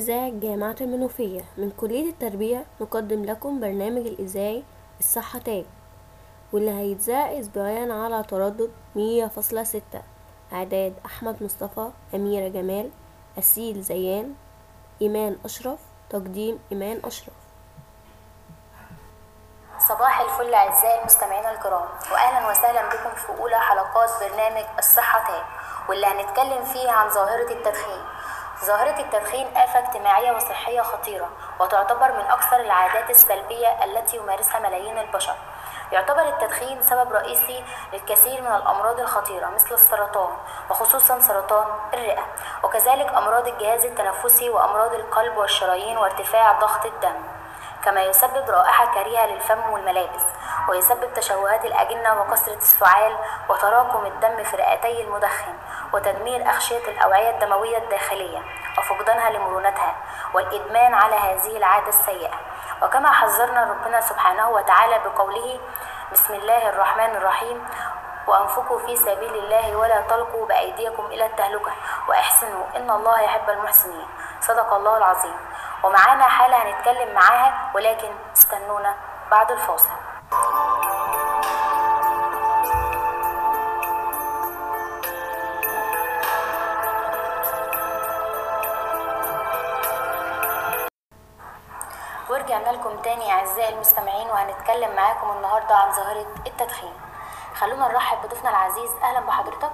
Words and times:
إذاعة 0.00 0.30
جامعة 0.30 0.76
المنوفية 0.80 1.44
من 1.56 1.70
كلية 1.70 2.10
التربية 2.10 2.64
نقدم 2.80 3.24
لكم 3.24 3.60
برنامج 3.60 4.06
الإذاعي 4.06 4.62
الصحة 5.00 5.38
تاج 5.38 5.64
واللي 6.52 6.70
هيتذاع 6.70 7.40
أسبوعيا 7.40 7.92
على 7.92 8.22
تردد 8.22 8.70
مية 8.96 9.26
فاصلة 9.26 9.64
ستة. 9.64 10.02
إعداد 10.52 10.94
أحمد 11.06 11.42
مصطفى 11.42 11.90
أميرة 12.14 12.48
جمال 12.48 12.90
أسيل 13.38 13.82
زيان 13.82 14.34
إيمان 15.02 15.36
أشرف 15.44 15.78
تقديم 16.10 16.58
إيمان 16.72 17.00
أشرف. 17.04 17.34
صباح 19.88 20.20
الفل 20.20 20.54
أعزائي 20.54 21.00
المستمعين 21.00 21.46
الكرام 21.46 21.88
وأهلا 22.12 22.50
وسهلا 22.50 22.88
بكم 22.88 23.16
في 23.16 23.40
أولى 23.42 23.58
حلقات 23.60 24.10
برنامج 24.20 24.64
الصحة 24.78 25.26
تاج 25.28 25.44
واللي 25.88 26.06
هنتكلم 26.06 26.64
فيه 26.64 26.90
عن 26.90 27.10
ظاهرة 27.10 27.52
التدخين. 27.52 28.19
ظاهرة 28.64 29.00
التدخين 29.00 29.56
آفة 29.56 29.78
اجتماعية 29.78 30.32
وصحية 30.32 30.80
خطيرة 30.80 31.28
وتعتبر 31.60 32.12
من 32.12 32.26
أكثر 32.30 32.56
العادات 32.56 33.10
السلبية 33.10 33.84
التي 33.84 34.16
يمارسها 34.16 34.60
ملايين 34.60 34.98
البشر. 34.98 35.34
يعتبر 35.92 36.22
التدخين 36.22 36.82
سبب 36.84 37.12
رئيسي 37.12 37.64
للكثير 37.92 38.42
من 38.42 38.54
الأمراض 38.56 39.00
الخطيرة 39.00 39.46
مثل 39.46 39.74
السرطان 39.74 40.30
وخصوصا 40.70 41.20
سرطان 41.20 41.66
الرئة 41.94 42.22
وكذلك 42.62 43.14
أمراض 43.14 43.48
الجهاز 43.48 43.84
التنفسي 43.86 44.50
وأمراض 44.50 44.94
القلب 44.94 45.36
والشرايين 45.36 45.98
وارتفاع 45.98 46.52
ضغط 46.52 46.86
الدم. 46.86 47.16
كما 47.84 48.02
يسبب 48.02 48.50
رائحة 48.50 48.94
كريهة 48.94 49.26
للفم 49.26 49.70
والملابس 49.70 50.22
ويسبب 50.68 51.14
تشوهات 51.14 51.64
الأجنة 51.64 52.20
وكثرة 52.20 52.54
السعال 52.56 53.16
وتراكم 53.48 54.06
الدم 54.06 54.44
في 54.44 54.56
رئتي 54.56 55.04
المدخن. 55.04 55.54
وتدمير 55.92 56.48
أغشية 56.48 56.88
الأوعية 56.88 57.30
الدموية 57.30 57.78
الداخلية 57.78 58.42
وفقدانها 58.78 59.30
لمرونتها 59.30 59.94
والإدمان 60.34 60.94
على 60.94 61.14
هذه 61.14 61.56
العادة 61.56 61.88
السيئة. 61.88 62.34
وكما 62.82 63.12
حذرنا 63.12 63.70
ربنا 63.70 64.00
سبحانه 64.00 64.50
وتعالى 64.50 64.98
بقوله 64.98 65.60
بسم 66.12 66.34
الله 66.34 66.68
الرحمن 66.68 67.16
الرحيم. 67.16 67.68
وأنفقوا 68.26 68.78
في 68.78 68.96
سبيل 68.96 69.34
الله 69.34 69.76
ولا 69.76 70.00
تلقوا 70.00 70.46
بأيديكم 70.46 71.06
إلى 71.06 71.26
التهلكة. 71.26 71.72
وأحسنوا 72.08 72.64
إن 72.76 72.90
الله 72.90 73.20
يحب 73.20 73.50
المحسنين. 73.50 74.06
صدق 74.40 74.74
الله 74.74 74.96
العظيم. 74.96 75.36
ومعانا 75.82 76.24
حالة 76.24 76.56
هنتكلم 76.56 77.14
معاها 77.14 77.70
ولكن 77.74 78.08
استنونا 78.36 78.94
بعد 79.30 79.50
الفاصل. 79.50 79.90
لكم 92.72 93.02
تاني 93.02 93.32
أعزائي 93.32 93.74
المستمعين 93.74 94.30
وهنتكلم 94.30 94.96
معاكم 94.96 95.30
النهاردة 95.30 95.74
عن 95.74 95.92
ظاهرة 95.92 96.26
التدخين. 96.46 96.94
خلونا 97.54 97.88
نرحب 97.88 98.22
بضيفنا 98.22 98.50
العزيز. 98.50 98.90
أهلا 99.02 99.20
بحضرتك. 99.20 99.72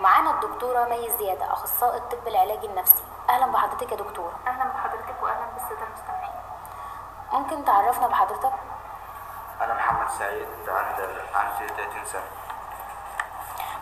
معانا 0.00 0.30
الدكتورة 0.30 0.84
مي 0.84 1.10
زيادة 1.18 1.52
أخصائي 1.52 1.96
الطب 1.96 2.28
العلاجي 2.28 2.66
النفسي. 2.66 3.04
أهلا 3.30 3.46
بحضرتك 3.46 3.92
يا 3.92 3.96
دكتورة. 3.96 4.32
أهلا 4.46 4.64
بحضرتك 4.64 5.22
واهلا 5.22 5.46
بالسادة 5.54 5.86
المستمعين. 5.86 6.32
ممكن 7.32 7.64
تعرفنا 7.64 8.06
بحضرتك؟ 8.06 8.52
أنا 9.60 9.74
محمد 9.74 10.10
سعيد 10.10 10.48
عندي 10.68 11.02
عندي 11.34 11.74
30 11.74 12.04
سنة. 12.04 12.22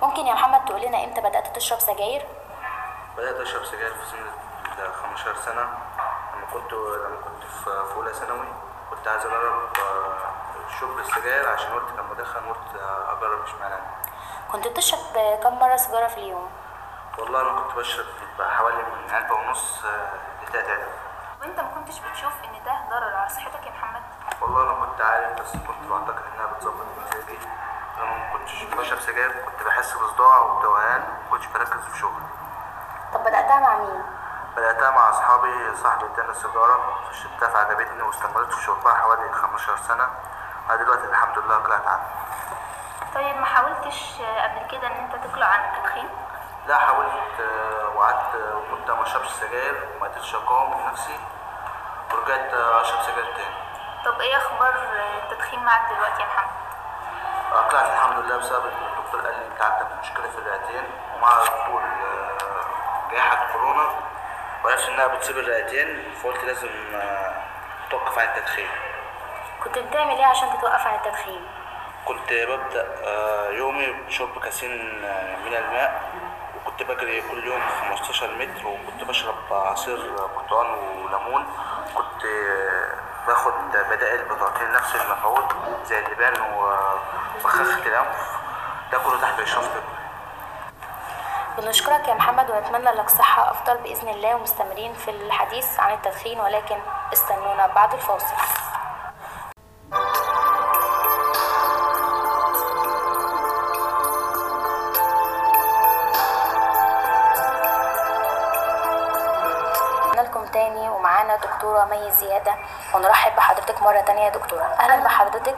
ممكن 0.02 0.26
يا 0.26 0.34
محمد 0.34 0.64
تقول 0.64 0.80
لنا 0.80 1.04
إمتى 1.04 1.20
بدأت 1.20 1.56
تشرب 1.56 1.78
سجاير؟ 1.78 2.28
بدأت 3.16 3.36
أشرب 3.36 3.64
سجاير 3.64 3.94
في 3.94 4.06
سن 4.06 4.16
ال 4.82 4.94
15 4.94 5.34
سنة 5.34 5.62
لما 6.34 6.46
كنت 6.52 6.72
لما 6.72 7.16
كنت 7.24 7.33
في 7.64 7.94
أولى 7.96 8.14
ثانوي 8.14 8.46
كنت 8.90 9.08
عايز 9.08 9.26
أجرب 9.26 9.68
آه، 9.78 10.18
شرب 10.80 10.98
السجاير 10.98 11.48
عشان 11.48 11.72
والدي 11.72 11.92
كان 11.96 12.04
مدخن 12.10 12.40
قلت 12.48 12.76
آه، 12.82 13.12
أجرب 13.18 13.42
مش 13.42 13.54
معنى 13.60 13.74
كنت 14.52 14.68
بتشرب 14.68 15.38
كم 15.42 15.58
مرة 15.58 15.76
سيجارة 15.76 16.06
في 16.08 16.16
اليوم؟ 16.18 16.50
والله 17.18 17.40
أنا 17.40 17.60
كنت 17.60 17.76
بشرب 17.76 18.06
حوالي 18.40 18.76
من 18.76 19.10
علبة 19.14 19.34
ونص 19.34 19.84
آه، 19.84 20.10
لتلات 20.42 20.68
علب 20.68 20.88
وأنت 21.40 21.60
ما 21.60 21.68
كنتش 21.74 21.98
بتشوف 21.98 22.32
إن 22.44 22.64
ده 22.64 22.72
ضرر 22.90 23.16
على 23.16 23.28
صحتك 23.28 23.66
يا 23.66 23.70
محمد؟ 23.70 24.02
والله 24.40 24.62
أنا 24.62 24.86
كنت 24.86 25.00
عارف 25.00 25.40
بس 25.40 25.52
كنت 25.52 25.90
بعتقد 25.90 26.22
إنها 26.34 26.46
بتظبط 26.46 26.86
مزاجي. 26.98 27.38
لما 27.98 28.16
ما 28.18 28.32
كنتش 28.32 28.62
بشرب 28.64 29.00
سجاير 29.00 29.30
كنت 29.32 29.66
بحس 29.66 29.92
بصداع 29.94 30.38
وتوهان 30.40 31.00
ما 31.00 31.30
كنتش 31.30 31.46
بركز 31.46 31.80
في 31.92 31.98
شغلي. 31.98 32.24
طب 33.14 33.20
بدأتها 33.20 33.60
مع 33.60 33.78
مين؟ 33.78 34.02
بدأتها 34.56 34.90
مع 34.90 35.10
أصحابي 35.10 35.76
صاحبي 35.76 36.04
اداني 36.06 36.34
سيجارة 36.34 36.98
فشربتها 37.10 37.48
فعجبتني 37.48 38.02
واستمريت 38.02 38.52
في 38.52 38.62
شربها 38.64 38.94
حوالي 38.94 39.32
15 39.32 39.76
سنة. 39.76 40.08
أنا 40.70 40.76
دلوقتي 40.76 41.04
الحمد 41.04 41.38
لله 41.38 41.58
طلعت 41.58 41.86
عنها 41.86 42.06
طيب 43.14 43.36
ما 43.36 43.46
حاولتش 43.46 44.14
قبل 44.20 44.66
كده 44.70 44.86
إن 44.86 44.92
أنت 44.92 45.24
تقلع 45.26 45.46
عن 45.46 45.60
التدخين؟ 45.64 46.08
لا 46.66 46.78
حاولت 46.78 47.40
آه، 47.40 47.88
وقعدت 47.96 48.34
مدة 48.72 48.94
ما 48.94 49.02
أشربش 49.02 49.28
سجاير 49.28 49.88
وما 49.96 50.08
قدرتش 50.08 50.34
أقاوم 50.34 50.86
نفسي 50.90 51.20
ورجعت 52.12 52.54
آه، 52.54 52.80
أشرب 52.80 53.02
سجاير 53.02 53.24
تاني. 53.36 53.54
طب 54.04 54.20
إيه 54.20 54.36
أخبار 54.36 54.74
التدخين 55.22 55.64
معاك 55.64 55.92
دلوقتي 55.96 56.22
يا 56.22 56.26
محمد؟ 56.26 56.50
طلعت 57.70 57.86
الحمد 57.90 58.18
لله 58.24 58.36
بسبب 58.36 58.66
إن 58.66 58.86
الدكتور 58.98 59.20
قال 59.20 59.34
لي 59.38 59.46
أنت 59.46 59.62
عندك 59.62 59.86
مشكلة 60.00 60.28
في 60.28 60.38
الرئتين 60.38 60.84
ومع 61.16 61.28
طول 61.66 61.82
آه، 61.82 63.10
جائحة 63.10 63.52
كورونا. 63.52 64.03
وعرفت 64.64 64.88
إنها 64.88 65.06
بتسيب 65.06 65.38
الرئتين 65.38 66.02
فقلت 66.22 66.44
لازم 66.44 66.68
آه، 66.94 67.34
توقف 67.90 68.18
عن 68.18 68.26
التدخين. 68.28 68.68
كنت 69.64 69.78
بتعمل 69.78 70.14
إيه 70.14 70.26
عشان 70.26 70.48
تتوقف 70.58 70.86
عن 70.86 70.94
التدخين؟ 70.94 71.46
كنت 72.04 72.32
ببدأ 72.32 72.86
آه، 73.04 73.48
يومي 73.50 73.92
بشرب 73.92 74.38
كاسين 74.38 75.04
آه، 75.04 75.36
من 75.36 75.54
الماء 75.54 76.02
وكنت 76.56 76.82
بجري 76.82 77.22
كل 77.30 77.46
يوم 77.46 77.60
15 77.90 78.30
متر 78.34 78.66
وكنت 78.66 79.04
بشرب 79.04 79.34
عصير 79.50 79.96
برتقال 80.36 80.66
وليمون. 80.66 81.46
كنت 81.94 82.24
آه، 82.24 82.94
باخد 83.26 83.52
بدائل 83.90 84.24
بتعطيني 84.24 84.70
نفس 84.72 84.94
المفعول 84.94 85.42
زي 85.86 85.98
اللبان 85.98 86.34
وبخاخة 86.40 87.86
الأنف. 87.86 88.30
ده 88.92 88.98
كله 88.98 89.20
تحت 89.20 89.40
إشراف 89.40 89.64
طبي. 89.68 89.93
بنشكرك 91.64 92.08
يا 92.08 92.14
محمد 92.14 92.50
ونتمنى 92.50 92.90
لك 92.90 93.08
صحة 93.10 93.50
أفضل 93.50 93.76
بإذن 93.76 94.08
الله 94.08 94.34
ومستمرين 94.36 94.92
في 94.92 95.10
الحديث 95.10 95.80
عن 95.80 95.92
التدخين 95.94 96.40
ولكن 96.40 96.76
استنونا 97.12 97.66
بعد 97.66 97.92
الفاصل. 97.94 98.34
لكم 110.18 110.46
تاني 110.46 110.88
ومعانا 110.88 111.36
دكتورة 111.36 111.84
مي 111.84 112.10
زيادة 112.10 112.54
ونرحب 112.94 113.36
بحضرتك 113.36 113.82
مرة 113.82 114.00
تانية 114.00 114.22
يا 114.24 114.30
دكتورة. 114.30 114.62
أهلا 114.80 115.04
بحضرتك. 115.04 115.56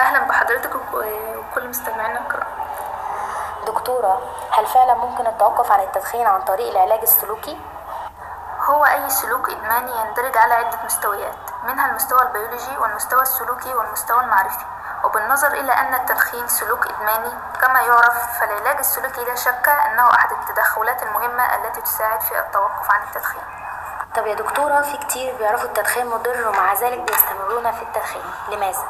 أهلا 0.00 0.18
بحضرتك 0.28 0.74
وك- 0.74 1.04
وكل 1.38 1.68
مستمعينا 1.68 2.20
الكرام. 2.20 2.41
دكتورة 3.82 4.22
هل 4.50 4.66
فعلا 4.66 4.94
ممكن 4.94 5.26
التوقف 5.26 5.72
عن 5.72 5.80
التدخين 5.80 6.26
عن 6.26 6.42
طريق 6.42 6.70
العلاج 6.70 7.00
السلوكي؟ 7.02 7.60
هو 8.60 8.84
أي 8.84 9.10
سلوك 9.10 9.50
إدماني 9.50 9.92
يندرج 10.00 10.36
على 10.36 10.54
عدة 10.54 10.78
مستويات 10.84 11.34
منها 11.64 11.90
المستوى 11.90 12.22
البيولوجي 12.22 12.78
والمستوى 12.78 13.22
السلوكي 13.22 13.74
والمستوى 13.74 14.20
المعرفي 14.20 14.64
وبالنظر 15.04 15.48
إلى 15.48 15.72
أن 15.72 15.94
التدخين 15.94 16.48
سلوك 16.48 16.86
إدماني 16.86 17.32
كما 17.62 17.80
يعرف 17.80 18.38
فالعلاج 18.40 18.78
السلوكي 18.78 19.24
لا 19.24 19.34
شك 19.34 19.68
أنه 19.68 20.10
أحد 20.10 20.32
التدخلات 20.32 21.02
المهمة 21.02 21.54
التي 21.54 21.80
تساعد 21.80 22.20
في 22.20 22.38
التوقف 22.38 22.90
عن 22.90 23.02
التدخين 23.02 23.42
طب 24.16 24.26
يا 24.26 24.34
دكتورة 24.34 24.80
في 24.80 24.96
كتير 24.96 25.36
بيعرفوا 25.38 25.68
التدخين 25.68 26.06
مضر 26.06 26.48
ومع 26.48 26.74
ذلك 26.74 26.98
بيستمرون 26.98 27.72
في 27.72 27.82
التدخين 27.82 28.24
لماذا؟ 28.48 28.84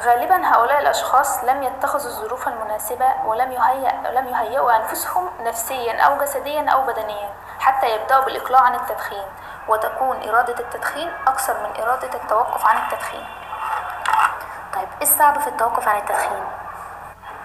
غالبا 0.00 0.46
هؤلاء 0.46 0.80
الأشخاص 0.80 1.44
لم 1.44 1.62
يتخذوا 1.62 2.06
الظروف 2.10 2.48
المناسبة 2.48 3.06
ولم 3.24 3.52
يهيأ 3.52 4.10
لم 4.12 4.28
يهيئوا 4.28 4.76
أنفسهم 4.76 5.30
نفسيا 5.40 6.00
أو 6.00 6.18
جسديا 6.18 6.70
أو 6.70 6.82
بدنيا 6.86 7.30
حتى 7.60 7.94
يبدأوا 7.94 8.24
بالإقلاع 8.24 8.60
عن 8.60 8.74
التدخين 8.74 9.24
وتكون 9.68 10.28
إرادة 10.28 10.60
التدخين 10.60 11.12
أكثر 11.26 11.54
من 11.54 11.82
إرادة 11.82 12.14
التوقف 12.14 12.66
عن 12.66 12.76
التدخين 12.76 13.24
طيب 14.74 14.88
إيه 14.96 15.02
الصعب 15.02 15.40
في 15.40 15.46
التوقف 15.46 15.88
عن 15.88 15.98
التدخين؟ 15.98 16.44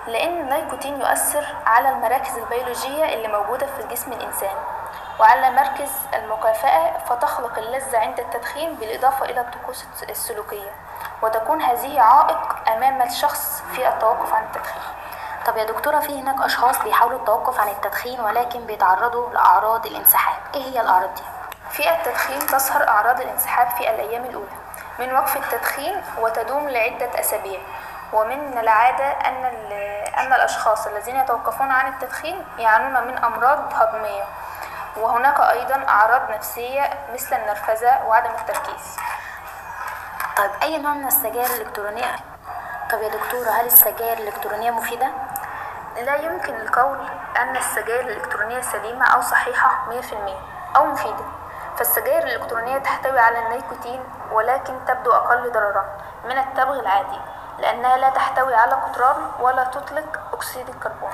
لأن 0.08 0.42
النيكوتين 0.42 1.02
يؤثر 1.02 1.46
على 1.66 1.90
المراكز 1.90 2.38
البيولوجية 2.38 3.06
اللي 3.14 3.28
موجودة 3.28 3.66
في 3.66 3.88
جسم 3.92 4.14
الإنسان 4.14 4.56
وعلى 5.20 5.52
مركز 5.52 5.92
المكافأة 6.14 6.98
فتخلق 7.10 7.58
اللذة 7.58 8.00
عند 8.00 8.20
التدخين 8.20 8.76
بالإضافة 8.76 9.26
إلى 9.26 9.42
الطقوس 9.42 9.86
السلوكية 10.10 10.72
وتكون 11.22 11.62
هذه 11.62 12.02
عائق 12.02 12.70
أمام 12.70 13.02
الشخص 13.02 13.64
في 13.74 13.88
التوقف 13.88 14.34
عن 14.34 14.44
التدخين. 14.44 14.82
طب 15.46 15.58
يا 15.58 15.64
دكتورة 15.64 16.00
في 16.00 16.22
هناك 16.22 16.46
أشخاص 16.46 16.82
بيحاولوا 16.84 17.20
التوقف 17.20 17.60
عن 17.60 17.68
التدخين 17.68 18.20
ولكن 18.20 18.66
بيتعرضوا 18.66 19.30
لأعراض 19.30 19.86
الانسحاب. 19.86 20.36
إيه 20.56 20.64
هي 20.64 20.82
الأعراض 20.82 21.16
دي؟ 21.16 21.24
في 21.72 21.90
التدخين 21.90 22.40
تظهر 22.40 22.88
أعراض 22.88 23.22
الانسحاب 23.22 23.70
في 23.70 23.90
الأيام 23.90 24.26
الأولى. 24.26 24.56
من 25.00 25.14
وقف 25.14 25.38
التدخين 25.38 26.04
وتدوم 26.20 26.70
لعدة 26.70 27.20
أسابيع. 27.20 27.60
ومن 28.14 28.58
العادة 28.58 29.06
أن, 29.06 29.46
أن 30.18 30.34
الأشخاص 30.34 30.88
الذين 30.88 31.16
يتوقفون 31.16 31.72
عن 31.72 31.94
التدخين 31.94 32.46
يعانون 32.58 33.08
من 33.08 33.18
أمراض 33.18 33.60
هضمية. 33.74 34.24
وهناك 34.98 35.40
أيضا 35.40 35.86
أعراض 35.90 36.32
نفسية 36.32 36.90
مثل 37.14 37.36
النرفزة 37.36 38.06
وعدم 38.08 38.30
التركيز 38.40 38.98
طيب 40.38 40.52
أي 40.64 40.78
نوع 40.78 40.94
من 40.94 41.08
السجائر 41.08 41.50
الإلكترونية؟ 41.56 42.16
طب 42.92 43.02
يا 43.02 43.10
دكتورة 43.10 43.50
هل 43.50 43.66
السجائر 43.66 44.18
الإلكترونية 44.18 44.72
مفيدة؟ 44.72 45.08
لا 46.02 46.16
يمكن 46.16 46.56
القول 46.56 46.98
أن 47.38 47.58
السجائر 47.58 48.00
الإلكترونية 48.08 48.62
سليمة 48.62 49.06
أو 49.06 49.22
صحيحة 49.22 49.70
100% 50.74 50.78
أو 50.78 50.86
مفيدة 50.86 51.26
فالسجائر 51.78 52.24
الإلكترونية 52.24 52.78
تحتوي 52.78 53.20
على 53.20 53.40
النيكوتين 53.40 54.04
ولكن 54.32 54.86
تبدو 54.88 55.12
أقل 55.12 55.52
ضررا 55.52 55.86
من 56.26 56.38
التبغ 56.38 56.80
العادي 56.80 57.20
لأنها 57.60 57.98
لا 57.98 58.10
تحتوي 58.10 58.56
على 58.56 58.74
قطران 58.74 59.16
ولا 59.40 59.64
تطلق 59.64 60.20
أكسيد 60.34 60.70
الكربون 60.70 61.12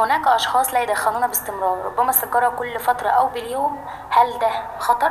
هناك 0.00 0.28
أشخاص 0.28 0.74
لا 0.74 0.80
يدخنون 0.80 1.26
باستمرار 1.26 1.84
ربما 1.84 2.10
السيجارة 2.10 2.48
كل 2.48 2.78
فترة 2.78 3.08
أو 3.08 3.26
باليوم 3.26 3.86
هل 4.10 4.38
ده 4.38 4.50
خطر؟ 4.78 5.10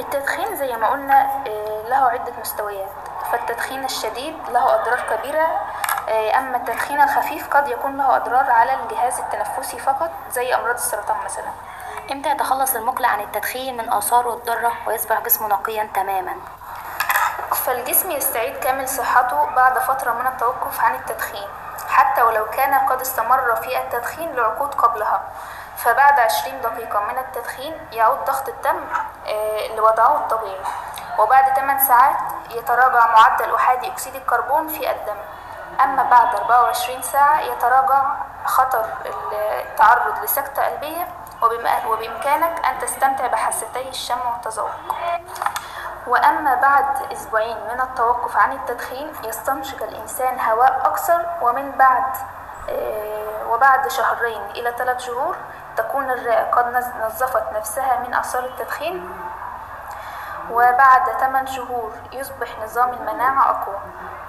التدخين 0.00 0.56
زي 0.56 0.76
ما 0.76 0.88
قلنا 0.88 1.44
له 1.88 1.96
عدة 1.96 2.32
مستويات 2.40 2.88
فالتدخين 3.32 3.84
الشديد 3.84 4.36
له 4.50 4.74
أضرار 4.74 5.00
كبيرة 5.10 5.46
أما 6.38 6.56
التدخين 6.56 7.00
الخفيف 7.00 7.48
قد 7.56 7.68
يكون 7.68 7.96
له 7.96 8.16
أضرار 8.16 8.50
على 8.50 8.74
الجهاز 8.74 9.18
التنفسي 9.18 9.78
فقط 9.78 10.10
زي 10.30 10.54
أمراض 10.54 10.74
السرطان 10.74 11.16
مثلا 11.24 11.50
إمتى 12.12 12.30
يتخلص 12.30 12.74
المقلع 12.76 13.08
عن 13.08 13.20
التدخين 13.20 13.76
من 13.76 13.92
آثاره 13.92 14.34
الضارة 14.34 14.72
ويصبح 14.86 15.20
جسمه 15.20 15.48
نقيا 15.48 15.88
تماما؟ 15.94 16.32
فالجسم 17.54 18.10
يستعيد 18.10 18.56
كامل 18.56 18.88
صحته 18.88 19.44
بعد 19.56 19.78
فترة 19.78 20.12
من 20.12 20.26
التوقف 20.26 20.80
عن 20.80 20.94
التدخين 20.94 21.48
حتى 21.88 22.22
ولو 22.22 22.46
كان 22.50 22.74
قد 22.74 23.00
استمر 23.00 23.56
في 23.56 23.78
التدخين 23.78 24.34
لعقود 24.34 24.74
قبلها. 24.74 25.22
فبعد 25.76 26.20
عشرين 26.20 26.60
دقيقة 26.60 27.00
من 27.00 27.18
التدخين 27.18 27.88
يعود 27.92 28.24
ضغط 28.24 28.48
الدم 28.48 28.84
لوضعه 29.76 30.16
الطبيعي. 30.16 30.60
وبعد 31.18 31.56
8 31.56 31.78
ساعات 31.78 32.16
يتراجع 32.50 33.06
معدل 33.06 33.54
أحادي 33.54 33.92
أكسيد 33.92 34.14
الكربون 34.14 34.68
في 34.68 34.90
الدم. 34.90 35.16
أما 35.80 36.02
بعد 36.02 36.34
24 36.34 37.02
ساعة 37.02 37.40
يتراجع 37.40 38.02
خطر 38.44 38.84
التعرض 39.32 40.24
لسكتة 40.24 40.64
قلبية 40.64 41.08
وبإمكانك 41.86 42.64
أن 42.66 42.78
تستمتع 42.78 43.26
بحاستي 43.26 43.88
الشم 43.88 44.20
والتذوق. 44.32 44.70
وأما 46.08 46.54
بعد 46.54 47.12
أسبوعين 47.12 47.56
من 47.72 47.80
التوقف 47.80 48.36
عن 48.36 48.52
التدخين 48.52 49.12
يستنشق 49.24 49.82
الإنسان 49.82 50.40
هواء 50.40 50.80
أكثر 50.84 51.26
ومن 51.42 51.70
بعد 51.70 52.04
وبعد 53.48 53.88
شهرين 53.88 54.42
إلى 54.50 54.72
ثلاث 54.78 54.98
شهور 54.98 55.36
تكون 55.76 56.10
الرئة 56.10 56.50
قد 56.50 56.66
نظفت 57.04 57.52
نفسها 57.52 58.00
من 58.06 58.14
آثار 58.14 58.44
التدخين. 58.44 59.10
وبعد 60.50 61.02
8 61.20 61.46
شهور 61.46 61.92
يصبح 62.12 62.48
نظام 62.64 62.90
المناعة 62.94 63.50
أقوى 63.50 63.78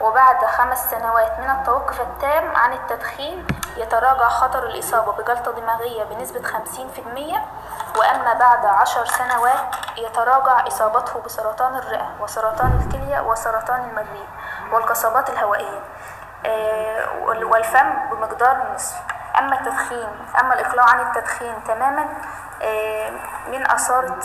وبعد 0.01 0.45
خمس 0.45 0.89
سنوات 0.89 1.39
من 1.39 1.50
التوقف 1.50 2.01
التام 2.01 2.56
عن 2.56 2.74
التدخين 2.74 3.48
يتراجع 3.77 4.30
خطر 4.30 4.63
الإصابة 4.63 5.12
بجلطة 5.12 5.51
دماغية 5.51 6.04
بنسبة 6.04 6.42
50% 6.42 8.00
وأما 8.00 8.33
بعد 8.33 8.66
عشر 8.66 9.06
سنوات 9.06 9.75
يتراجع 9.98 10.68
إصابته 10.68 11.21
بسرطان 11.21 11.75
الرئة 11.75 12.10
وسرطان 12.19 12.81
الكلية 12.81 13.19
وسرطان 13.21 13.89
المريء 13.89 14.27
والقصبات 14.71 15.30
الهوائية 15.30 15.80
والفم 17.45 18.10
بمقدار 18.12 18.51
النصف 18.68 18.95
أما 19.38 19.60
التدخين 19.60 20.10
أما 20.39 20.54
الإقلاع 20.54 20.86
عن 20.89 21.00
التدخين 21.00 21.63
تماما 21.68 22.06
من 23.47 23.71
آثار 23.71 24.19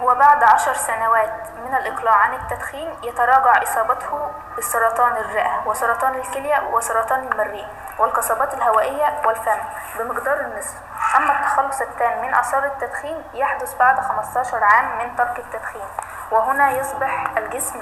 وبعد 0.00 0.44
عشر 0.44 0.74
سنوات 0.74 1.32
من 1.64 1.74
الإقلاع 1.74 2.14
عن 2.14 2.34
التدخين 2.34 2.96
يتراجع 3.02 3.62
إصابته 3.62 4.30
بسرطان 4.58 5.16
الرئة 5.16 5.62
وسرطان 5.66 6.14
الكلية 6.14 6.68
وسرطان 6.72 7.32
المريء 7.32 7.66
والقصبات 7.98 8.54
الهوائية 8.54 9.20
والفم 9.26 9.58
بمقدار 9.98 10.40
النصف. 10.40 10.74
أما 11.16 11.40
التخلص 11.40 11.80
التام 11.80 12.22
من 12.22 12.34
آثار 12.34 12.64
التدخين 12.64 13.24
يحدث 13.34 13.74
بعد 13.74 14.00
15 14.00 14.64
عام 14.64 14.98
من 14.98 15.16
ترك 15.16 15.38
التدخين 15.38 15.86
وهنا 16.30 16.70
يصبح 16.70 17.24
الجسم 17.36 17.80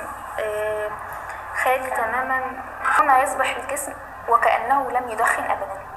خالي 1.65 1.91
تماما. 1.91 2.43
هنا 2.99 3.23
يصبح 3.23 3.57
الجسم 3.57 3.93
وكأنه 4.29 4.91
لم 4.91 5.09
يدخن 5.09 5.43
أبدا. 5.45 5.88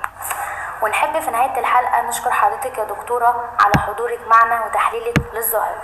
ونحب 0.81 1.19
في 1.19 1.31
نهاية 1.31 1.59
الحلقة 1.59 2.01
نشكر 2.01 2.31
حضرتك 2.31 2.77
يا 2.77 2.83
دكتورة 2.83 3.49
على 3.59 3.73
حضورك 3.77 4.27
معنا 4.27 4.65
وتحليلك 4.65 5.17
للظاهرة 5.33 5.81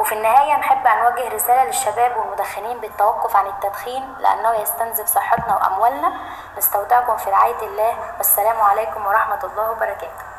وفي 0.00 0.14
النهاية 0.14 0.56
نحب 0.56 0.86
أن 0.86 0.98
نوجه 0.98 1.34
رسالة 1.34 1.64
للشباب 1.64 2.16
والمدخنين 2.16 2.80
بالتوقف 2.80 3.36
عن 3.36 3.46
التدخين 3.46 4.14
لأنه 4.18 4.54
يستنزف 4.54 5.06
صحتنا 5.06 5.56
وأموالنا. 5.56 6.12
نستودعكم 6.58 7.16
في 7.16 7.30
رعاية 7.30 7.62
الله 7.62 7.96
والسلام 8.16 8.60
عليكم 8.60 9.06
ورحمة 9.06 9.44
الله 9.44 9.70
وبركاته. 9.70 10.35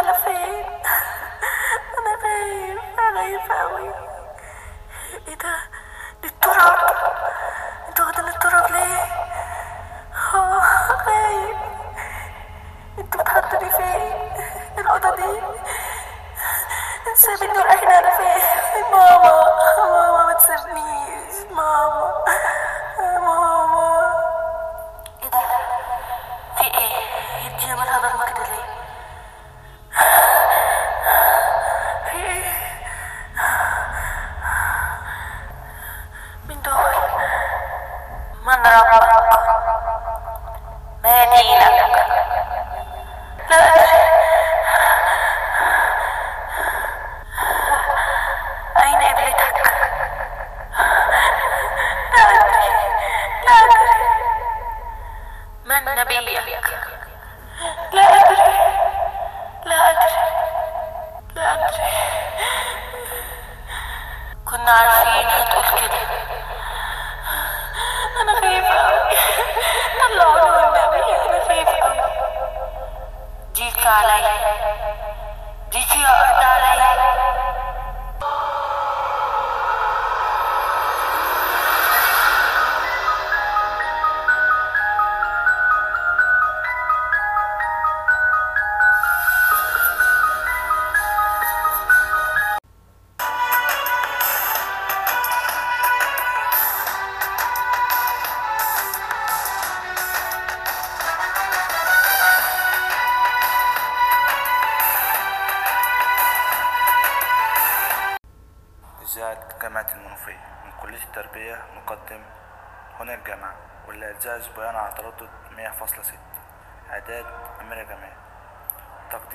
على 0.00 0.14
فين 0.24 0.64
أنا 1.98 2.16
خايف 2.22 2.80
أنا 2.98 3.20
خايف 3.20 3.52
قوي. 3.52 3.94
إيه 5.28 5.34
ده؟ 5.34 5.56
دي 6.22 6.28
التراب. 6.28 6.78
أنتوا 7.88 8.04
واخدين 8.04 8.28
التراب 8.28 8.70
ليه؟ 8.70 9.02
آه 10.34 10.60
خايف 11.04 11.56
أنتوا 12.98 13.20
بتحطوني 13.22 13.70
فين؟ 13.72 14.32
الأوضة 14.78 15.16
دي؟ 15.16 15.40
سايبيني 17.14 17.58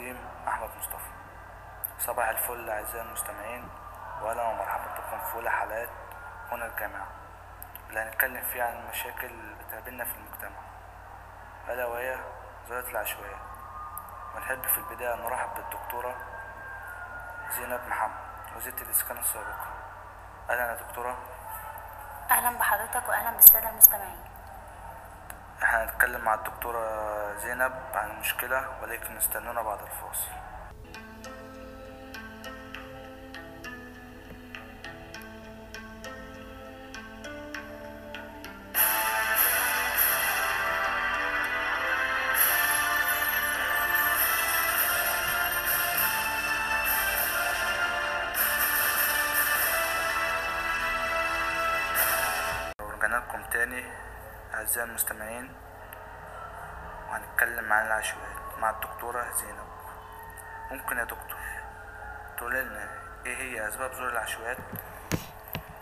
تقديم 0.06 0.28
أحمد 0.48 0.70
مصطفى. 0.80 1.10
صباح 2.00 2.30
الفل 2.30 2.70
أعزائي 2.70 3.02
المستمعين 3.02 3.70
وأهلا 4.22 4.44
ومرحبا 4.44 4.84
بكم 4.84 5.26
في 5.26 5.36
أولى 5.36 5.50
حلقات 5.52 5.90
هنا 6.52 6.66
الجامعة. 6.66 7.08
اللي 7.90 8.00
هنتكلم 8.00 8.42
فيها 8.42 8.66
عن 8.66 8.78
المشاكل 8.78 9.26
اللي 9.28 9.56
بتقابلنا 9.56 10.04
في 10.06 10.16
المجتمع. 10.16 10.60
ألا 11.70 11.86
وهي 11.86 12.18
ظاهرة 12.68 12.90
العشوائيات 12.90 13.40
ونحب 14.36 14.62
في 14.62 14.78
البداية 14.78 15.16
نرحب 15.16 15.50
بالدكتورة 15.56 16.16
زينب 17.50 17.82
محمد 17.88 18.56
وزيرة 18.56 18.82
الإسكان 18.82 19.18
السابقة 19.18 19.68
أهلا 20.50 20.70
يا 20.70 20.76
دكتورة. 20.76 21.18
أهلا 22.32 22.58
بحضرتك 22.58 23.10
واهلا 23.10 23.32
بالسادة 23.32 23.70
المستمعين. 23.70 24.25
إحنا 25.64 25.84
هنتكلم 25.84 26.22
مع 26.22 26.34
الدكتورة 26.34 26.84
زينب 27.38 27.72
عن 27.94 28.12
المشكلة 28.12 28.82
ولكن 28.82 29.18
استنونا 29.18 29.62
بعد 29.62 29.80
الفاصل. 29.82 30.32
أعزائي 54.76 54.90
المستمعين 54.90 55.56
وهنتكلم 57.10 57.74
عن 57.74 57.86
العشوائيات 57.86 58.60
مع 58.60 58.70
الدكتورة 58.70 59.32
زينب. 59.32 59.68
ممكن 60.72 60.98
يا 60.98 61.04
دكتور 61.04 61.40
تقول 62.38 62.54
لنا 62.54 62.90
إيه 63.26 63.38
هي 63.38 63.68
أسباب 63.68 63.92
ظهور 63.92 64.10
العشوائيات؟ 64.10 64.58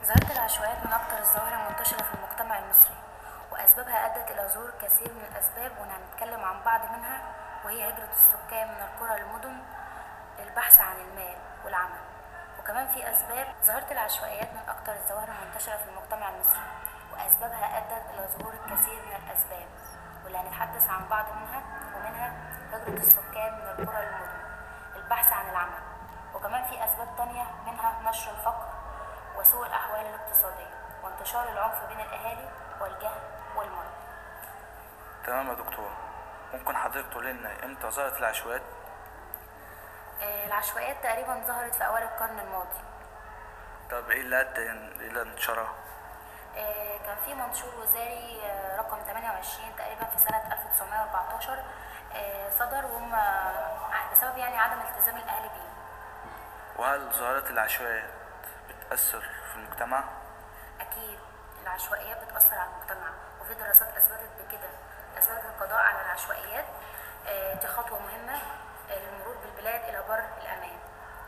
ظاهرة 0.03 0.31
العشوائيات 0.31 0.85
من 0.85 0.93
أكثر 0.93 1.17
الظواهر 1.19 1.65
المنتشرة 1.65 2.03
في 2.03 2.13
المجتمع 2.13 2.59
المصري 2.59 2.95
وأسبابها 3.51 4.05
أدت 4.05 4.31
إلى 4.31 4.47
ظهور 4.47 4.71
كثير 4.81 5.13
من 5.13 5.25
الأسباب 5.31 5.71
وهنتكلم 5.79 6.45
عن 6.45 6.63
بعض 6.63 6.81
منها 6.81 7.21
وهي 7.65 7.89
هجرة 7.89 8.09
السكان 8.13 8.67
من 8.67 8.81
القرى 8.81 9.19
للمدن 9.19 9.57
للبحث 10.39 10.81
عن 10.81 10.95
المال 10.95 11.38
والعمل. 11.65 12.01
وكمان 12.59 12.88
في 12.88 13.12
أسباب 13.12 13.47
ظاهرة 13.63 13.91
العشوائيات 13.91 14.53
من 14.53 14.69
أكثر 14.69 14.93
الظواهر 14.93 15.29
المنتشرة 15.29 15.77
في 15.77 15.89
المجتمع 15.89 16.29
المصري. 16.29 16.82
وأسبابها 17.33 17.77
أدت 17.77 18.05
إلى 18.13 18.27
ظهور 18.27 18.53
الكثير 18.53 19.01
من 19.05 19.15
الأسباب 19.15 19.67
واللي 20.23 20.37
هنتحدث 20.37 20.89
عن 20.89 21.07
بعض 21.07 21.25
منها 21.25 21.61
ومنها 21.95 22.33
هجرة 22.71 22.97
السكان 22.97 23.53
من 23.53 23.67
القرى 23.79 24.05
للمدن 24.05 24.43
البحث 24.95 25.33
عن 25.33 25.49
العمل 25.49 25.81
وكمان 26.35 26.63
في 26.63 26.83
أسباب 26.83 27.07
تانية 27.17 27.43
منها 27.65 28.09
نشر 28.09 28.31
الفقر 28.31 28.67
وسوء 29.37 29.65
الأحوال 29.67 30.05
الاقتصادية 30.05 30.69
وانتشار 31.03 31.49
العنف 31.49 31.83
بين 31.89 31.99
الأهالي 31.99 32.49
والجهل 32.81 33.21
والمرض. 33.55 33.91
تمام 35.25 35.47
يا 35.47 35.53
دكتور. 35.53 35.91
ممكن 36.53 36.77
حضرتك 36.77 37.09
تقول 37.11 37.25
لنا 37.25 37.65
إمتى 37.65 37.89
ظهرت 37.89 38.17
العشوائيات؟ 38.19 38.61
آه، 40.21 40.45
العشوائيات 40.45 41.03
تقريبا 41.03 41.43
ظهرت 41.47 41.75
في 41.75 41.85
أوائل 41.85 42.03
القرن 42.03 42.39
الماضي. 42.39 42.79
طب 43.91 44.09
إيه 44.09 44.21
اللي 44.21 44.41
أدى 44.41 44.71
إلى 45.07 45.21
انتشارها؟ 45.21 45.73
آه، 46.57 46.92
كان 47.13 47.24
في 47.25 47.34
منشور 47.34 47.75
وزاري 47.75 48.41
آه، 48.46 48.77
رقم 48.77 48.98
28 49.08 49.75
تقريبا 49.77 50.05
في 50.05 50.17
سنة 50.20 50.38
1914 50.53 51.63
آه، 52.13 52.50
صدر 52.50 52.86
وهم 52.86 53.15
آه، 53.15 54.12
بسبب 54.12 54.38
يعني 54.38 54.58
عدم 54.58 54.82
التزام 54.82 55.17
الأهل 55.17 55.50
بيه. 55.50 55.74
وهل 56.82 57.12
ظاهرة 57.13 57.50
العشوائيات 57.50 58.10
بتأثر 58.70 59.22
في 59.22 59.55
المجتمع؟ 59.55 60.03
أكيد 60.82 61.20
العشوائيات 61.63 62.24
بتأثر 62.24 62.55
على 62.58 62.70
المجتمع 62.70 63.10
وفي 63.41 63.53
دراسات 63.53 63.98
أثبتت 63.98 64.29
بكده. 64.39 64.70
أثبتت 65.17 65.46
القضاء 65.46 65.79
على 65.84 66.01
العشوائيات 66.01 66.65
دي 67.62 67.67
خطوة 67.67 68.00
مهمة 68.00 68.39
للمرور 68.89 69.36
بالبلاد 69.43 69.82
إلى 69.89 70.03
بر 70.10 70.24
الأمان. 70.41 70.77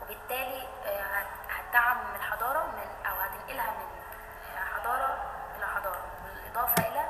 وبالتالي 0.01 0.67
هت- 0.85 1.49
هتدعم 1.51 1.97
من 2.09 2.15
الحضارة 2.15 2.63
من 2.65 3.05
أو 3.05 3.15
هتنقلها 3.15 3.71
من 3.71 3.85
حضارة 4.75 5.14
إلى 5.57 5.67
حضارة. 5.67 6.01
بالإضافة 6.23 6.87
إلى 6.87 7.05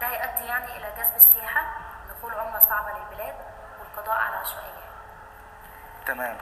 ده 0.00 0.06
هيؤدي 0.06 0.44
يعني 0.46 0.76
إلى 0.76 0.92
جذب 0.96 1.16
السياحة 1.16 1.62
دخول 2.10 2.34
عملة 2.34 2.58
صعبة 2.58 2.98
للبلاد 2.98 3.34
والقضاء 3.80 4.16
على 4.18 4.34
العشوائيات 4.34 4.72
تمام. 6.06 6.36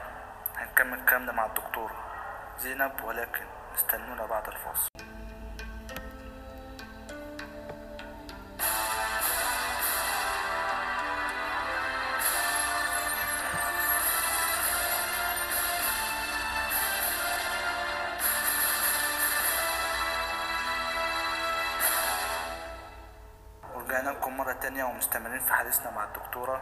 هنكمل 0.57 1.05
كلامنا 1.05 1.31
مع 1.31 1.45
الدكتورة 1.45 1.95
زينب 2.59 3.03
ولكن 3.03 3.45
استنونا 3.75 4.25
بعد 4.25 4.47
الفاصل. 4.47 4.89
ومستمرين 25.01 25.39
في 25.39 25.53
حديثنا 25.53 25.91
مع 25.91 26.03
الدكتورة 26.03 26.61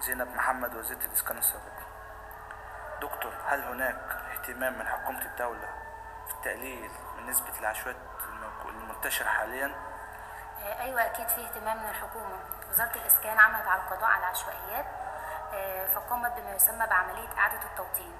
زينب 0.00 0.28
محمد 0.36 0.74
وزيرة 0.74 0.98
الإسكان 0.98 1.38
السابقة. 1.38 1.86
دكتور 3.00 3.32
هل 3.46 3.62
هناك 3.62 4.00
اهتمام 4.32 4.78
من 4.78 4.88
حكومة 4.88 5.22
الدولة 5.22 5.68
في 6.26 6.34
التقليل 6.34 6.90
من 7.16 7.26
نسبة 7.26 7.58
العشوائيات 7.58 8.00
المنتشرة 8.68 9.28
حاليا؟ 9.28 9.74
آه، 10.62 10.80
أيوه 10.82 11.06
أكيد 11.06 11.28
في 11.28 11.44
اهتمام 11.44 11.76
من 11.82 11.88
الحكومة. 11.88 12.38
وزارة 12.70 12.96
الإسكان 12.96 13.38
عملت 13.38 13.68
على 13.68 13.82
القضاء 13.82 14.10
على 14.10 14.18
العشوائيات 14.24 14.86
آه، 15.54 15.86
فقامت 15.86 16.32
بما 16.32 16.54
يسمى 16.54 16.86
بعملية 16.86 17.38
إعادة 17.38 17.62
التوطين. 17.64 18.12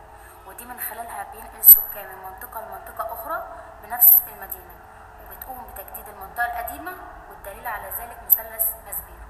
ودي 0.47 0.65
من 0.65 0.81
خلالها 0.81 1.27
بينقل 1.33 1.59
السكان 1.59 2.07
من 2.09 2.25
منطقة 2.25 2.61
لمنطقة 2.61 3.13
أخرى 3.13 3.47
بنفس 3.83 4.19
المدينة 4.27 4.75
وبتقوم 5.23 5.67
بتجديد 5.75 6.09
المنطقة 6.09 6.47
القديمة 6.47 6.93
والدليل 7.47 7.67
على 7.67 7.89
ذلك 7.89 8.23
مثلث 8.27 8.65
مسبيرو 8.89 9.27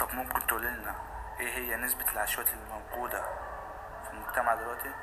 طب 0.00 0.14
ممكن 0.14 0.46
تقول 0.46 0.62
لنا 0.62 0.94
إيه 1.40 1.54
هي 1.54 1.76
نسبة 1.76 2.12
العشوائيات 2.12 2.54
الموجودة 2.54 3.22
في 4.04 4.10
المجتمع 4.10 4.54
دلوقتي؟ 4.54 4.94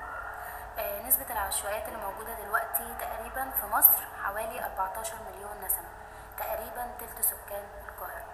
آه، 0.77 1.01
نسبة 1.07 1.25
العشوائيات 1.29 1.87
اللي 1.87 1.99
موجودة 1.99 2.33
دلوقتي 2.33 2.95
تقريبا 2.99 3.51
في 3.51 3.65
مصر 3.65 4.05
حوالي 4.23 4.65
14 4.65 5.15
مليون 5.29 5.61
نسمة 5.65 5.89
تقريبا 6.39 6.91
تلت 6.99 7.21
سكان 7.21 7.65
القاهرة. 7.89 8.25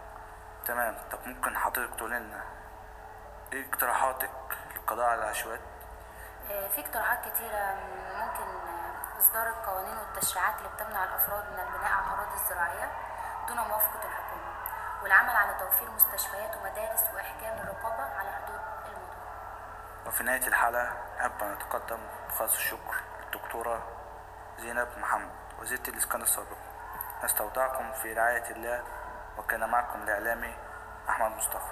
تمام. 0.66 0.98
طب 1.12 1.20
ممكن 1.26 1.58
حضرتك 1.58 1.96
تقول 1.96 2.12
لنا 2.12 2.44
إيه 3.54 3.70
اقتراحاتك 3.70 4.32
للقضاء 4.76 5.06
على 5.10 5.24
العشوائيات؟ 5.24 5.62
آه، 6.52 6.68
في 6.68 6.82
اقتراحات 6.82 7.20
كتيرة 7.20 7.76
ممكن 8.18 8.68
آه، 8.68 9.18
إصدار 9.20 9.48
القوانين 9.48 9.98
والتشريعات 9.98 10.58
اللي 10.58 10.70
بتمنع 10.70 11.04
الأفراد 11.04 11.44
من 11.54 11.60
البناء 11.60 11.92
على 11.92 12.06
الأراضي 12.06 12.34
الزراعية. 12.42 13.11
دون 13.52 13.68
موافقة 13.68 14.08
الحكومة 14.08 14.52
والعمل 15.04 15.36
على 15.36 15.54
توفير 15.60 15.92
مستشفيات 15.92 16.56
ومدارس 16.58 17.04
وإحكام 17.14 17.58
الرقابة 17.58 18.04
على 18.04 18.32
حدود 18.32 18.60
المدن. 18.86 20.08
وفي 20.08 20.24
نهاية 20.24 20.48
الحلقة 20.48 20.94
نحب 21.20 21.44
أن 21.44 21.54
نتقدم 21.54 22.00
بخالص 22.28 22.54
الشكر 22.54 22.96
للدكتورة 23.24 23.84
زينب 24.58 24.88
محمد 24.98 25.32
وزيرة 25.60 25.84
الإسكان 25.88 26.22
السابقة 26.22 26.58
نستودعكم 27.24 27.92
في 27.92 28.14
رعاية 28.14 28.52
الله 28.52 28.84
وكان 29.38 29.70
معكم 29.70 30.02
الإعلامي 30.02 30.56
أحمد 31.10 31.32
مصطفى. 31.32 31.72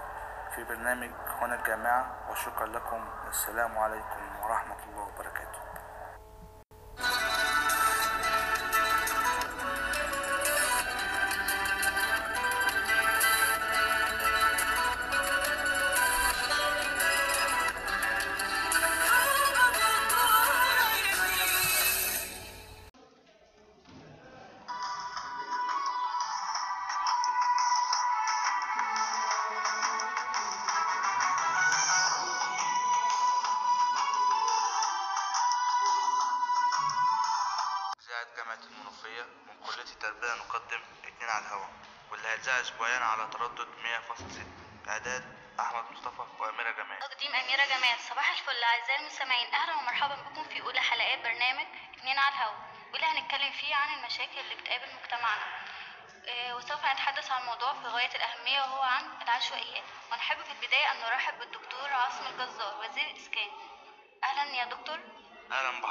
في 0.56 0.64
برنامج 0.64 1.12
هنا 1.42 1.56
الجامعة 1.56 2.06
وشكرا 2.30 2.66
لكم 2.68 3.10
والسلام 3.26 3.78
عليكم 3.78 4.44
ورحمة 4.44 4.84
الله 4.88 5.02
وبركاته. 5.02 5.69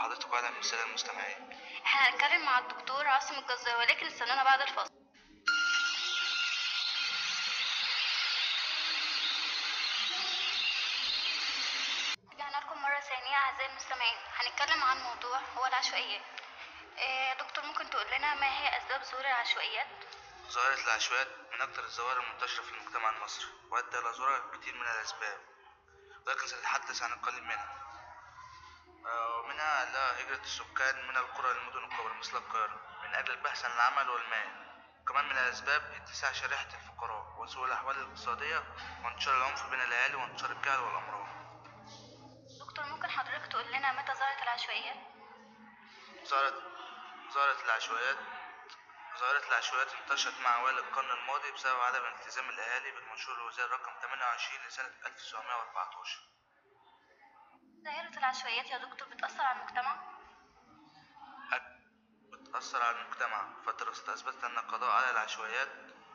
أهلا 0.08 0.16
بحضرتك 0.16 0.32
وأهلا 0.32 0.50
بالسادة 0.56 0.84
المستمعين. 0.84 1.50
إحنا 1.86 2.08
هنتكلم 2.08 2.44
مع 2.44 2.58
الدكتور 2.58 3.06
عاصم 3.06 3.34
الجزار 3.34 3.78
ولكن 3.78 4.06
استنونا 4.06 4.44
بعد 4.44 4.60
الفاصل. 4.60 4.90
رجعنا 12.32 12.56
لكم 12.56 12.82
مرة 12.82 13.00
ثانية 13.00 13.34
أعزائي 13.36 13.70
المستمعين. 13.70 14.16
هنتكلم 14.34 14.82
عن 14.82 14.98
موضوع 14.98 15.38
هو 15.56 15.66
العشوائيات 15.66 16.22
آه، 16.98 17.34
دكتور 17.34 17.64
ممكن 17.64 17.90
تقول 17.90 18.06
لنا 18.18 18.34
ما 18.34 18.46
هي 18.58 18.78
أسباب 18.78 19.02
ظهور 19.02 19.20
العشوائيات؟ 19.24 19.86
ظاهرة 20.50 20.84
العشوائيات 20.84 21.28
من 21.52 21.60
أكثر 21.60 21.84
الظواهر 21.84 22.20
المنتشرة 22.20 22.62
في 22.62 22.70
المجتمع 22.72 23.10
المصري 23.10 23.46
وأدى 23.70 23.98
إلى 23.98 24.08
ظهور 24.12 24.56
كتير 24.56 24.74
من 24.74 24.82
الأسباب. 24.88 25.40
ولكن 26.26 26.46
سنتحدث 26.46 27.02
عن 27.02 27.12
القليل 27.12 27.44
منها. 27.44 27.87
ومنها 29.04 29.84
لا 29.84 30.20
هجرة 30.20 30.42
السكان 30.42 31.08
من 31.08 31.16
القرى 31.16 31.52
للمدن 31.54 31.84
الكبرى 31.84 32.14
مثل 32.14 32.36
القاهرة. 32.36 32.80
من 33.02 33.14
أجل 33.14 33.30
البحث 33.32 33.64
عن 33.64 33.70
العمل 33.70 34.10
والمال. 34.10 34.68
كمان 35.08 35.24
من 35.24 35.38
الأسباب 35.38 35.82
اتساع 35.82 36.32
شريحة 36.32 36.68
الفقراء 36.74 37.40
وسوء 37.40 37.64
الأحوال 37.66 37.96
الاقتصادية 37.98 38.64
وانتشار 39.04 39.36
العنف 39.36 39.66
بين 39.70 39.80
الأهالي 39.80 40.14
وانتشار 40.14 40.50
الجهل 40.50 40.80
والأمراض. 40.80 41.28
دكتور 42.60 42.84
ممكن 42.84 43.10
حضرتك 43.10 43.46
تقول 43.52 43.72
لنا 43.72 43.92
متى 43.92 44.12
ظهرت 44.14 44.42
العشوائيات؟ 44.42 44.96
ظهرت 46.28 46.54
ظهرت 47.34 47.64
العشوائيات 47.64 48.16
ظاهرة 49.18 49.48
العشوائيات 49.48 49.88
انتشرت 49.94 50.40
مع 50.40 50.56
أوائل 50.60 50.78
القرن 50.78 51.10
الماضي 51.10 51.52
بسبب 51.52 51.80
عدم 51.80 52.04
التزام 52.04 52.48
الأهالي 52.48 52.90
بالمنشور 52.90 53.34
الوزاري 53.34 53.70
رقم 53.72 53.92
28 54.02 54.66
لسنة 54.66 54.92
1914 55.06 56.20
ظاهرة 57.84 58.18
العشوائيات 58.18 58.66
يا 58.66 58.78
دكتور 58.78 59.08
بتأثر 59.08 59.42
على 59.42 59.58
المجتمع؟ 59.60 59.96
بتأثر 62.32 62.82
على 62.82 63.00
المجتمع؟ 63.00 63.62
فالدراسات 63.66 64.08
أثبتت 64.08 64.44
أن 64.44 64.58
القضاء 64.58 64.90
على 64.90 65.10
العشوائيات 65.10 65.68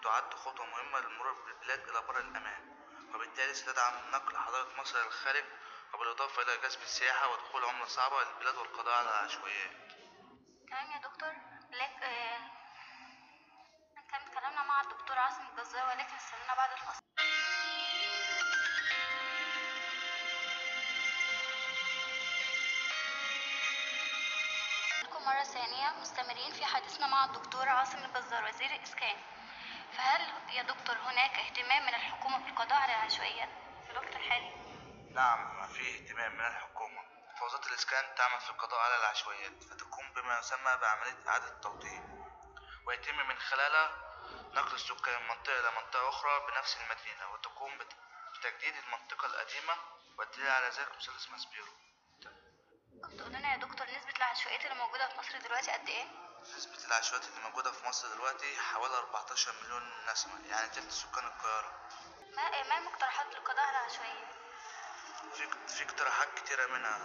تعد 0.03 0.33
خطوة 0.33 0.65
مهمة 0.65 0.99
للمرور 0.99 1.33
بالبلاد 1.45 1.79
إلى 1.89 2.01
بر 2.07 2.19
الأمان 2.19 2.73
وبالتالي 3.15 3.53
ستدعم 3.53 4.11
نقل 4.11 4.37
حضارة 4.37 4.81
مصر 4.81 4.99
إلى 4.99 5.07
الخارج 5.07 5.43
وبالإضافة 5.93 6.41
إلى 6.41 6.57
جذب 6.57 6.81
السياحة 6.81 7.27
ودخول 7.27 7.65
عملة 7.65 7.85
صعبة 7.85 8.23
للبلاد 8.23 8.55
والقضاء 8.55 8.93
على 8.95 9.09
العشوائيات. 9.09 9.71
تمام 10.69 10.91
يا 10.91 10.97
دكتور. 10.97 11.33
لك 11.71 12.03
آه، 12.03 12.39
هنكمل 13.97 14.33
كلامنا 14.33 14.63
مع 14.63 14.81
الدكتور 14.81 15.17
عاصم 15.17 15.47
الجزار 15.47 15.85
ولكن 15.87 16.15
استنونا 16.15 16.55
بعد 16.55 16.71
الفاصل. 16.71 17.01
مرة 25.25 25.43
ثانية 25.43 25.89
مستمرين 26.01 26.51
في 26.53 26.65
حديثنا 26.65 27.07
مع 27.07 27.25
الدكتور 27.25 27.69
عاصم 27.69 27.97
الجزار 27.97 28.45
وزير 28.45 28.75
الإسكان. 28.75 29.15
فهل 29.97 30.21
يا 30.55 30.63
دكتور 30.63 30.95
هناك 30.97 31.31
اهتمام 31.39 31.81
من 31.83 31.89
الحكومة 31.95 32.43
في 32.43 32.49
القضاء 32.49 32.79
على 32.79 32.93
العشوائيات 32.95 33.49
في 33.85 33.91
الوقت 33.91 34.15
الحالي؟ 34.15 34.51
نعم 35.13 35.67
في 35.67 35.95
اهتمام 35.95 36.33
من 36.33 36.45
الحكومة. 36.45 37.01
فوزارة 37.39 37.67
الإسكان 37.67 38.15
تعمل 38.15 38.39
في 38.39 38.49
القضاء 38.49 38.79
على 38.79 38.97
العشوائيات 38.97 39.63
فتقوم 39.63 40.13
بما 40.15 40.39
يسمى 40.39 40.77
بعملية 40.81 41.17
إعادة 41.27 41.47
التوطين. 41.47 42.25
ويتم 42.87 43.27
من 43.27 43.39
خلالها 43.39 43.91
نقل 44.53 44.73
السكان 44.75 45.21
من 45.21 45.27
منطقة 45.27 45.59
إلى 45.59 45.71
منطقة 45.71 46.09
أخرى 46.09 46.39
بنفس 46.47 46.77
المدينة 46.77 47.31
وتقوم 47.33 47.77
بت- 47.77 47.95
بتجديد 48.37 48.73
المنطقة 48.75 49.25
القديمة 49.25 49.73
والدليل 50.17 50.47
على 50.49 50.67
ذلك 50.69 50.89
مثلث 50.97 51.29
ماسبيرو 51.29 51.73
تقول 53.17 53.33
لنا 53.33 53.51
يا 53.51 53.57
دكتور 53.57 53.87
نسبة 53.87 54.13
العشوائيات 54.17 54.65
اللي 54.65 54.75
موجودة 54.75 55.07
في 55.07 55.17
مصر 55.19 55.37
دلوقتي 55.37 55.71
قد 55.71 55.89
إيه؟ 55.89 56.05
نسبة 56.57 56.85
العشوائيات 56.87 57.29
اللي 57.29 57.41
موجودة 57.41 57.71
في 57.71 57.85
مصر 57.87 58.07
دلوقتي 58.07 58.57
حوالي 58.59 58.97
14 58.97 59.53
مليون 59.63 59.91
نسمة 60.11 60.47
يعني 60.49 60.69
تلت 60.69 60.91
سكان 60.91 61.25
القاهرة 61.25 61.71
ما 62.35 62.63
ما 62.69 62.77
المقترحات 62.77 63.25
للقضاء 63.35 63.65
على 63.65 63.77
العشوائيات؟ 63.77 64.27
في 65.33 65.47
في 65.67 65.83
اقتراحات 65.83 66.27
كتيرة 66.39 66.65
منها 66.67 66.99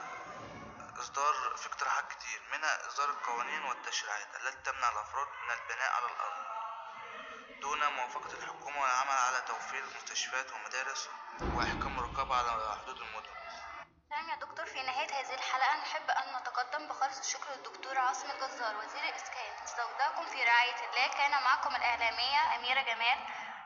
إصدار 1.01 1.35
في 1.57 1.67
اقتراحات 1.67 2.09
كتير 2.13 2.43
منها 2.53 2.87
إصدار 2.89 3.11
القوانين 3.11 3.65
والتشريعات 3.65 4.29
التي 4.41 4.59
تمنع 4.71 4.89
الأفراد 4.89 5.27
من 5.29 5.51
البناء 5.51 5.91
على 5.93 6.07
الأرض 6.07 6.45
دون 7.61 7.93
موافقة 7.93 8.33
الحكومة 8.33 8.81
والعمل 8.83 9.11
على 9.11 9.41
توفير 9.47 9.85
مستشفيات 9.97 10.53
ومدارس 10.53 11.09
وإحكام 11.41 11.99
الرقابة 11.99 12.37
على 12.37 12.77
حدود 12.83 13.01
المدن 13.01 13.31
يا 14.29 14.37
دكتور 14.37 14.67
في 14.67 14.83
نهاية 14.83 15.11
هذه 15.11 15.35
الحلقة 15.35 15.77
نحب 15.77 16.11
أن 16.11 16.37
نتقدم 16.41 16.89
بخالص 16.89 17.19
الشكر 17.19 17.51
للدكتور 17.57 17.99
عاصم 17.99 18.31
الجزار 18.31 18.77
وزير 18.77 19.05
الإسكان. 19.05 19.53
نستودعكم 19.65 20.25
في 20.27 20.45
رعاية 20.45 20.91
الله. 20.91 21.09
كان 21.09 21.31
معكم 21.43 21.77
الإعلامية 21.77 22.57
أميرة 22.57 22.83
جمال 22.83 23.19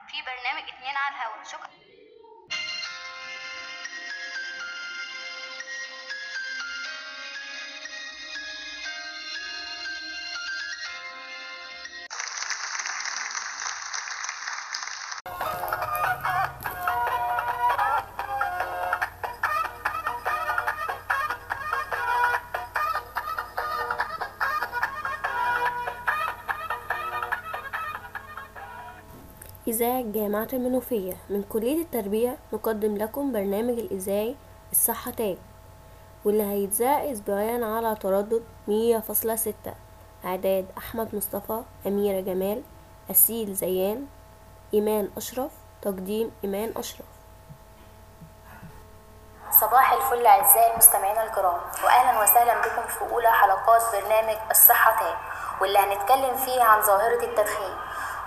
في 0.09 0.23
برنامج 0.23 0.69
اتنين 0.69 0.97
على 0.97 1.17
الهوا. 1.17 1.45
شكرا. 1.45 1.92
إذاعة 29.73 30.03
جامعة 30.03 30.49
المنوفية 30.53 31.13
من 31.31 31.43
كلية 31.43 31.83
التربية 31.83 32.39
نقدم 32.53 32.97
لكم 32.97 33.33
برنامج 33.33 33.79
الإذاعي 33.79 34.37
الصحة 34.73 35.11
تاج 35.11 35.37
واللي 36.25 36.43
هيتذاع 36.43 37.13
أسبوعيا 37.13 37.67
على 37.67 37.97
تردد 37.97 38.43
مية 38.69 38.99
فاصلة 38.99 39.37
ستة. 39.37 39.75
إعداد 40.25 40.67
أحمد 40.79 41.15
مصطفى 41.15 41.63
أميرة 41.87 42.21
جمال 42.21 42.63
أسيل 43.11 43.55
زيان 43.55 44.07
إيمان 44.75 45.11
أشرف 45.17 45.51
تقديم 45.83 46.31
إيمان 46.45 46.73
أشرف. 46.77 47.07
صباح 49.61 49.93
الفل 49.93 50.27
أعزائي 50.27 50.73
المستمعين 50.73 51.19
الكرام 51.19 51.61
وأهلا 51.85 52.23
وسهلا 52.23 52.61
بكم 52.61 52.89
في 52.89 53.15
أولى 53.15 53.33
حلقات 53.33 53.83
برنامج 53.93 54.37
الصحة 54.51 55.01
تاج 55.01 55.17
واللي 55.61 55.79
هنتكلم 55.79 56.37
فيه 56.37 56.63
عن 56.63 56.83
ظاهرة 56.83 57.25
التدخين. 57.25 57.77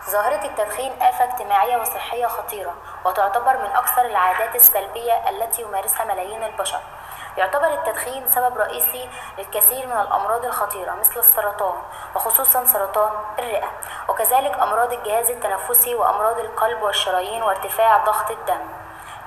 ظاهرة 0.09 0.45
التدخين 0.45 1.01
آفة 1.01 1.23
اجتماعية 1.23 1.77
وصحية 1.77 2.27
خطيرة 2.27 2.73
وتعتبر 3.05 3.57
من 3.57 3.71
أكثر 3.75 4.01
العادات 4.01 4.55
السلبية 4.55 5.29
التي 5.29 5.61
يمارسها 5.61 6.05
ملايين 6.05 6.43
البشر. 6.43 6.79
يعتبر 7.37 7.67
التدخين 7.67 8.27
سبب 8.27 8.57
رئيسي 8.57 9.09
للكثير 9.37 9.87
من 9.87 10.01
الأمراض 10.01 10.45
الخطيرة 10.45 10.91
مثل 10.91 11.19
السرطان 11.19 11.75
وخصوصا 12.15 12.65
سرطان 12.65 13.11
الرئة 13.39 13.67
وكذلك 14.07 14.59
أمراض 14.59 14.93
الجهاز 14.93 15.31
التنفسي 15.31 15.95
وأمراض 15.95 16.39
القلب 16.39 16.81
والشرايين 16.81 17.43
وارتفاع 17.43 17.97
ضغط 17.97 18.31
الدم. 18.31 18.61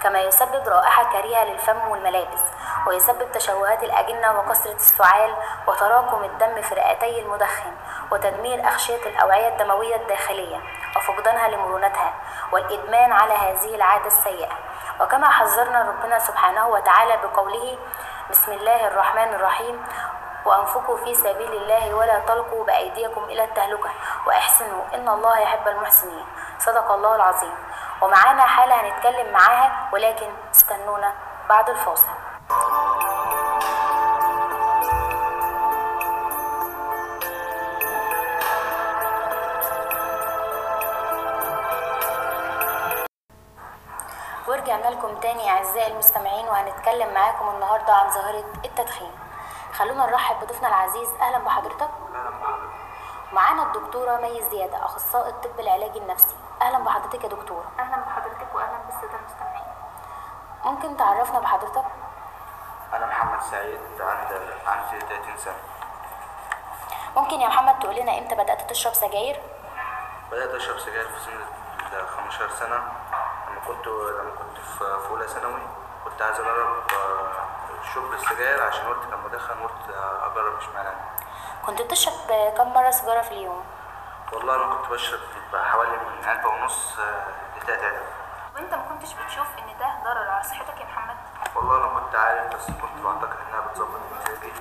كما 0.03 0.21
يسبب 0.21 0.69
رائحة 0.69 1.13
كريهة 1.13 1.45
للفم 1.45 1.89
والملابس 1.89 2.41
ويسبب 2.87 3.33
تشوهات 3.33 3.83
الأجنة 3.83 4.39
وكثرة 4.39 4.73
السعال 4.73 5.35
وتراكم 5.67 6.25
الدم 6.25 6.63
في 6.63 6.75
رئتي 6.75 7.23
المدخن 7.23 7.73
وتدمير 8.11 8.69
أغشية 8.69 9.07
الأوعية 9.07 9.49
الدموية 9.49 9.97
الداخلية 9.97 10.61
وفقدانها 10.97 11.49
لمرونتها 11.49 12.13
والإدمان 12.53 13.13
على 13.13 13.33
هذه 13.33 13.75
العادة 13.75 14.07
السيئة. 14.07 14.53
وكما 15.01 15.31
حذرنا 15.31 15.83
ربنا 15.83 16.19
سبحانه 16.19 16.69
وتعالى 16.69 17.17
بقوله 17.17 17.79
بسم 18.31 18.53
الله 18.53 18.87
الرحمن 18.87 19.35
الرحيم. 19.35 19.87
وأنفقوا 20.45 20.97
في 20.97 21.15
سبيل 21.15 21.53
الله 21.53 21.95
ولا 21.95 22.19
تلقوا 22.19 22.65
بأيديكم 22.65 23.25
إلى 23.25 23.45
التهلكة. 23.45 23.91
وأحسنوا 24.27 24.83
إن 24.95 25.09
الله 25.09 25.39
يحب 25.39 25.69
المحسنين. 25.69 26.27
صدق 26.59 26.93
الله 26.93 27.15
العظيم. 27.15 27.55
ومعانا 28.03 28.43
حالة 28.43 28.75
هنتكلم 28.75 29.33
معاها 29.33 29.89
ولكن 29.93 30.27
استنونا 30.55 31.13
بعد 31.49 31.71
الفاصل. 31.71 32.09
لكم 45.09 45.21
تاني 45.21 45.51
أعزائي 45.51 45.93
المستمعين 45.93 46.49
وهنتكلم 46.49 47.15
معاكم 47.15 47.49
النهاردة 47.49 47.93
عن 47.93 48.11
ظاهرة 48.11 48.45
التدخين. 48.65 49.13
خلونا 49.73 50.07
نرحب 50.07 50.41
بضيفنا 50.41 50.69
العزيز. 50.69 51.09
أهلا 51.21 51.39
بحضرتك. 51.39 51.91
معانا 53.33 53.63
الدكتورة 53.63 54.17
مي 54.17 54.43
زيادة 54.51 54.85
أخصائي 54.85 55.31
الطب 55.31 55.61
العلاجي 55.61 55.99
النفسي. 55.99 56.37
أهلا 56.63 56.79
بحضرتك 56.79 57.25
يا 57.25 57.29
دكتورة. 57.29 57.65
أهلا 57.79 57.97
بحضرتك 57.97 58.55
وأهلا 58.55 58.79
بالسادة 58.87 59.19
المستمعين. 59.19 59.65
ممكن 60.65 60.97
تعرفنا 60.97 61.41
بحضرتك؟ 61.41 61.85
أنا 62.93 63.07
محمد 63.07 63.43
سعيد 63.43 63.81
عندي 64.01 64.35
عندي 64.67 65.07
30 65.07 65.37
سنة. 65.37 65.63
ممكن 67.17 67.41
يا 67.41 67.49
محمد 67.49 67.79
تقول 67.79 67.97
لنا 67.97 68.19
إمتى 68.19 68.35
بدأت 68.35 68.71
تشرب 68.71 68.95
سجاير؟ 68.95 69.43
بدأت 70.31 70.51
أشرب 70.51 70.79
سجاير 70.79 71.09
في 71.09 71.21
سن 71.21 71.33
ال 71.97 72.09
15 72.09 72.49
سنة. 72.49 72.77
لما 72.77 73.18
كنت 73.69 73.87
لما 73.87 74.31
كنت 74.39 74.59
في 74.79 75.09
أولى 75.11 75.29
ثانوي 75.29 75.61
كنت 76.05 76.23
عايز 76.23 76.41
أجرب 76.41 76.77
آه، 76.93 77.33
شرب 77.95 78.13
السجاير 78.13 78.63
عشان 78.63 78.87
والدي 78.87 79.07
كان 79.11 79.19
مدخن 79.25 79.55
قلت 79.63 79.97
أجرب 80.33 80.57
مش 80.57 80.69
معنى 80.75 80.89
كنت 81.67 81.83
بتشرب 81.83 82.53
كم 82.57 82.73
مرة 82.75 82.91
سيجارة 82.91 83.23
في 83.23 83.31
اليوم؟ 83.33 83.65
والله 84.33 84.55
أنا 84.55 84.75
كنت 84.75 84.91
بشرب 84.93 85.21
حوالي 85.55 85.91
من 85.91 86.25
علبه 86.29 86.49
ونص 86.49 86.99
آه، 86.99 87.25
لتلات 87.57 87.83
علب 87.83 88.03
وأنت 88.57 88.75
ما 88.75 88.83
كنتش 88.89 89.13
بتشوف 89.15 89.47
إن 89.59 89.79
ده 89.79 89.87
ضرر 90.05 90.31
على 90.31 90.43
صحتك 90.43 90.81
يا 90.81 90.85
محمد؟ 90.87 91.17
والله 91.55 91.77
أنا 91.77 92.01
كنت 92.01 92.15
عارف 92.15 92.55
بس 92.55 92.67
كنت 92.67 93.05
بعتقد 93.05 93.37
إنها 93.49 93.61
بتظبط 93.61 94.01
مزاجي. 94.13 94.53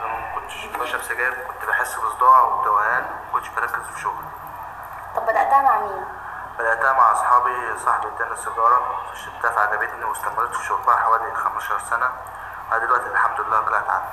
لما 0.00 0.20
ما 0.20 0.34
كنتش 0.34 0.66
بشرب 0.66 1.02
سجاير 1.02 1.34
كنت 1.34 1.68
بحس 1.68 1.96
بصداع 1.96 2.40
وتوهان 2.44 3.02
ما 3.02 3.32
كنتش 3.32 3.48
بركز 3.48 3.82
في 3.94 4.00
شغلي. 4.00 4.28
طب 5.16 5.22
بدأتها 5.22 5.62
مع 5.62 5.80
مين؟ 5.80 6.04
بدأتها 6.58 6.92
مع 6.92 7.12
أصحابي 7.12 7.78
صاحبي 7.78 8.06
اداني 8.08 8.36
سيجارة 8.36 9.02
فشربتها 9.12 9.50
فعجبتني 9.50 10.04
واستمريت 10.04 10.54
في 10.54 10.64
شربها 10.66 10.96
حوالي 10.96 11.34
15 11.34 11.78
سنة 11.78 12.10
أنا 12.72 12.78
دلوقتي 12.78 13.06
الحمد 13.06 13.40
لله 13.40 13.60
طلعت 13.60 13.88
عنها 13.88 14.12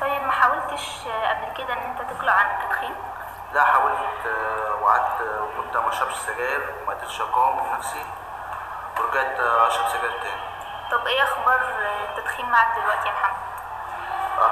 طيب 0.00 0.22
ما 0.22 0.32
حاولتش 0.32 1.00
قبل 1.08 1.52
كده 1.56 1.72
إن 1.74 1.78
أنت 1.96 2.12
تقلع 2.12 2.32
عن 2.32 2.46
التدخين؟ 2.50 2.94
لا 3.52 3.64
حاولت 3.64 4.26
آه، 4.26 4.74
وقعدت 4.82 5.22
مدة 5.58 5.80
ما 5.80 5.88
أشربش 5.88 6.14
سجاير 6.14 6.74
وما 6.82 6.94
قدرتش 6.94 7.20
أقاوم 7.20 7.74
نفسي 7.76 8.06
ورجعت 9.00 9.40
آه، 9.40 9.66
أشرب 9.68 9.88
سجاير 9.88 10.12
تاني 10.22 10.40
طب 10.90 11.06
إيه 11.06 11.22
أخبار 11.22 11.60
التدخين 12.10 12.50
معاك 12.50 12.78
دلوقتي 12.78 13.08
يا 13.08 13.12
محمد؟ 13.12 13.36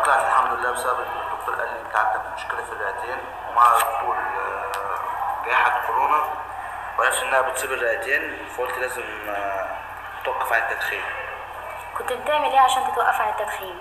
طلعت 0.04 0.20
الحمد 0.24 0.52
لله 0.58 0.70
بسبب 0.72 1.00
إن 1.00 1.20
الدكتور 1.32 1.54
قال 1.54 1.68
لي 1.74 1.80
أنت 1.80 1.96
عندك 1.96 2.20
مشكلة 2.36 2.62
في 2.64 2.72
الرئتين 2.72 3.18
ومع 3.50 3.62
طول 4.00 4.16
آه، 4.16 5.44
جائحة 5.44 5.86
كورونا 5.86 6.20
وعرفت 6.98 7.22
إنها 7.22 7.40
بتصيب 7.40 7.72
الرئتين 7.72 8.38
فقلت 8.56 8.78
لازم 8.78 9.02
آه، 9.28 9.68
أتوقف 10.22 10.52
عن 10.52 10.62
التدخين. 10.62 11.02
كنت 11.98 12.12
بتعمل 12.12 12.44
إيه 12.50 12.60
عشان 12.60 12.82
تتوقف 12.92 13.20
عن 13.20 13.28
التدخين؟ 13.28 13.80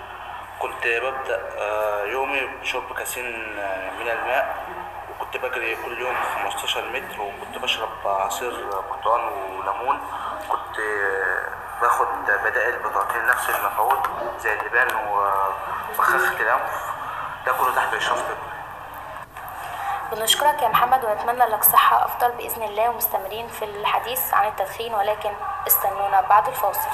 كنت 0.58 0.86
ببدأ 0.86 1.42
آه، 1.58 2.04
يومي 2.04 2.46
بشرب 2.62 2.92
كاسين 2.92 3.58
آه، 3.58 3.90
من 3.90 4.08
الماء 4.08 4.56
وكنت 5.10 5.36
بجري 5.36 5.76
كل 5.84 6.00
يوم 6.00 6.16
15 6.44 6.84
متر 6.88 7.20
وكنت 7.20 7.58
بشرب 7.58 7.88
عصير 8.04 8.50
برتقال 8.90 9.20
وليمون. 9.58 10.00
كنت 10.48 10.78
آه، 10.78 11.48
باخد 11.82 12.06
بدائل 12.44 12.78
بتعطيني 12.78 13.24
نفس 13.26 13.50
المفعول 13.50 13.98
زي 14.40 14.52
اللبان 14.60 14.88
وبخاخة 14.96 16.40
الأنف. 16.40 16.84
ده 17.46 17.52
كله 17.52 17.74
تحت 17.76 17.94
إشراف 17.94 18.18
طبي. 18.20 18.47
بنشكرك 20.12 20.62
يا 20.62 20.68
محمد 20.68 21.04
ونتمنى 21.04 21.44
لك 21.44 21.64
صحة 21.64 22.04
أفضل 22.04 22.32
بإذن 22.32 22.62
الله 22.62 22.90
ومستمرين 22.90 23.48
في 23.48 23.64
الحديث 23.64 24.34
عن 24.34 24.48
التدخين 24.48 24.94
ولكن 24.94 25.30
استنونا 25.66 26.20
بعد 26.20 26.48
الفاصل. 26.48 26.88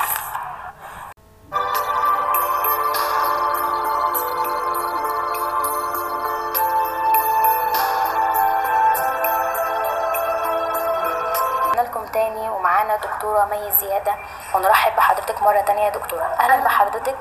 لكم 11.76 12.06
تاني 12.06 12.50
ومعانا 12.50 12.96
دكتورة 12.96 13.44
مي 13.44 13.70
زيادة 13.72 14.14
ونرحب 14.54 14.96
بحضرتك 14.96 15.42
مرة 15.42 15.60
تانية 15.60 15.82
يا 15.84 15.90
دكتورة. 15.90 16.22
أهلا 16.40 16.64
بحضرتك. 16.64 17.16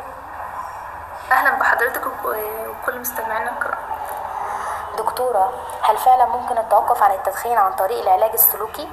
أهلا 1.32 1.52
بحضرتك 1.60 2.06
وك- 2.06 2.38
وكل 2.70 3.00
مستمعينا 3.00 3.52
الكرام. 3.52 3.73
دكتورة 5.24 5.54
هل 5.82 5.98
فعلا 5.98 6.26
ممكن 6.26 6.58
التوقف 6.58 7.04
عن 7.04 7.12
التدخين 7.12 7.58
عن 7.58 7.74
طريق 7.74 8.02
العلاج 8.02 8.32
السلوكي؟ 8.34 8.92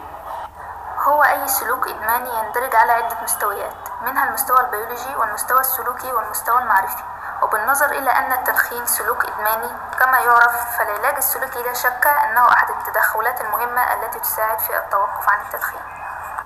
هو 0.98 1.22
أي 1.22 1.48
سلوك 1.48 1.88
إدماني 1.88 2.30
يندرج 2.38 2.76
على 2.76 2.92
عدة 2.92 3.16
مستويات 3.22 3.72
منها 4.02 4.28
المستوى 4.28 4.60
البيولوجي 4.60 5.16
والمستوى 5.16 5.60
السلوكي 5.60 6.12
والمستوى 6.12 6.58
المعرفي 6.58 7.02
وبالنظر 7.42 7.86
إلى 7.86 8.10
أن 8.10 8.32
التدخين 8.32 8.86
سلوك 8.86 9.24
إدماني 9.24 9.70
كما 10.00 10.18
يعرف 10.18 10.78
فالعلاج 10.78 11.16
السلوكي 11.16 11.62
لا 11.62 11.72
شك 11.72 12.06
أنه 12.06 12.48
أحد 12.48 12.70
التدخلات 12.70 13.40
المهمة 13.40 13.94
التي 13.94 14.18
تساعد 14.18 14.58
في 14.58 14.76
التوقف 14.78 15.28
عن 15.28 15.40
التدخين 15.40 15.80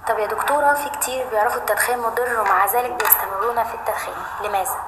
طب 0.09 0.19
يا 0.19 0.27
دكتورة 0.27 0.75
في 0.75 0.91
كتير 0.91 1.27
بيعرفوا 1.31 1.61
التدخين 1.61 1.99
مضر 1.99 2.41
ومع 2.41 2.67
ذلك 2.67 2.91
بيستمرون 2.91 3.65
في 3.65 3.75
التدخين 3.75 4.17
لماذا؟ 4.41 4.84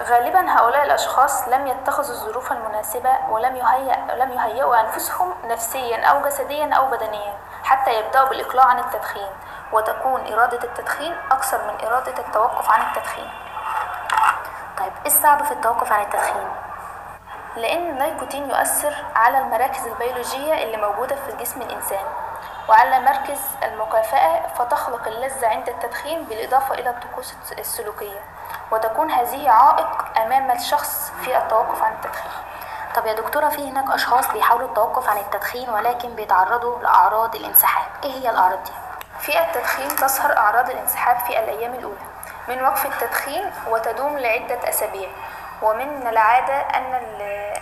غالبا 0.00 0.50
هؤلاء 0.58 0.84
الأشخاص 0.84 1.48
لم 1.48 1.66
يتخذوا 1.66 2.10
الظروف 2.14 2.52
المناسبة 2.52 3.10
ولم 3.30 3.56
يهيأ 3.56 4.14
لم 4.16 4.32
يهيئوا 4.32 4.80
أنفسهم 4.80 5.34
نفسيا 5.44 6.04
أو 6.04 6.22
جسديا 6.22 6.74
أو 6.74 6.86
بدنيا 6.90 7.34
حتى 7.64 7.98
يبدأوا 7.98 8.28
بالإقلاع 8.28 8.64
عن 8.66 8.78
التدخين 8.78 9.28
وتكون 9.72 10.32
إرادة 10.32 10.64
التدخين 10.64 11.16
أكثر 11.30 11.58
من 11.58 11.86
إرادة 11.86 12.18
التوقف 12.18 12.70
عن 12.70 12.80
التدخين 12.88 13.30
طيب 14.78 14.92
إيه 15.00 15.06
الصعب 15.06 15.44
في 15.44 15.52
التوقف 15.52 15.92
عن 15.92 16.02
التدخين؟ 16.02 16.48
لأن 17.56 17.90
النيكوتين 17.90 18.50
يؤثر 18.50 18.94
على 19.16 19.38
المراكز 19.38 19.86
البيولوجية 19.86 20.54
اللي 20.54 20.76
موجودة 20.76 21.16
في 21.16 21.36
جسم 21.36 21.62
الإنسان 21.62 22.04
وعلى 22.68 23.00
مركز 23.00 23.40
المكافأة 23.62 24.46
فتخلق 24.58 25.06
اللذة 25.08 25.48
عند 25.48 25.68
التدخين 25.68 26.22
بالإضافة 26.24 26.74
إلى 26.74 26.90
الطقوس 26.90 27.34
السلوكية 27.58 28.20
وتكون 28.70 29.10
هذه 29.10 29.50
عائق 29.50 30.04
أمام 30.18 30.50
الشخص 30.50 31.12
في 31.22 31.38
التوقف 31.38 31.82
عن 31.82 31.92
التدخين. 31.92 32.30
طب 32.94 33.06
يا 33.06 33.12
دكتورة 33.12 33.48
في 33.48 33.70
هناك 33.70 33.94
أشخاص 33.94 34.30
بيحاولوا 34.32 34.68
التوقف 34.68 35.08
عن 35.08 35.16
التدخين 35.16 35.70
ولكن 35.70 36.08
بيتعرضوا 36.08 36.78
لأعراض 36.78 37.34
الانسحاب. 37.34 37.86
إيه 38.04 38.12
هي 38.12 38.30
الأعراض 38.30 38.64
دي؟ 38.64 38.72
في 39.20 39.38
التدخين 39.40 39.96
تظهر 39.96 40.36
أعراض 40.36 40.70
الانسحاب 40.70 41.18
في 41.18 41.28
الأيام 41.28 41.74
الأولى. 41.74 42.04
من 42.48 42.62
وقف 42.62 42.86
التدخين 42.86 43.52
وتدوم 43.68 44.18
لعدة 44.18 44.68
أسابيع. 44.68 45.08
ومن 45.62 46.06
العادة 46.06 46.54
أن, 46.54 46.94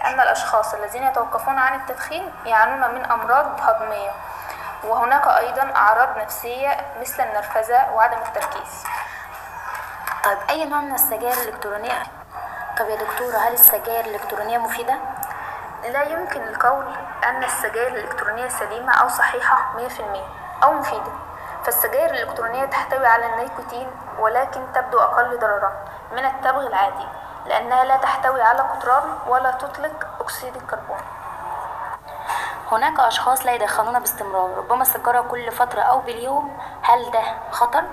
أن 0.04 0.20
الأشخاص 0.20 0.74
الذين 0.74 1.02
يتوقفون 1.02 1.58
عن 1.58 1.80
التدخين 1.80 2.32
يعانون 2.46 2.94
من 2.94 3.04
أمراض 3.04 3.60
هضمية. 3.60 4.10
وهناك 4.84 5.26
أيضا 5.26 5.72
أعراض 5.76 6.18
نفسية 6.18 6.76
مثل 7.00 7.22
النرفزة 7.22 7.92
وعدم 7.94 8.18
التركيز. 8.18 8.84
طيب 10.24 10.38
أي 10.50 10.64
نوع 10.64 10.80
من 10.80 10.94
السجائر 10.94 11.42
الإلكترونية؟ 11.42 12.02
طب 12.78 12.88
يا 12.88 12.96
دكتورة 12.96 13.36
هل 13.36 13.52
السجائر 13.52 14.04
الإلكترونية 14.04 14.58
مفيدة؟ 14.58 14.94
لا 15.88 16.02
يمكن 16.02 16.42
القول 16.42 16.84
أن 17.24 17.44
السجائر 17.44 17.88
الإلكترونية 17.88 18.48
سليمة 18.48 18.92
أو 18.92 19.08
صحيحة 19.08 19.56
100% 20.60 20.64
أو 20.64 20.72
مفيدة 20.72 21.12
فالسجائر 21.64 22.10
الإلكترونية 22.10 22.64
تحتوي 22.64 23.06
على 23.06 23.26
النيكوتين 23.26 23.90
ولكن 24.18 24.60
تبدو 24.74 24.98
أقل 24.98 25.38
ضررا 25.38 25.72
من 26.12 26.24
التبغ 26.24 26.66
العادي 26.66 27.06
لأنها 27.46 27.84
لا 27.84 27.96
تحتوي 27.96 28.42
على 28.42 28.60
قطران 28.60 29.02
ولا 29.28 29.50
تطلق 29.50 30.06
أكسيد 30.20 30.56
الكربون 30.56 30.98
هناك 32.72 33.00
أشخاص 33.00 33.46
لا 33.46 33.52
يدخنون 33.52 33.98
باستمرار 33.98 34.56
ربما 34.58 34.82
السيجارة 34.82 35.20
كل 35.20 35.52
فترة 35.52 35.80
أو 35.80 35.98
باليوم 36.00 36.58
هل 36.82 37.10
ده 37.10 37.22
خطر؟ 37.50 37.84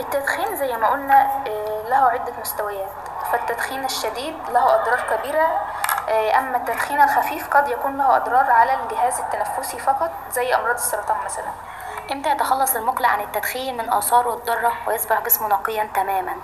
التدخين 0.00 0.56
زي 0.56 0.76
ما 0.76 0.88
قلنا 0.88 1.22
آه، 1.46 1.82
له 1.88 1.96
عدة 1.96 2.32
مستويات. 2.40 2.90
فالتدخين 3.32 3.84
الشديد 3.84 4.36
له 4.48 4.74
أضرار 4.74 5.00
كبيرة 5.10 5.48
آه، 6.08 6.38
أما 6.38 6.56
التدخين 6.56 7.00
الخفيف 7.00 7.48
قد 7.48 7.68
يكون 7.68 7.98
له 7.98 8.16
أضرار 8.16 8.50
على 8.50 8.74
الجهاز 8.74 9.18
التنفسي 9.20 9.78
فقط 9.78 10.10
زي 10.30 10.54
أمراض 10.54 10.74
السرطان 10.74 11.16
مثلا. 11.24 11.50
إمتى 12.12 12.30
يتخلص 12.30 12.76
المقلع 12.76 13.08
عن 13.08 13.20
التدخين 13.20 13.76
من 13.76 13.92
آثاره 13.92 14.34
الضارة 14.34 14.72
ويصبح 14.86 15.20
جسمه 15.20 15.48
نقيا 15.48 15.88
تماما؟ 15.94 16.36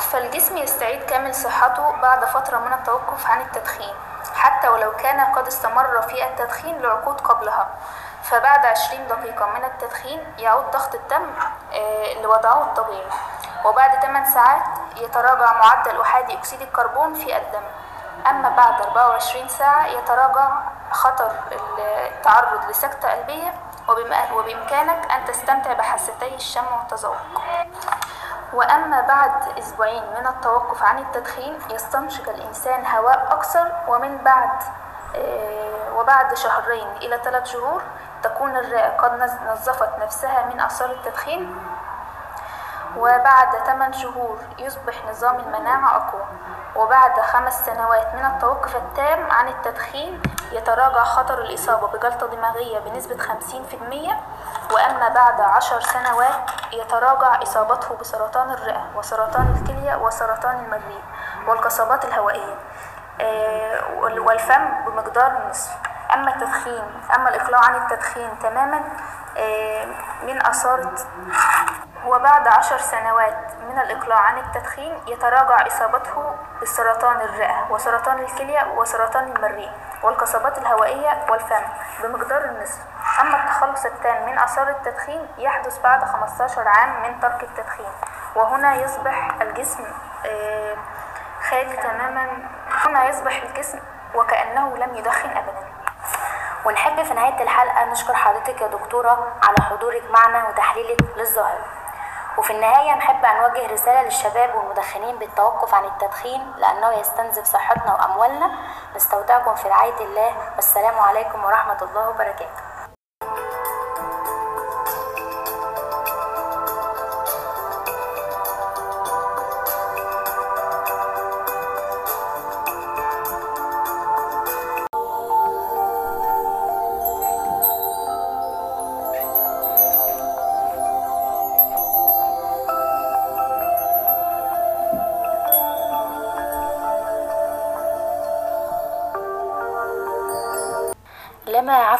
فالجسم 0.00 0.56
يستعيد 0.56 1.02
كامل 1.02 1.34
صحته 1.34 1.90
بعد 1.90 2.24
فترة 2.24 2.58
من 2.58 2.72
التوقف 2.72 3.26
عن 3.26 3.40
التدخين 3.40 3.94
حتى 4.34 4.68
ولو 4.68 4.92
كان 4.92 5.20
قد 5.20 5.46
استمر 5.46 6.02
في 6.02 6.24
التدخين 6.24 6.78
لعقود 6.78 7.20
قبلها. 7.20 7.68
فبعد 8.24 8.66
عشرين 8.66 9.06
دقيقة 9.08 9.46
من 9.46 9.64
التدخين 9.64 10.34
يعود 10.38 10.70
ضغط 10.70 10.94
الدم 10.94 11.26
آه، 11.72 12.22
لوضعه 12.22 12.62
الطبيعي. 12.62 13.06
وبعد 13.64 14.02
8 14.02 14.26
ساعات 14.34 14.62
يتراجع 14.96 15.52
معدل 15.52 16.00
أحادي 16.00 16.34
أكسيد 16.38 16.62
الكربون 16.62 17.14
في 17.14 17.36
الدم. 17.36 17.62
أما 18.30 18.48
بعد 18.48 18.80
24 18.82 19.48
ساعة 19.48 19.86
يتراجع 19.86 20.48
خطر 20.90 21.30
التعرض 21.78 22.70
لسكتة 22.70 23.08
قلبية 23.12 23.54
وبإمكانك 24.34 25.10
أن 25.12 25.24
تستمتع 25.24 25.72
بحاستي 25.72 26.34
الشم 26.34 26.64
والتذوق. 26.78 27.16
وأما 28.52 29.00
بعد 29.00 29.58
أسبوعين 29.58 30.02
من 30.18 30.26
التوقف 30.26 30.82
عن 30.82 30.98
التدخين 30.98 31.58
يستنشق 31.70 32.28
الإنسان 32.28 32.86
هواء 32.86 33.26
أكثر 33.30 33.72
ومن 33.88 34.18
بعد 34.18 34.50
آه، 35.16 35.92
وبعد 35.96 36.34
شهرين 36.34 36.88
إلى 36.96 37.20
ثلاث 37.24 37.46
شهور 37.46 37.82
تكون 38.24 38.56
الرئة 38.56 38.96
قد 38.96 39.12
نظفت 39.50 39.88
نفسها 40.02 40.46
من 40.54 40.60
آثار 40.60 40.90
التدخين 40.90 41.56
وبعد 42.96 43.48
8 43.66 43.92
شهور 43.92 44.38
يصبح 44.58 44.94
نظام 45.10 45.36
المناعة 45.40 45.96
أقوى. 45.96 46.22
وبعد 46.76 47.20
خمس 47.20 47.66
سنوات 47.66 48.14
من 48.14 48.24
التوقف 48.24 48.76
التام 48.76 49.30
عن 49.30 49.48
التدخين 49.48 50.22
يتراجع 50.52 51.04
خطر 51.04 51.38
الإصابة 51.38 51.86
بجلطة 51.88 52.26
دماغية 52.26 52.78
بنسبة 52.78 53.16
50% 53.16 54.72
وأما 54.74 55.08
بعد 55.08 55.40
عشر 55.40 55.80
سنوات 55.80 56.50
يتراجع 56.72 57.42
إصابته 57.42 57.96
بسرطان 57.96 58.50
الرئة 58.50 58.84
وسرطان 58.96 59.56
الكلية 59.56 59.94
وسرطان 59.96 60.58
المريء 60.64 61.02
والقصبات 61.46 62.04
الهوائية 62.04 62.54
آه، 63.20 63.80
وال- 63.98 64.20
والفم 64.20 64.84
بمقدار 64.86 65.26
النصف 65.42 65.70
أما 66.12 66.34
التدخين 66.34 66.84
أما 67.16 67.28
الإقلاع 67.28 67.60
عن 67.64 67.74
التدخين 67.74 68.38
تماما 68.42 68.80
آه، 69.36 69.84
من 70.22 70.46
آثار 70.46 70.90
وبعد 72.06 72.48
عشر 72.48 72.78
سنوات 72.78 73.36
من 73.68 73.78
الإقلاع 73.78 74.18
عن 74.18 74.38
التدخين 74.38 75.00
يتراجع 75.06 75.66
إصابته 75.66 76.36
بسرطان 76.62 77.20
الرئة 77.20 77.66
وسرطان 77.70 78.18
الكلية 78.18 78.72
وسرطان 78.76 79.32
المريء 79.36 79.70
والقصبات 80.02 80.58
الهوائية 80.58 81.24
والفم 81.30 81.62
بمقدار 82.02 82.44
النصف. 82.44 82.78
أما 83.20 83.44
التخلص 83.44 83.84
التام 83.84 84.26
من 84.26 84.38
آثار 84.38 84.68
التدخين 84.68 85.28
يحدث 85.38 85.78
بعد 85.78 86.04
15 86.04 86.68
عام 86.68 87.02
من 87.02 87.20
ترك 87.20 87.42
التدخين 87.42 87.90
وهنا 88.34 88.74
يصبح 88.74 89.28
الجسم 89.42 89.84
آه، 90.26 90.76
خالي 91.50 91.76
تماما 91.76 92.28
هنا 92.84 93.04
يصبح 93.08 93.42
الجسم 93.42 93.78
وكأنه 94.14 94.76
لم 94.76 94.94
يدخن 94.94 95.30
أبدا. 95.30 95.63
ونحب 96.64 97.02
في 97.02 97.14
نهاية 97.14 97.42
الحلقة 97.42 97.84
نشكر 97.84 98.14
حضرتك 98.14 98.60
يا 98.60 98.66
دكتورة 98.66 99.32
على 99.42 99.56
حضورك 99.60 100.10
معنا 100.10 100.48
وتحليلك 100.48 101.00
للظاهرة 101.16 101.64
وفي 102.38 102.52
النهاية 102.52 102.94
نحب 102.94 103.24
أن 103.24 103.36
نوجه 103.42 103.72
رسالة 103.72 104.02
للشباب 104.02 104.54
والمدخنين 104.54 105.18
بالتوقف 105.18 105.74
عن 105.74 105.84
التدخين 105.84 106.52
لأنه 106.56 106.92
يستنزف 106.92 107.44
صحتنا 107.44 107.94
وأموالنا. 107.94 108.50
نستودعكم 108.96 109.54
في 109.54 109.68
رعاية 109.68 110.00
الله 110.00 110.34
والسلام 110.56 110.98
عليكم 110.98 111.44
ورحمة 111.44 111.82
الله 111.82 112.08
وبركاته. 112.08 112.73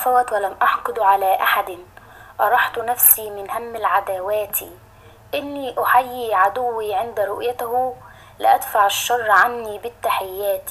عفوت 0.07 0.33
ولم 0.33 0.57
أحقد 0.63 0.99
على 0.99 1.35
أحد. 1.35 1.79
أرحت 2.41 2.79
نفسي 2.79 3.31
من 3.31 3.51
هم 3.51 3.77
العداوات. 3.77 4.59
إني 5.35 5.83
أحيي 5.83 6.35
عدوي 6.35 6.95
عند 6.95 7.21
رؤيته 7.21 7.97
لأدفع 8.39 8.87
الشر 8.87 9.31
عني 9.31 9.79
بالتحيات. 9.79 10.71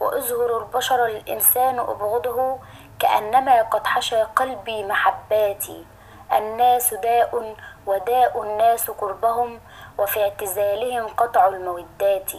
وأزهر 0.00 0.58
البشر 0.58 1.06
الإنسان 1.06 1.78
أبغضه 1.78 2.58
كأنما 2.98 3.62
قد 3.62 3.86
حشى 3.86 4.22
قلبي 4.22 4.84
محباتي 4.84 5.84
الناس 6.32 6.94
داء 6.94 7.54
وداء 7.86 8.42
الناس 8.42 8.90
قربهم 8.90 9.60
وفي 9.98 10.22
اعتزالهم 10.22 11.08
قطع 11.08 11.46
المودات. 11.46 12.32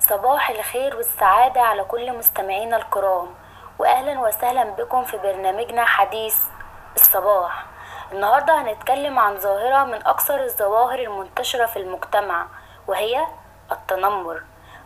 صباح 0.00 0.50
الخير 0.50 0.96
والسعادة 0.96 1.60
على 1.60 1.84
كل 1.84 2.12
مستمعينا 2.18 2.76
الكرام. 2.76 3.39
وأهلا 3.80 4.20
وسهلا 4.20 4.64
بكم 4.64 5.04
في 5.04 5.16
برنامجنا 5.16 5.84
حديث 5.84 6.38
الصباح. 6.96 7.64
النهاردة 8.12 8.62
هنتكلم 8.62 9.18
عن 9.18 9.38
ظاهرة 9.38 9.84
من 9.84 10.06
أكثر 10.06 10.44
الظواهر 10.44 10.98
المنتشرة 10.98 11.66
في 11.66 11.78
المجتمع 11.78 12.46
وهي 12.86 13.26
التنمر. 13.72 14.42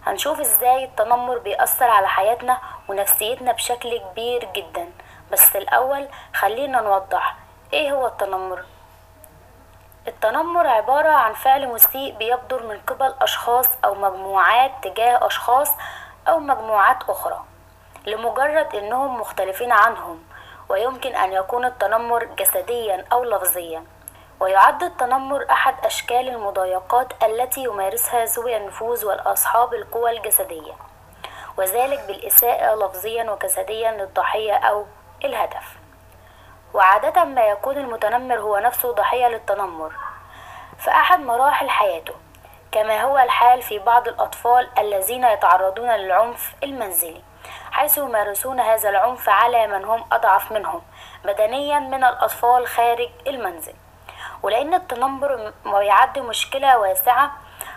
هنشوف 0.06 0.40
إزاي 0.40 0.84
التنمر 0.84 1.38
بيأثر 1.38 1.84
على 1.90 2.08
حياتنا 2.08 2.58
ونفسيتنا 2.88 3.52
بشكل 3.52 3.98
كبير 3.98 4.48
جدا. 4.54 4.88
بس 5.32 5.56
الأول 5.56 6.08
خلينا 6.34 6.80
نوضح 6.80 7.36
إيه 7.72 7.92
هو 7.92 8.06
التنمر؟ 8.06 8.64
التنمر 10.08 10.66
عبارة 10.66 11.10
عن 11.12 11.32
فعل 11.32 11.68
مسيء 11.68 12.16
بيبدر 12.16 12.62
من 12.62 12.80
قبل 12.86 13.14
أشخاص 13.20 13.68
أو 13.84 13.94
مجموعات 13.94 14.72
تجاه 14.82 15.26
أشخاص 15.26 15.70
أو 16.28 16.38
مجموعات 16.38 16.98
أخرى. 17.08 17.44
لمجرد 18.06 18.74
أنهم 18.74 19.20
مختلفين 19.20 19.72
عنهم 19.72 20.22
ويمكن 20.68 21.14
أن 21.16 21.32
يكون 21.32 21.64
التنمر 21.64 22.24
جسديا 22.24 23.04
أو 23.12 23.24
لفظيا. 23.24 23.84
ويعد 24.40 24.82
التنمر 24.82 25.46
أحد 25.50 25.74
أشكال 25.84 26.28
المضايقات 26.28 27.24
التي 27.24 27.64
يمارسها 27.64 28.24
ذوي 28.24 28.56
النفوذ 28.56 29.06
والأصحاب 29.06 29.74
القوى 29.74 30.10
الجسدية 30.10 30.72
وذلك 31.56 32.00
بالإساءة 32.06 32.74
لفظيا 32.74 33.30
وجسديا 33.30 33.92
للضحية 33.92 34.54
أو 34.54 34.86
الهدف. 35.24 35.76
وعادة 36.74 37.24
ما 37.24 37.46
يكون 37.46 37.76
المتنمر 37.76 38.40
هو 38.40 38.58
نفسه 38.58 38.92
ضحية 38.92 39.28
للتنمر 39.28 39.92
في 40.78 40.90
أحد 40.90 41.20
مراحل 41.20 41.70
حياته 41.70 42.14
كما 42.72 43.02
هو 43.02 43.18
الحال 43.18 43.62
في 43.62 43.78
بعض 43.78 44.08
الأطفال 44.08 44.68
الذين 44.78 45.24
يتعرضون 45.24 45.90
للعنف 45.90 46.54
المنزلي. 46.64 47.22
حيث 47.74 47.98
يمارسون 47.98 48.60
هذا 48.60 48.88
العنف 48.88 49.28
على 49.28 49.66
من 49.66 49.84
هم 49.84 50.04
أضعف 50.12 50.52
منهم 50.52 50.82
بدنيا 51.24 51.78
من 51.78 52.04
الأطفال 52.04 52.66
خارج 52.66 53.08
المنزل. 53.26 53.74
ولأن 54.42 54.74
التنمر 54.74 55.52
يعد 55.66 56.18
مشكلة 56.18 56.78
واسعة 56.78 57.32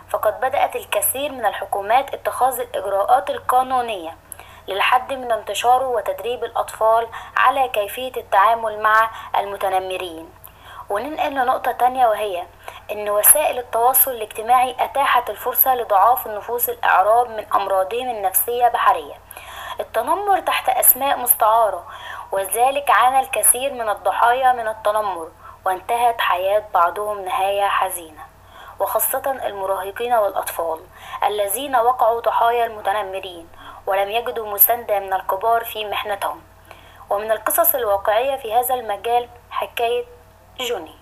فقد 0.10 0.40
بدأت 0.40 0.76
الكثير 0.76 1.32
من 1.32 1.46
الحكومات 1.46 2.14
اتخاذ 2.14 2.60
الإجراءات 2.60 3.30
القانونية 3.30 4.18
للحد 4.68 5.14
من 5.14 5.32
انتشاره 5.32 5.88
وتدريب 5.88 6.44
الأطفال 6.44 7.08
على 7.38 7.68
كيفية 7.68 8.12
التعامل 8.18 8.82
مع 8.82 9.10
المتنمرين. 9.38 10.30
وننقل 10.90 11.32
لنقطة 11.32 11.72
تانية 11.72 12.08
وهي 12.08 12.44
إن 12.92 13.10
وسائل 13.10 13.60
التواصل 13.60 14.12
الاجتماعي 14.12 14.76
أتاحت 14.80 15.30
الفرصة 15.30 15.76
لضعاف 15.76 16.28
النفوس 16.28 16.70
الإعراب 16.70 17.30
من 17.30 17.46
أمراضهم 17.54 18.10
النفسية 18.10 18.68
بحرية. 18.68 19.27
التنمر 19.80 20.40
تحت 20.40 20.70
أسماء 20.70 21.20
مستعارة 21.20 21.86
وذلك 22.32 22.92
عانى 22.92 23.20
الكثير 23.20 23.74
من 23.74 23.90
الضحايا 23.90 24.54
من 24.54 24.68
التنمر 24.68 25.32
وانتهت 25.66 26.22
حياة 26.22 26.64
بعضهم 26.74 27.26
نهاية 27.26 27.68
حزينة 27.68 28.22
وخاصة 28.80 29.40
المراهقين 29.46 30.14
والأطفال 30.14 30.80
الذين 31.24 31.76
وقعوا 31.76 32.22
ضحايا 32.22 32.66
المتنمرين 32.66 33.50
ولم 33.88 34.10
يجدوا 34.10 34.54
مساندة 34.54 35.00
من 35.00 35.14
الكبار 35.14 35.64
في 35.64 35.86
محنتهم. 35.86 36.42
ومن 37.10 37.32
القصص 37.32 37.76
الواقعية 37.76 38.36
في 38.36 38.54
هذا 38.54 38.76
المجال 38.76 39.30
حكاية 39.52 40.06
جوني. 40.60 40.96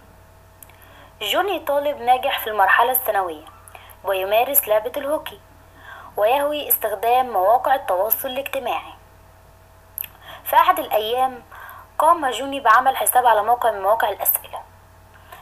جوني 1.21 1.59
طالب 1.59 2.01
ناجح 2.01 2.39
في 2.39 2.47
المرحلة 2.47 2.91
الثانوية 2.91 3.45
ويمارس 4.03 4.67
لعبة 4.67 4.91
الهوكي. 4.97 5.39
ويهوي 6.17 6.67
استخدام 6.67 7.29
مواقع 7.29 7.75
التواصل 7.75 8.27
الاجتماعي. 8.27 8.93
في 10.43 10.55
أحد 10.55 10.79
الأيام 10.79 11.43
قام 11.97 12.29
جوني 12.29 12.59
بعمل 12.59 12.97
حساب 12.97 13.25
على 13.25 13.43
موقع 13.43 13.71
من 13.71 13.81
مواقع 13.81 14.09
الأسئلة 14.09 14.61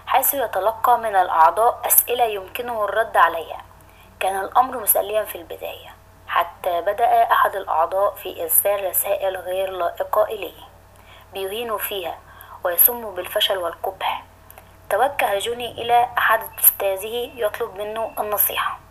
حيث 0.07 0.33
يتلقى 0.33 0.97
من 0.97 1.15
الأعضاء 1.15 1.81
أسئلة 1.85 2.23
يمكنه 2.23 2.85
الرد 2.85 3.17
عليها. 3.17 3.61
كان 4.19 4.39
الأمر 4.39 4.77
مسليا 4.77 5.23
في 5.23 5.37
البداية 5.37 5.95
حتى 6.27 6.81
بدأ 6.81 7.31
أحد 7.31 7.55
الأعضاء 7.55 8.15
في 8.15 8.43
إرسال 8.43 8.85
رسائل 8.89 9.37
غير 9.37 9.69
لائقة 9.69 10.23
إليه 10.23 10.63
بيهين 11.33 11.77
فيها 11.77 12.17
ويسم 12.63 13.15
بالفشل 13.15 13.57
والقبح. 13.57 14.23
توجه 14.89 15.39
جوني 15.39 15.71
إلى 15.71 16.09
أحد 16.17 16.41
أستاذه 16.59 17.31
يطلب 17.35 17.75
منه 17.75 18.11
النصيحة. 18.19 18.82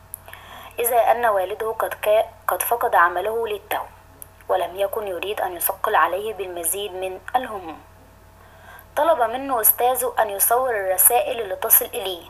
إذا 0.79 0.97
أن 0.97 1.27
والده 1.27 1.73
قد, 1.79 1.95
قد 2.49 2.63
فقد 2.63 2.95
عمله 2.95 3.49
للتو 3.49 3.83
ولم 4.49 4.77
يكن 4.77 5.09
يريد 5.09 5.41
أن 5.41 5.57
يثقل 5.57 5.95
عليه 5.95 6.35
بالمزيد 6.35 6.93
من 6.93 7.21
الهموم. 7.37 7.81
طلب 8.97 9.23
منه 9.23 9.61
أستاذه 9.61 10.15
أن 10.19 10.31
يصور 10.31 10.71
الرسائل 10.71 11.41
اللي 11.41 11.57
تصل 11.57 11.85
إليه 11.85 12.23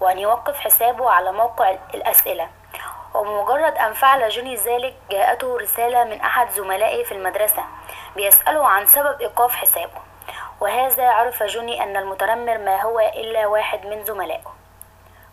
وأن 0.00 0.18
يوقف 0.18 0.60
حسابه 0.60 1.10
على 1.10 1.32
موقع 1.32 1.76
الأسئلة. 1.94 2.48
وبمجرد 3.14 3.76
أن 3.76 3.92
فعل 3.92 4.28
جوني 4.28 4.54
ذلك 4.54 4.94
جاءته 5.10 5.58
رسالة 5.58 6.04
من 6.04 6.20
أحد 6.20 6.50
زملائه 6.50 7.04
في 7.04 7.12
المدرسة 7.12 7.64
بيسأله 8.16 8.66
عن 8.66 8.86
سبب 8.86 9.20
إيقاف 9.20 9.52
حسابه. 9.52 10.00
وهذا 10.60 11.08
عرف 11.08 11.42
جوني 11.42 11.82
أن 11.82 11.96
المتنمر 11.96 12.58
ما 12.58 12.82
هو 12.82 13.00
إلا 13.00 13.46
واحد 13.46 13.86
من 13.86 14.04
زملائه. 14.04 14.54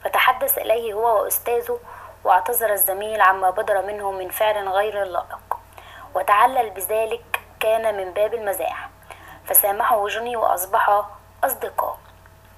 فتحدث 0.03 0.57
إليه 0.57 0.93
هو 0.93 1.23
وأستاذه 1.23 1.79
واعتذر 2.23 2.73
الزميل 2.73 3.21
عما 3.21 3.49
بدر 3.49 3.81
منه 3.81 4.11
من 4.11 4.29
فعل 4.29 4.69
غير 4.69 5.03
لائق. 5.03 5.57
وتعلل 6.15 6.69
بذلك 6.69 7.39
كان 7.59 7.97
من 7.97 8.11
باب 8.11 8.33
المزاح. 8.33 8.89
فسامحه 9.45 10.07
جوني 10.07 10.35
وأصبحا 10.35 11.09
أصدقاء. 11.43 11.97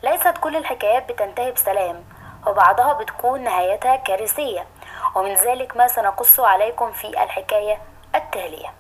ليست 0.03 0.37
كل 0.37 0.55
الحكايات 0.55 1.11
بتنتهي 1.11 1.51
بسلام 1.51 2.03
وبعضها 2.47 2.93
بتكون 2.93 3.43
نهايتها 3.43 3.95
كارثية. 3.95 4.67
ومن 5.15 5.33
ذلك 5.33 5.77
ما 5.77 5.87
سنقص 5.87 6.39
عليكم 6.39 6.91
في 6.91 7.07
الحكاية 7.07 7.81
التالية. 8.15 8.73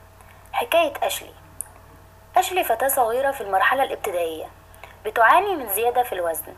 حكاية 0.53 0.93
أشلي. 1.03 1.33
أشلي 2.37 2.63
فتاة 2.63 2.87
صغيرة 2.87 3.31
في 3.31 3.41
المرحلة 3.41 3.83
الابتدائية. 3.83 4.45
بتعاني 5.05 5.55
من 5.55 5.69
زيادة 5.69 6.03
في 6.03 6.13
الوزن. 6.13 6.55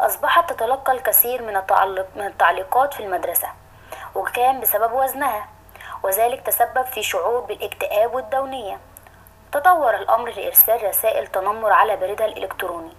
أصبحت 0.00 0.52
تتلقى 0.52 0.92
الكثير 0.92 1.42
من, 1.42 1.56
التعلق 1.56 2.06
من 2.16 2.26
التعليقات 2.26 2.94
في 2.94 3.02
المدرسة. 3.02 3.48
وكان 4.14 4.60
بسبب 4.60 4.92
وزنها 4.92 5.48
وذلك 6.02 6.40
تسبب 6.46 6.82
في 6.82 7.02
شعور 7.02 7.40
بالاكتئاب 7.40 8.14
والدونية. 8.14 8.78
تطور 9.52 9.94
الأمر 9.94 10.30
لإرسال 10.30 10.88
رسائل 10.88 11.26
تنمر 11.26 11.72
على 11.72 11.96
بريدها 11.96 12.26
الإلكتروني 12.26 12.92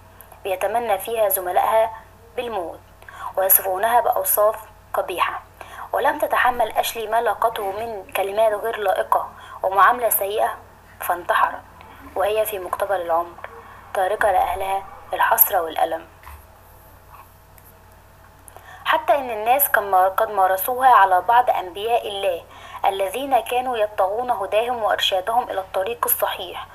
بيتمنى 0.44 0.98
فيها 0.98 1.28
زملائها 1.28 1.90
بالموت 2.36 2.80
ويصفونها 3.36 4.00
بأوصاف 4.00 4.56
قبيحة. 4.94 5.42
ولم 5.92 6.18
تتحمل 6.18 6.72
أشلي 6.72 7.06
ما 7.06 7.20
لاقته 7.20 7.72
من 7.72 8.12
كلمات 8.12 8.52
غير 8.52 8.76
لائقة 8.76 9.28
ومعاملة 9.62 10.08
سيئة 10.08 10.58
فانتحرت 11.00 11.62
وهي 12.16 12.46
في 12.46 12.58
مقتبل 12.58 13.00
العمر 13.00 13.48
تاركة 13.94 14.32
لأهلها 14.32 14.82
الحسرة 15.12 15.62
والألم. 15.62 16.06
حتى 18.92 19.14
إن 19.14 19.30
الناس 19.30 19.68
قد 20.16 20.30
مارسوها 20.30 20.88
على 20.88 21.20
بعض 21.20 21.50
أنبياء 21.50 22.08
الله 22.08 22.42
الذين 22.84 23.40
كانوا 23.40 23.76
يبتغون 23.76 24.30
هداهم 24.30 24.82
وإرشادهم 24.82 25.50
إلى 25.50 25.60
الطريق 25.60 26.04
الصحيح. 26.04 26.66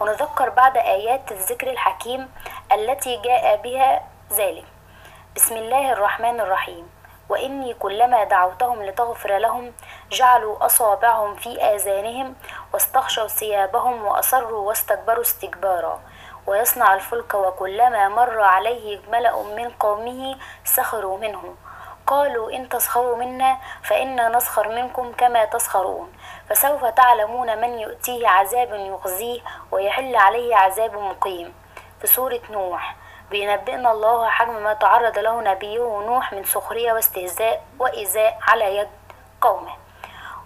ونذكر 0.00 0.48
بعض 0.48 0.76
آيات 0.76 1.32
الذكر 1.32 1.70
الحكيم 1.70 2.30
التي 2.72 3.16
جاء 3.16 3.56
بها 3.56 4.02
ذلك. 4.32 4.64
بسم 5.36 5.56
الله 5.56 5.92
الرحمن 5.92 6.40
الرحيم. 6.40 6.90
وإني 7.28 7.74
كلما 7.74 8.24
دعوتهم 8.24 8.82
لتغفر 8.82 9.38
لهم 9.38 9.72
جعلوا 10.10 10.66
أصابعهم 10.66 11.36
في 11.36 11.62
آذانهم 11.62 12.34
واستغشوا 12.74 13.26
ثيابهم 13.26 14.04
وأصروا 14.04 14.68
واستكبروا 14.68 15.22
استكبارا. 15.22 16.00
ويصنع 16.46 16.94
الفلك 16.94 17.34
وكلما 17.34 18.08
مر 18.08 18.40
عليه 18.40 19.00
ملأ 19.08 19.42
من 19.42 19.70
قومه 19.70 20.36
سخروا 20.64 21.18
منه. 21.18 21.54
قالوا 22.06 22.50
إن 22.50 22.68
تسخروا 22.68 23.16
منا 23.16 23.56
فإنا 23.82 24.28
نسخر 24.28 24.68
منكم 24.68 25.12
كما 25.12 25.44
تسخرون. 25.44 26.12
فسوف 26.50 26.84
تعلمون 26.84 27.60
من 27.60 27.78
يؤتيه 27.78 28.28
عذاب 28.28 28.74
يخزيه 28.74 29.40
ويحل 29.70 30.16
عليه 30.16 30.56
عذاب 30.56 30.94
مقيم. 30.94 31.54
في 32.00 32.06
سورة 32.06 32.40
نوح 32.50 32.96
بينبئنا 33.30 33.90
الله 33.92 34.28
حجم 34.28 34.62
ما 34.62 34.74
تعرض 34.74 35.18
له 35.18 35.40
نبيه 35.40 36.02
نوح 36.06 36.32
من 36.32 36.44
سخرية 36.44 36.92
واستهزاء 36.92 37.64
وإيذاء 37.78 38.38
على 38.42 38.76
يد 38.76 38.88
قومه. 39.40 39.85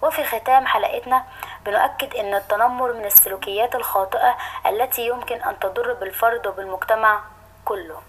وفي 0.03 0.25
ختام 0.25 0.67
حلقتنا 0.67 1.25
بنؤكد 1.67 2.15
أن 2.15 2.35
التنمر 2.35 2.93
من 2.93 3.05
السلوكيات 3.05 3.75
الخاطئة 3.75 4.37
التي 4.67 5.07
يمكن 5.07 5.43
أن 5.43 5.59
تضر 5.59 5.93
بالفرد 5.93 6.47
وبالمجتمع 6.47 7.21
كله. 7.65 8.01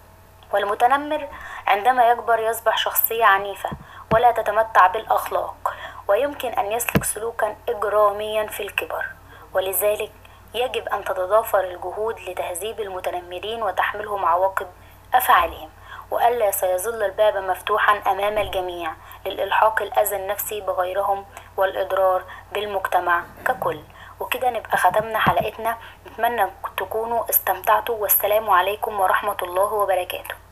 والمتنمر 0.52 1.28
عندما 1.66 2.10
يكبر 2.10 2.38
يصبح 2.38 2.76
شخصية 2.76 3.24
عنيفة 3.24 3.70
ولا 4.12 4.32
تتمتع 4.32 4.86
بالأخلاق 4.86 5.74
ويمكن 6.08 6.48
أن 6.48 6.72
يسلك 6.72 7.04
سلوكا 7.04 7.56
إجراميا 7.68 8.46
في 8.46 8.62
الكبر. 8.62 9.06
ولذلك 9.54 10.12
يجب 10.54 10.88
أن 10.88 11.04
تتضافر 11.04 11.60
الجهود 11.60 12.20
لتهذيب 12.20 12.80
المتنمرين 12.80 13.62
وتحملهم 13.62 14.24
عواقب 14.24 14.66
أفعالهم 15.14 15.70
وألا 16.10 16.50
سيظل 16.50 17.02
الباب 17.02 17.36
مفتوحا 17.36 18.02
أمام 18.06 18.38
الجميع 18.38 18.92
للإلحاق 19.26 19.82
الأذى 19.82 20.16
النفسي 20.16 20.60
بغيرهم 20.60 21.24
والإضرار 21.56 22.22
بالمجتمع 22.52 23.24
ككل. 23.44 23.80
وكده 24.20 24.50
نبقى 24.50 24.76
ختمنا 24.76 25.18
حلقتنا. 25.18 25.76
نتمنى 26.06 26.46
تكونوا 26.76 27.30
استمتعتوا. 27.30 27.96
والسلام 27.96 28.50
عليكم 28.50 29.00
ورحمة 29.00 29.36
الله 29.42 29.72
وبركاته. 29.72 30.51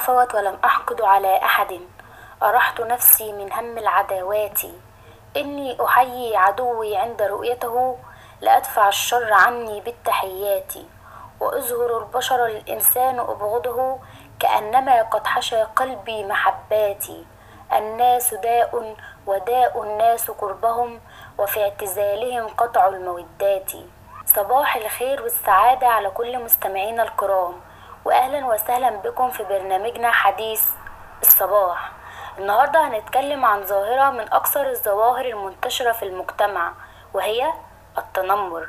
عفوت 0.00 0.34
ولم 0.34 0.58
أحقد 0.64 1.02
على 1.02 1.36
أحد. 1.36 1.80
أرحت 2.42 2.80
نفسي 2.80 3.32
من 3.32 3.52
هم 3.52 3.78
العداوات. 3.78 4.60
إني 5.36 5.84
أحيي 5.84 6.36
عدوي 6.36 6.96
عند 6.96 7.22
رؤيته 7.22 7.98
لأدفع 8.40 8.88
الشر 8.88 9.32
عني 9.32 9.80
بالتحيات. 9.80 10.72
وأزهر 11.40 11.98
البشر 11.98 12.46
الإنسان 12.46 13.20
أبغضه 13.20 13.98
كأنما 14.40 15.02
قد 15.02 15.26
حشى 15.26 15.62
قلبي 15.62 16.24
محباتي 16.24 17.24
الناس 17.72 18.34
داء 18.34 18.96
وداء 19.26 19.82
الناس 19.82 20.30
قربهم 20.30 21.00
وفي 21.38 21.62
اعتزالهم 21.62 22.48
قطع 22.48 22.88
المودات. 22.88 23.72
صباح 24.26 24.76
الخير 24.76 25.22
والسعادة 25.22 25.86
على 25.86 26.10
كل 26.10 26.44
مستمعينا 26.44 27.02
الكرام. 27.02 27.69
واهلا 28.04 28.46
وسهلا 28.46 28.90
بكم 28.90 29.30
في 29.30 29.44
برنامجنا 29.44 30.10
حديث 30.10 30.64
الصباح. 31.22 31.90
النهاردة 32.38 32.88
هنتكلم 32.88 33.44
عن 33.44 33.64
ظاهرة 33.64 34.10
من 34.10 34.32
أكثر 34.32 34.70
الظواهر 34.70 35.24
المنتشرة 35.24 35.92
في 35.92 36.02
المجتمع 36.04 36.72
وهي 37.14 37.52
التنمر. 37.98 38.68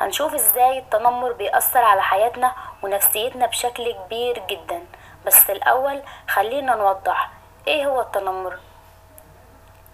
هنشوف 0.00 0.34
إزاي 0.34 0.78
التنمر 0.78 1.32
بيأثر 1.32 1.84
على 1.84 2.02
حياتنا 2.02 2.52
ونفسيتنا 2.82 3.46
بشكل 3.46 3.92
كبير 3.92 4.42
جدا. 4.50 4.86
بس 5.26 5.50
الأول 5.50 6.02
خلينا 6.28 6.74
نوضح 6.74 7.30
إيه 7.66 7.86
هو 7.86 8.00
التنمر؟ 8.00 8.58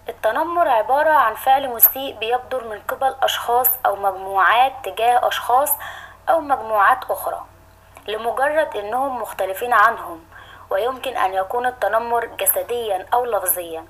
التنمر 0.09 0.67
عبارة 0.67 1.09
عن 1.09 1.35
فعل 1.35 1.69
مسيء 1.69 2.17
بيبدر 2.17 2.63
من 2.63 2.81
قبل 2.87 3.15
أشخاص 3.21 3.69
أو 3.85 3.95
مجموعات 3.95 4.73
تجاه 4.83 5.27
أشخاص 5.27 5.73
أو 6.29 6.39
مجموعات 6.39 7.03
أخرى. 7.11 7.45
لمجرد 8.07 8.77
أنهم 8.77 9.21
مختلفين 9.21 9.73
عنهم 9.73 10.25
ويمكن 10.69 11.17
أن 11.17 11.33
يكون 11.33 11.65
التنمر 11.65 12.25
جسديا 12.25 13.05
أو 13.13 13.25
لفظيا. 13.25 13.85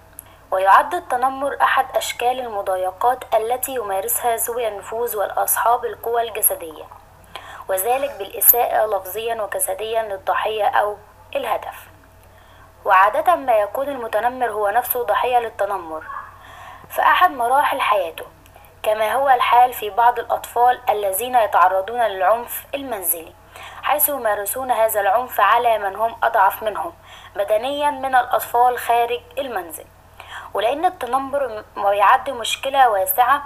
ويعد 0.52 0.94
التنمر 0.94 1.58
أحد 1.62 1.86
أشكال 1.96 2.40
المضايقات 2.40 3.36
التي 3.36 3.76
يمارسها 3.76 4.36
ذوي 4.36 4.68
النفوذ 4.68 5.18
والأصحاب 5.18 5.86
القوى 5.86 6.22
الجسدية 6.22 6.84
وذلك 7.68 8.12
بالإساءة 8.20 8.86
لفظيا 8.86 9.42
وجسديا 9.42 10.04
للضحية 10.04 10.66
أو 10.66 10.98
الهدف. 11.36 11.88
وعادة 12.86 13.36
ما 13.36 13.58
يكون 13.58 13.90
المتنمر 13.90 14.52
هو 14.52 14.70
نفسه 14.70 15.04
ضحية 15.04 15.40
للتنمر. 15.40 16.04
في 16.90 17.02
أحد 17.02 17.32
مراحل 17.32 17.82
حياته 17.82 18.26
كما 18.84 19.14
هو 19.14 19.30
الحال 19.30 19.74
في 19.74 19.90
بعض 19.90 20.20
الأطفال 20.20 20.80
الذين 20.90 21.36
يتعرضون 21.36 22.02
للعنف 22.02 22.66
المنزلي. 22.76 23.34
حيث 23.84 24.10
يمارسون 24.10 24.72
هذا 24.72 25.02
العنف 25.02 25.40
على 25.40 25.78
من 25.78 25.96
هم 25.96 26.16
أضعف 26.24 26.64
منهم 26.64 26.94
بدنيا 27.36 27.92
من 27.92 28.16
الأطفال 28.16 28.78
خارج 28.78 29.22
المنزل. 29.38 29.86
ولأن 30.54 30.86
التنمر 30.86 31.64
يعد 31.78 32.30
مشكلة 32.30 32.90
واسعة 32.90 33.44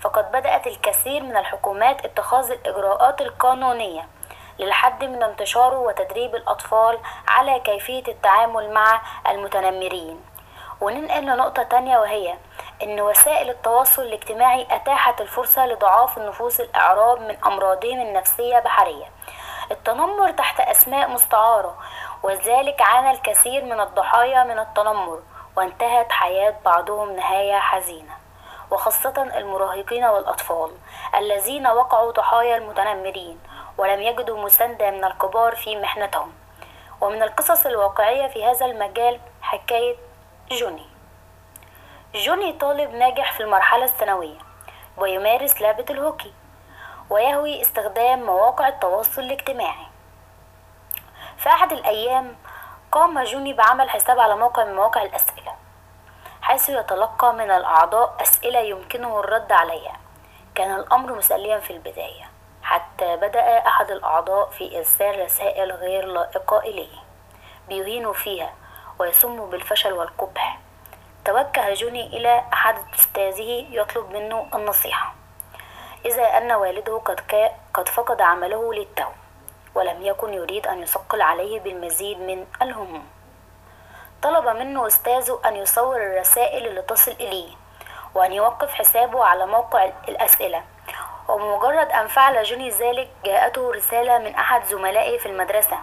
فقد 0.00 0.32
بدأت 0.32 0.66
الكثير 0.66 1.22
من 1.22 1.36
الحكومات 1.36 2.04
اتخاذ 2.04 2.50
الإجراءات 2.50 3.20
القانونية 3.20 4.08
للحد 4.58 5.04
من 5.04 5.22
انتشاره 5.22 5.78
وتدريب 5.78 6.34
الأطفال 6.34 6.98
على 7.28 7.60
كيفية 7.60 8.02
التعامل 8.08 8.70
مع 8.70 9.00
المتنمرين. 9.28 10.20
وننقل 10.80 11.22
لنقطة 11.22 11.62
تانية 11.62 11.98
وهي 11.98 12.34
إن 12.82 13.00
وسائل 13.00 13.50
التواصل 13.50 14.02
الاجتماعي 14.02 14.66
أتاحت 14.70 15.20
الفرصة 15.20 15.66
لضعاف 15.66 16.18
النفوس 16.18 16.60
الإعراب 16.60 17.20
من 17.20 17.36
أمراضهم 17.46 18.00
النفسية 18.00 18.58
بحرية. 18.58 19.04
التنمر 19.72 20.30
تحت 20.30 20.60
أسماء 20.60 21.10
مستعارة 21.10 21.78
وذلك 22.22 22.82
عانى 22.82 23.10
الكثير 23.10 23.64
من 23.64 23.80
الضحايا 23.80 24.44
من 24.44 24.58
التنمر 24.58 25.22
وانتهت 25.56 26.12
حياة 26.12 26.54
بعضهم 26.64 27.16
نهاية 27.16 27.58
حزينة 27.58 28.16
وخاصة 28.70 29.22
المراهقين 29.36 30.04
والأطفال 30.04 30.70
الذين 31.14 31.66
وقعوا 31.66 32.12
ضحايا 32.12 32.56
المتنمرين 32.56 33.40
ولم 33.78 34.00
يجدوا 34.00 34.44
مساندة 34.44 34.90
من 34.90 35.04
الكبار 35.04 35.56
في 35.56 35.76
محنتهم. 35.76 36.32
ومن 37.00 37.22
القصص 37.22 37.66
الواقعية 37.66 38.28
في 38.28 38.44
هذا 38.44 38.66
المجال 38.66 39.20
حكاية 39.42 39.96
جوني. 40.50 40.86
جوني 42.14 42.52
طالب 42.52 42.94
ناجح 42.94 43.32
في 43.32 43.42
المرحلة 43.42 43.84
الثانوية 43.84 44.38
ويمارس 44.96 45.60
لعبة 45.62 45.84
الهوكي. 45.90 46.32
ويهوي 47.12 47.62
استخدام 47.62 48.22
مواقع 48.22 48.68
التواصل 48.68 49.22
الاجتماعي. 49.22 49.86
في 51.36 51.48
أحد 51.48 51.72
الأيام 51.72 52.36
قام 52.92 53.22
جوني 53.24 53.52
بعمل 53.52 53.90
حساب 53.90 54.20
على 54.20 54.36
موقع 54.36 54.64
من 54.64 54.74
مواقع 54.74 55.02
الأسئلة 55.02 55.56
حيث 56.42 56.68
يتلقى 56.68 57.32
من 57.34 57.50
الأعضاء 57.50 58.16
أسئلة 58.22 58.58
يمكنه 58.58 59.20
الرد 59.20 59.52
عليها. 59.52 59.96
كان 60.54 60.74
الأمر 60.74 61.12
مسليا 61.12 61.58
في 61.58 61.72
البداية 61.72 62.30
حتى 62.62 63.16
بدأ 63.16 63.58
أحد 63.66 63.90
الأعضاء 63.90 64.50
في 64.50 64.78
إرسال 64.78 65.24
رسائل 65.24 65.72
غير 65.72 66.06
لائقة 66.06 66.58
إليه 66.58 66.98
بيهين 67.68 68.12
فيها 68.12 68.52
ويسم 68.98 69.50
بالفشل 69.50 69.92
والقبح. 69.92 70.58
توجه 71.24 71.74
جوني 71.74 72.06
إلى 72.06 72.44
أحد 72.52 72.76
أستاذه 72.94 73.66
يطلب 73.70 74.10
منه 74.10 74.48
النصيحة. 74.54 75.21
إذا 76.04 76.22
أن 76.22 76.52
والده 76.52 76.98
قد, 76.98 77.20
قد 77.74 77.88
فقد 77.88 78.20
عمله 78.20 78.74
للتو 78.74 79.08
ولم 79.74 80.02
يكن 80.02 80.34
يريد 80.34 80.66
أن 80.66 80.82
يثقل 80.82 81.22
عليه 81.22 81.60
بالمزيد 81.60 82.20
من 82.20 82.46
الهموم. 82.62 83.06
طلب 84.22 84.48
منه 84.56 84.86
أستاذه 84.86 85.40
أن 85.44 85.56
يصور 85.56 85.96
الرسائل 85.96 86.66
اللي 86.66 86.82
تصل 86.82 87.10
إليه 87.10 87.54
وأن 88.14 88.32
يوقف 88.32 88.74
حسابه 88.74 89.24
على 89.24 89.46
موقع 89.46 89.90
الأسئلة. 90.08 90.62
وبمجرد 91.28 91.90
أن 91.90 92.06
فعل 92.06 92.42
جوني 92.42 92.70
ذلك 92.70 93.08
جاءته 93.24 93.72
رسالة 93.72 94.18
من 94.18 94.34
أحد 94.34 94.64
زملائه 94.64 95.18
في 95.18 95.26
المدرسة 95.26 95.78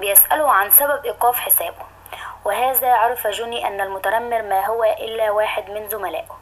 بيسأله 0.00 0.50
عن 0.50 0.70
سبب 0.70 1.04
إيقاف 1.04 1.36
حسابه. 1.40 1.84
وهذا 2.44 2.92
عرف 2.94 3.26
جوني 3.26 3.66
أن 3.66 3.80
المتنمر 3.80 4.42
ما 4.42 4.66
هو 4.66 4.84
إلا 4.84 5.30
واحد 5.30 5.70
من 5.70 5.88
زملائه. 5.88 6.38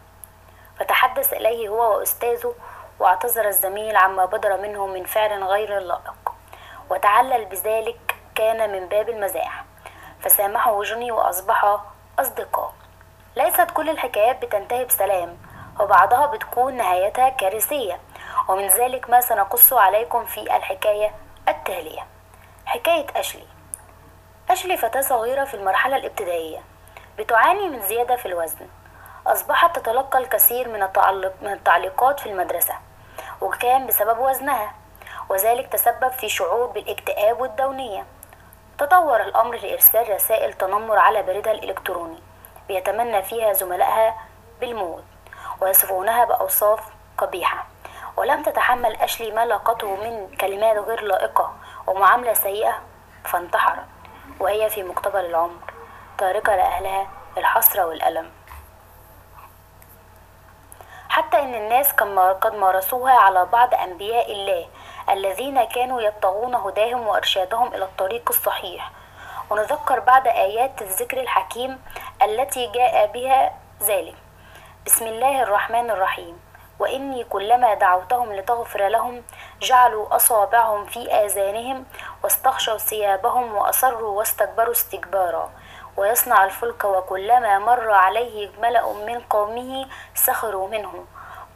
فتحدث 0.78 1.32
إليه 1.32 1.68
هو 1.68 1.98
وأستاذه 1.98 2.54
واعتذر 3.00 3.48
الزميل 3.48 3.96
عما 3.96 4.24
بدر 4.24 4.56
منه 4.56 4.86
من 4.86 5.04
فعل 5.04 5.44
غير 5.44 5.78
لائق. 5.78 6.32
وتعلل 6.90 7.44
بذلك 7.44 8.16
كان 8.34 8.72
من 8.72 8.88
باب 8.88 9.08
المزاح. 9.08 9.64
فسامحه 10.20 10.82
جوني 10.82 11.12
وأصبحا 11.12 11.84
أصدقاء. 12.18 12.72
ليست 13.36 13.70
كل 13.70 13.90
الحكايات 13.90 14.44
بتنتهي 14.44 14.84
بسلام 14.84 15.38
وبعضها 15.80 16.26
بتكون 16.26 16.76
نهايتها 16.76 17.28
كارثية. 17.28 18.00
ومن 18.48 18.66
ذلك 18.66 19.10
ما 19.10 19.20
سنقص 19.20 19.72
عليكم 19.72 20.24
في 20.24 20.40
الحكاية 20.40 21.10
التالية. 21.48 22.06
حكاية 22.66 23.06
أشلي. 23.16 23.46
أشلي 24.50 24.76
فتاة 24.76 25.00
صغيرة 25.00 25.44
في 25.44 25.54
المرحلة 25.54 25.96
الابتدائية. 25.96 26.58
بتعاني 27.18 27.68
من 27.68 27.82
زيادة 27.82 28.16
في 28.16 28.26
الوزن. 28.26 28.68
أصبحت 29.26 29.78
تتلقى 29.78 30.18
الكثير 30.18 30.68
من, 30.68 30.82
التعلق 30.82 31.32
من 31.42 31.52
التعليقات 31.52 32.20
في 32.20 32.28
المدرسة. 32.28 32.74
وكان 33.40 33.86
بسبب 33.86 34.18
وزنها 34.18 34.74
وذلك 35.28 35.66
تسبب 35.66 36.08
في 36.08 36.28
شعور 36.28 36.66
بالاكتئاب 36.66 37.40
والدونية. 37.40 38.06
تطور 38.78 39.20
الأمر 39.20 39.56
لإرسال 39.56 40.14
رسائل 40.14 40.52
تنمر 40.52 40.98
على 40.98 41.22
بريدها 41.22 41.52
الإلكتروني 41.52 42.18
بيتمنى 42.68 43.22
فيها 43.22 43.52
زملائها 43.52 44.14
بالموت 44.60 45.04
ويصفونها 45.60 46.24
بأوصاف 46.24 46.80
قبيحة. 47.18 47.66
ولم 48.16 48.42
تتحمل 48.42 48.96
أشلي 48.96 49.30
ما 49.30 49.44
لاقته 49.44 49.96
من 49.96 50.36
كلمات 50.36 50.76
غير 50.78 51.00
لائقة 51.00 51.54
ومعاملة 51.86 52.32
سيئة 52.32 52.82
فانتحرت 53.24 53.86
وهي 54.40 54.70
في 54.70 54.82
مقتبل 54.82 55.24
العمر 55.24 55.60
تاركة 56.18 56.56
لأهلها 56.56 57.06
الحسرة 57.36 57.86
والألم. 57.86 58.39
حتى 61.10 61.38
إن 61.38 61.54
الناس 61.54 61.92
قد 62.40 62.54
مارسوها 62.54 63.12
على 63.12 63.44
بعض 63.44 63.74
أنبياء 63.74 64.32
الله 64.32 64.66
الذين 65.10 65.64
كانوا 65.64 66.00
يبتغون 66.00 66.54
هداهم 66.54 67.08
وإرشادهم 67.08 67.74
إلى 67.74 67.84
الطريق 67.84 68.22
الصحيح. 68.28 68.90
ونذكر 69.50 70.00
بعض 70.00 70.28
آيات 70.28 70.82
الذكر 70.82 71.20
الحكيم 71.20 71.82
التي 72.22 72.66
جاء 72.66 73.06
بها 73.06 73.52
ذلك. 73.82 74.14
بسم 74.86 75.06
الله 75.06 75.42
الرحمن 75.42 75.90
الرحيم. 75.90 76.40
وإني 76.78 77.24
كلما 77.24 77.74
دعوتهم 77.74 78.32
لتغفر 78.32 78.88
لهم 78.88 79.22
جعلوا 79.60 80.16
أصابعهم 80.16 80.86
في 80.86 81.12
آذانهم 81.12 81.86
واستغشوا 82.22 82.78
ثيابهم 82.78 83.54
وأصروا 83.54 84.18
واستكبروا 84.18 84.72
استكبارا. 84.72 85.50
ويصنع 86.00 86.44
الفلك 86.44 86.84
وكلما 86.84 87.58
مر 87.58 87.90
عليه 87.90 88.50
ملأ 88.62 88.92
من 88.92 89.20
قومه 89.20 89.86
سخروا 90.14 90.68
منه. 90.68 91.06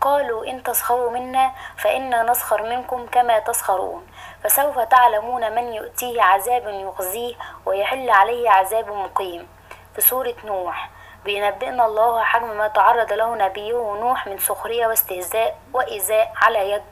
قالوا 0.00 0.46
إن 0.46 0.62
تسخروا 0.62 1.10
منا 1.10 1.52
فإنا 1.76 2.22
نسخر 2.22 2.62
منكم 2.62 3.06
كما 3.06 3.38
تسخرون. 3.38 4.06
فسوف 4.44 4.78
تعلمون 4.78 5.54
من 5.54 5.72
يؤتيه 5.72 6.22
عذاب 6.22 6.68
يخزيه 6.68 7.34
ويحل 7.66 8.10
عليه 8.10 8.50
عذاب 8.50 8.88
مقيم. 8.88 9.48
في 9.94 10.00
سورة 10.00 10.34
نوح 10.44 10.90
بينبئنا 11.24 11.86
الله 11.86 12.22
حجم 12.22 12.58
ما 12.58 12.68
تعرض 12.68 13.12
له 13.12 13.34
نبيه 13.34 13.96
نوح 14.00 14.26
من 14.26 14.38
سخرية 14.38 14.86
واستهزاء 14.86 15.58
وإيذاء 15.72 16.32
على 16.36 16.70
يد 16.70 16.84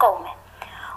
قومه. 0.00 0.30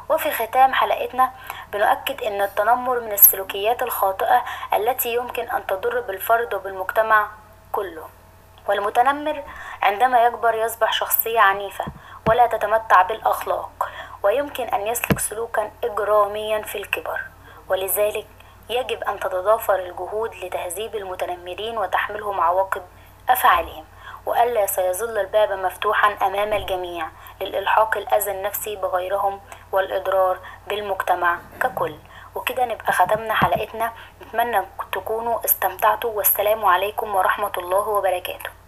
وفي 0.09 0.32
ختام 0.32 0.74
حلقتنا 0.74 1.32
بنؤكد 1.72 2.24
أن 2.24 2.41
التنمر 2.41 2.99
من 2.99 3.11
السلوكيات 3.11 3.84
الخاطئة 3.84 4.43
التي 4.74 5.13
يمكن 5.13 5.49
أن 5.49 5.67
تضر 5.67 6.01
بالفرد 6.01 6.53
وبالمجتمع 6.53 7.28
كله. 7.72 8.09
والمتنمر 8.67 9.43
عندما 9.82 10.26
يكبر 10.26 10.55
يصبح 10.55 10.93
شخصية 10.93 11.39
عنيفة 11.39 11.86
ولا 12.30 12.47
تتمتع 12.47 13.01
بالأخلاق 13.01 13.89
ويمكن 14.24 14.63
أن 14.63 14.88
يسلك 14.88 15.19
سلوكا 15.19 15.72
إجراميا 15.84 16.61
في 16.61 16.78
الكبر. 16.78 17.22
ولذلك 17.69 18.28
يجب 18.69 19.03
أن 19.03 19.19
تتضافر 19.19 19.76
الجهود 19.76 20.36
لتهذيب 20.36 20.95
المتنمرين 20.95 21.78
وتحملهم 21.78 22.39
عواقب 22.39 22.82
أفعالهم. 23.30 23.86
وألا 24.26 24.65
سيظل 24.65 25.17
الباب 25.17 25.51
مفتوحا 25.51 26.28
أمام 26.28 26.53
الجميع 26.53 27.07
للإلحاق 27.41 27.97
الأذى 27.97 28.32
النفسي 28.32 28.76
بغيرهم 28.76 29.41
والإضرار 29.72 30.38
بالمجتمع 30.67 31.39
ككل. 31.61 31.95
وكده 32.36 32.65
نبقى 32.65 32.91
ختمنا 32.91 33.34
حلقتنا. 33.34 33.91
نتمنى 34.22 34.65
تكونوا 34.91 35.45
استمتعتوا. 35.45 36.11
والسلام 36.11 36.65
عليكم 36.65 37.15
ورحمة 37.15 37.51
الله 37.57 37.89
وبركاته. 37.89 38.61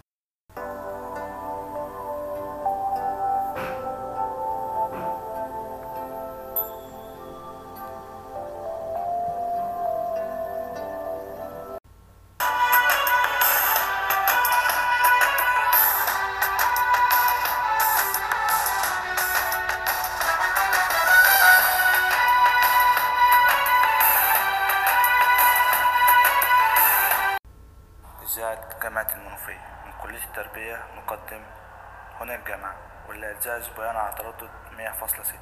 هتذاع 33.44 33.58
أسبوعيا 33.58 34.00
على 34.00 34.16
تردد 34.16 34.50
مية 34.72 34.90
فاصلة 34.90 35.24
ستة. 35.24 35.38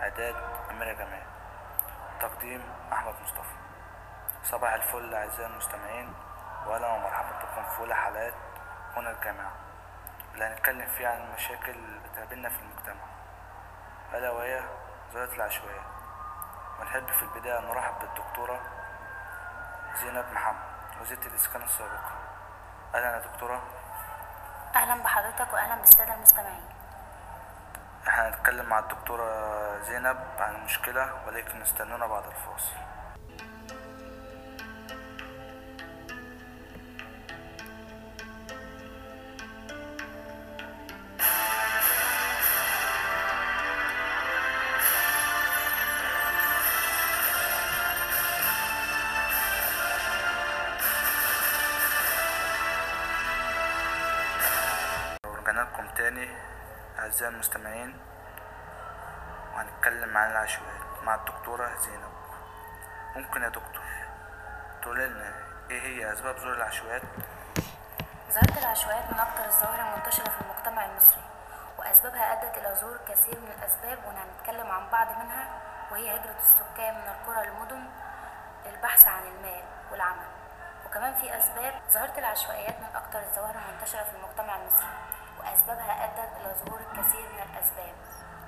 إعداد 0.00 0.34
أميرة 0.70 0.92
جمال. 0.92 1.22
تقديم 2.20 2.62
أحمد 2.92 3.14
مصطفى. 3.22 3.56
صباح 4.42 4.72
الفل 4.72 5.14
أعزائي 5.14 5.46
المستمعين 5.46 6.14
وأهلا 6.66 6.88
ومرحبا 6.88 7.38
بكم 7.38 7.68
في 7.70 7.78
أولى 7.78 7.94
حلقات 7.94 8.34
هنا 8.96 9.10
الجامعة. 9.10 9.52
اللي 10.34 10.44
هنتكلم 10.44 10.86
فيها 10.86 11.10
عن 11.10 11.20
المشاكل 11.20 11.70
اللي 11.70 12.00
بتقابلنا 12.08 12.48
في 12.48 12.58
المجتمع. 12.58 13.04
ألا 14.14 14.30
وهي 14.30 14.62
ظاهرة 15.12 15.34
العشوائيات 15.34 15.86
ونحب 16.80 17.08
في 17.08 17.22
البداية 17.22 17.60
نرحب 17.60 17.94
بالدكتورة 18.00 18.60
زينب 19.94 20.24
محمد 20.32 21.00
وزيرة 21.00 21.26
الإسكان 21.26 21.62
السابقة. 21.62 22.12
أهلا 22.94 23.12
يا 23.12 23.18
دكتورة. 23.18 23.62
أهلا 24.74 25.02
بحضرتك 25.02 25.52
وأهلا 25.52 25.74
بالسادة 25.74 26.14
المستمعين. 26.14 26.71
إحنا 28.08 28.28
هنتكلم 28.28 28.66
مع 28.66 28.78
الدكتورة 28.78 29.28
زينب 29.82 30.16
عن 30.38 30.54
المشكلة 30.54 31.26
ولكن 31.26 31.62
استنونا 31.62 32.06
بعد 32.06 32.24
الفاصل. 32.26 32.76
أعزائي 57.22 57.34
المستمعين 57.34 57.98
وهنتكلم 59.54 60.16
عن 60.16 60.30
العشوائيات 60.30 61.02
مع 61.02 61.14
الدكتورة 61.14 61.76
زينب. 61.76 62.12
ممكن 63.16 63.42
يا 63.42 63.48
دكتور 63.48 63.82
تقول 64.82 64.98
لنا 64.98 65.34
إيه 65.70 65.80
هي 65.80 66.12
أسباب 66.12 66.36
ظهور 66.36 66.52
العشوائيات؟ 66.52 67.02
ظاهرة 68.30 68.58
العشوائيات 68.58 69.12
من 69.12 69.20
أكثر 69.20 69.44
الظواهر 69.44 69.80
المنتشرة 69.92 70.24
في 70.24 70.40
المجتمع 70.40 70.84
المصري 70.84 71.22
وأسبابها 71.78 72.32
أدت 72.32 72.58
إلى 72.58 72.74
ظهور 72.74 72.98
كثير 73.08 73.40
من 73.40 73.52
الأسباب 73.58 73.98
وهنتكلم 74.04 74.70
عن 74.70 74.90
بعض 74.90 75.06
منها 75.06 75.48
وهي 75.90 76.16
هجرة 76.16 76.36
السكان 76.38 76.94
من 76.94 77.08
القرى 77.08 77.46
للمدن 77.46 77.84
للبحث 78.66 79.06
عن 79.06 79.22
المال 79.22 79.64
والعمل. 79.92 80.28
وكمان 80.86 81.14
في 81.14 81.38
أسباب 81.38 81.74
ظاهرة 81.90 82.18
العشوائيات 82.18 82.74
من 82.80 82.96
أكثر 82.96 83.18
الظواهر 83.18 83.54
المنتشرة 83.54 84.02
في 84.02 84.16
المجتمع 84.16 84.56
المصري. 84.56 84.88
وأسبابها 85.42 86.04
أدت 86.04 86.30
إلى 86.40 86.54
ظهور 86.54 86.80
الكثير 86.80 87.28
من 87.32 87.42
الأسباب 87.50 87.94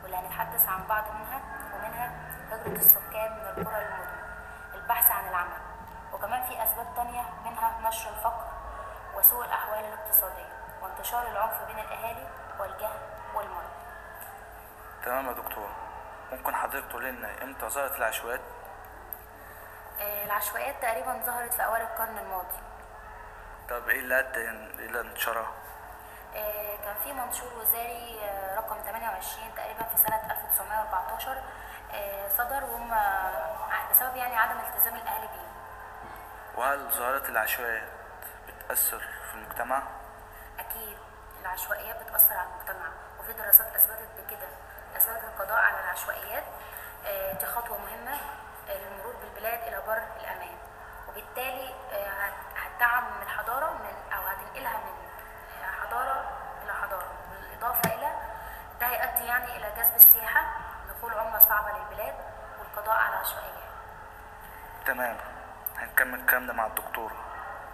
واللي 0.03 0.17
هنتحدث 0.17 0.69
عن 0.69 0.87
بعض 0.87 1.05
منها 1.05 1.41
ومنها 1.75 2.13
هجرة 2.51 2.77
السكان 2.77 3.33
من 3.33 3.47
القرى 3.47 3.85
للمدن 3.85 4.25
البحث 4.75 5.11
عن 5.11 5.29
العمل 5.29 5.61
وكمان 6.13 6.43
في 6.43 6.63
أسباب 6.63 6.87
تانية 6.97 7.23
منها 7.45 7.89
نشر 7.89 8.11
الفقر 8.11 8.45
وسوء 9.17 9.45
الأحوال 9.45 9.85
الاقتصادية 9.85 10.49
وانتشار 10.83 11.27
العنف 11.29 11.63
بين 11.67 11.79
الأهالي 11.79 12.29
والجهل 12.59 12.99
والمرض. 13.35 13.71
تمام 15.05 15.27
يا 15.27 15.33
دكتور. 15.33 15.69
ممكن 16.33 16.55
حضرتك 16.55 16.89
تقول 16.91 17.05
لنا 17.05 17.43
إمتى 17.43 17.69
ظهرت 17.69 17.99
العشوائيات؟ 17.99 18.41
آه، 20.01 20.25
العشوائيات 20.25 20.83
تقريبا 20.83 21.21
ظهرت 21.27 21.55
في 21.55 21.65
أوائل 21.65 21.83
القرن 21.83 22.19
الماضي. 22.19 22.59
طب 23.71 23.89
إيه 23.89 24.01
اللي 24.01 24.19
أدى 24.19 24.51
إلى 24.85 25.01
انتشارها؟ 25.01 25.51
كان 26.85 26.95
في 27.05 27.13
منشور 27.13 27.53
وزاري 27.55 28.21
آه، 28.25 28.57
رقم 28.57 28.77
28 28.85 29.55
تقريبا 29.57 29.83
في 29.83 29.97
سنة 29.97 30.17
1914 30.33 31.43
آه، 31.95 32.29
صدر 32.29 32.65
وهم 32.65 32.91
بسبب 33.91 34.17
يعني 34.17 34.37
عدم 34.37 34.59
التزام 34.61 34.97
الأهل 34.97 35.21
بيه. 35.29 35.49
وهل 36.61 36.91
ظاهرة 36.91 37.29
العشوائيات 37.29 37.89
بتأثر 38.49 38.99
في 38.99 39.35
المجتمع؟ 39.35 39.83
أكيد 40.59 40.99
العشوائيات 41.43 42.03
بتأثر 42.03 42.37
على 42.37 42.49
المجتمع 42.49 42.87
وفي 43.21 43.33
دراسات 43.33 43.75
أثبتت 43.77 44.09
بكده 44.19 44.49
أثبتت 44.97 45.25
القضاء 45.25 45.59
على 45.63 45.81
العشوائيات 45.81 46.45
آه، 47.07 47.33
دي 47.33 47.47
خطوة 47.47 47.79
مهمة 47.79 48.17
آه، 48.69 48.79
للمرور 48.79 49.15
بالبلاد 49.17 49.63
إلى 49.69 49.83
بر 49.87 50.03
الأمان 50.21 50.57
وبالتالي 51.09 51.75
آه، 51.93 52.09
هت- 52.11 52.57
هتدعم 52.59 53.05
الحضارة 53.23 53.73
من 53.73 54.13
أو 54.13 54.23
هتنقلها 54.23 54.79
من 54.79 55.04
آه، 55.95 55.99
حضارة 55.99 56.25
إلى 56.65 56.73
حضارة. 56.75 57.13
بالإضافة 57.31 57.95
إلى 57.95 58.13
ده 58.81 58.87
هيؤدي 58.87 59.25
يعني 59.25 59.57
إلى 59.57 59.71
جذب 59.77 59.95
السياحة 59.97 60.43
دخول 60.89 61.13
عملة 61.13 61.39
صعبة 61.39 61.79
للبلاد 61.79 62.15
والقضاء 62.59 62.97
على 62.99 63.15
العشوائيات 63.15 63.55
تمام. 64.87 65.17
هنكمل 65.77 66.27
كلامنا 66.27 66.53
مع 66.53 66.67
الدكتورة 66.67 67.15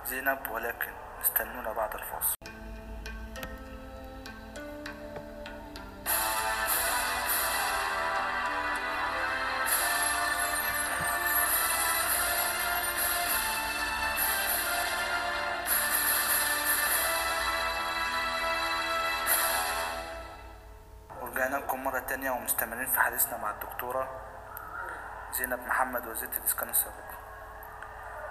زينب 0.05 0.51
ولكن 0.51 0.93
استنونا 1.23 1.73
بعد 1.73 1.95
الفاصل. 1.95 2.37
ومستمرين 22.51 22.87
في 22.87 23.01
حديثنا 23.01 23.37
مع 23.37 23.51
الدكتورة 23.51 24.09
زينب 25.33 25.67
محمد 25.67 26.07
وزيرة 26.07 26.31
الإسكان 26.31 26.69
السابقة 26.69 27.19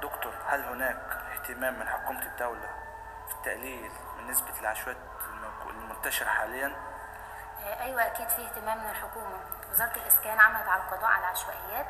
دكتور 0.01 0.33
هل 0.47 0.63
هناك 0.63 0.97
اهتمام 1.33 1.79
من 1.79 1.89
حكومة 1.89 2.25
الدولة 2.25 2.69
في 3.27 3.33
التقليل 3.35 3.91
من 4.17 4.27
نسبة 4.27 4.59
العشوائيات 4.59 5.01
المنتشرة 5.69 6.29
حاليا؟ 6.29 6.75
آه، 7.63 7.81
أيوة 7.81 8.07
أكيد 8.07 8.29
في 8.29 8.45
اهتمام 8.45 8.77
من 8.77 8.89
الحكومة. 8.89 9.39
وزارة 9.71 9.95
الإسكان 9.95 10.39
عملت 10.39 10.67
على 10.67 10.81
القضاء 10.81 11.11
على 11.11 11.23
العشوائيات 11.23 11.87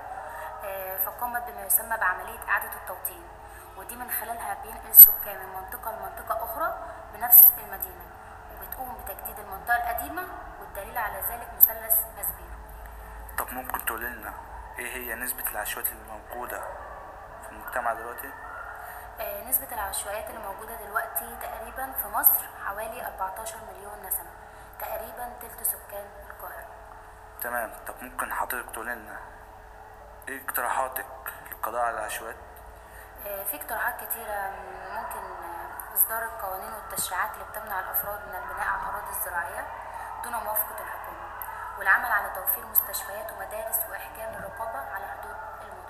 آه، 0.64 0.98
فقامت 0.98 1.44
بما 1.44 1.66
يسمى 1.66 1.98
بعملية 1.98 2.40
إعادة 2.50 2.74
التوطين. 2.74 3.24
ودي 3.78 3.96
من 3.96 4.12
خلالها 4.12 4.58
بينقل 4.64 4.90
السكان 4.90 5.40
من 5.40 5.54
منطقة 5.54 5.92
لمنطقة 5.92 6.44
أخرى 6.44 6.78
بنفس 7.14 7.48
المدينة 7.58 8.06
وبتقوم 8.54 8.98
بتجديد 9.04 9.40
المنطقة 9.40 9.76
القديمة 9.76 10.24
والدليل 10.70 10.98
على 10.98 11.20
ذلك 11.20 11.48
مثلث 11.58 11.96
ماسبيرو 12.18 12.50
طب 13.38 13.54
ممكن 13.54 13.86
تقول 13.86 14.02
لنا 14.02 14.34
إيه 14.80 14.94
هي 14.94 15.16
نسبة 15.16 15.44
العشوائيات 15.52 15.92
الموجودة 15.94 16.62
في 17.44 17.52
المجتمع 17.52 17.94
دلوقتي؟ 17.94 18.30
آه، 19.20 19.44
نسبة 19.44 19.68
العشوائيات 19.72 20.30
اللي 20.30 20.40
موجودة 20.40 20.76
دلوقتي 20.76 21.38
تقريبا 21.42 21.92
في 21.92 22.08
مصر 22.08 22.46
حوالي 22.66 23.08
14 23.08 23.58
مليون 23.72 24.02
نسمة. 24.06 24.32
تقريبا 24.80 25.34
تلت 25.42 25.64
سكان 25.64 26.08
القاهرة. 26.30 26.68
تمام. 27.42 27.72
طب 27.88 27.94
ممكن 28.02 28.34
حضرتك 28.34 28.70
تقول 28.72 28.86
لنا 28.88 29.20
إيه 30.28 30.46
اقتراحاتك 30.46 31.06
للقضاء 31.52 31.82
على 31.86 32.00
العشوائيات؟ 32.00 32.38
آه، 33.26 33.44
في 33.44 33.58
اقتراحات 33.62 33.96
كتيرة 34.10 34.50
ممكن 34.92 35.44
آه، 35.44 35.94
إصدار 35.96 36.24
القوانين 36.24 36.74
والتشريعات 36.74 37.30
اللي 37.34 37.46
بتمنع 37.52 37.80
الأفراد 37.80 38.20
من 38.28 38.36
البناء 38.36 38.68
على 38.68 38.82
الأراضي 38.82 39.10
الزراعية. 39.18 39.68
دون 40.24 40.34
موافقة 40.34 40.82
الحكومة 40.84 41.30
والعمل 41.78 42.12
على 42.12 42.30
توفير 42.36 42.66
مستشفيات 42.66 43.32
ومدارس 43.32 43.80
وإحكام 43.90 44.34
الرقابة 44.34 44.80
على 44.80 45.08
حدود 45.08 45.36
المدن. 45.62 45.84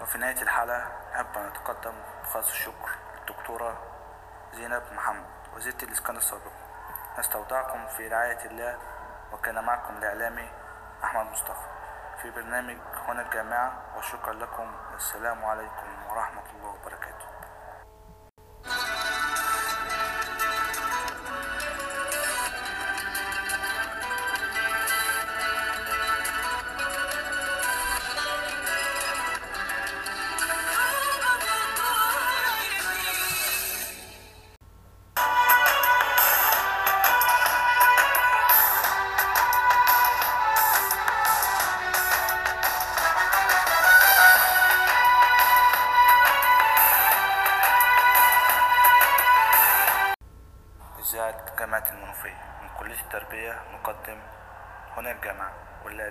وفي 0.00 0.18
نهاية 0.18 0.42
الحلقة 0.42 0.88
نحب 1.12 1.38
أن 1.38 1.46
نتقدم 1.46 1.94
بخالص 2.22 2.48
الشكر 2.48 2.90
للدكتورة 3.18 3.82
زينب 4.52 4.82
محمد 4.92 5.26
وزيرة 5.56 5.82
الإسكان 5.82 6.16
السابق. 6.16 6.52
نستودعكم 7.18 7.86
في 7.86 8.08
رعاية 8.08 8.44
الله 8.44 8.78
وكان 9.32 9.64
معكم 9.64 9.96
الإعلامي 9.96 10.50
أحمد 11.04 11.26
مصطفى. 11.26 11.66
في 12.22 12.30
برنامج 12.30 12.78
هنا 13.08 13.22
الجامعة 13.22 13.72
وشكرا 13.96 14.32
لكم 14.32 14.76
والسلام 14.92 15.44
عليكم 15.44 16.06
ورحمة 16.10 16.42
الله 16.54 16.68
وبركاته. 16.68 17.37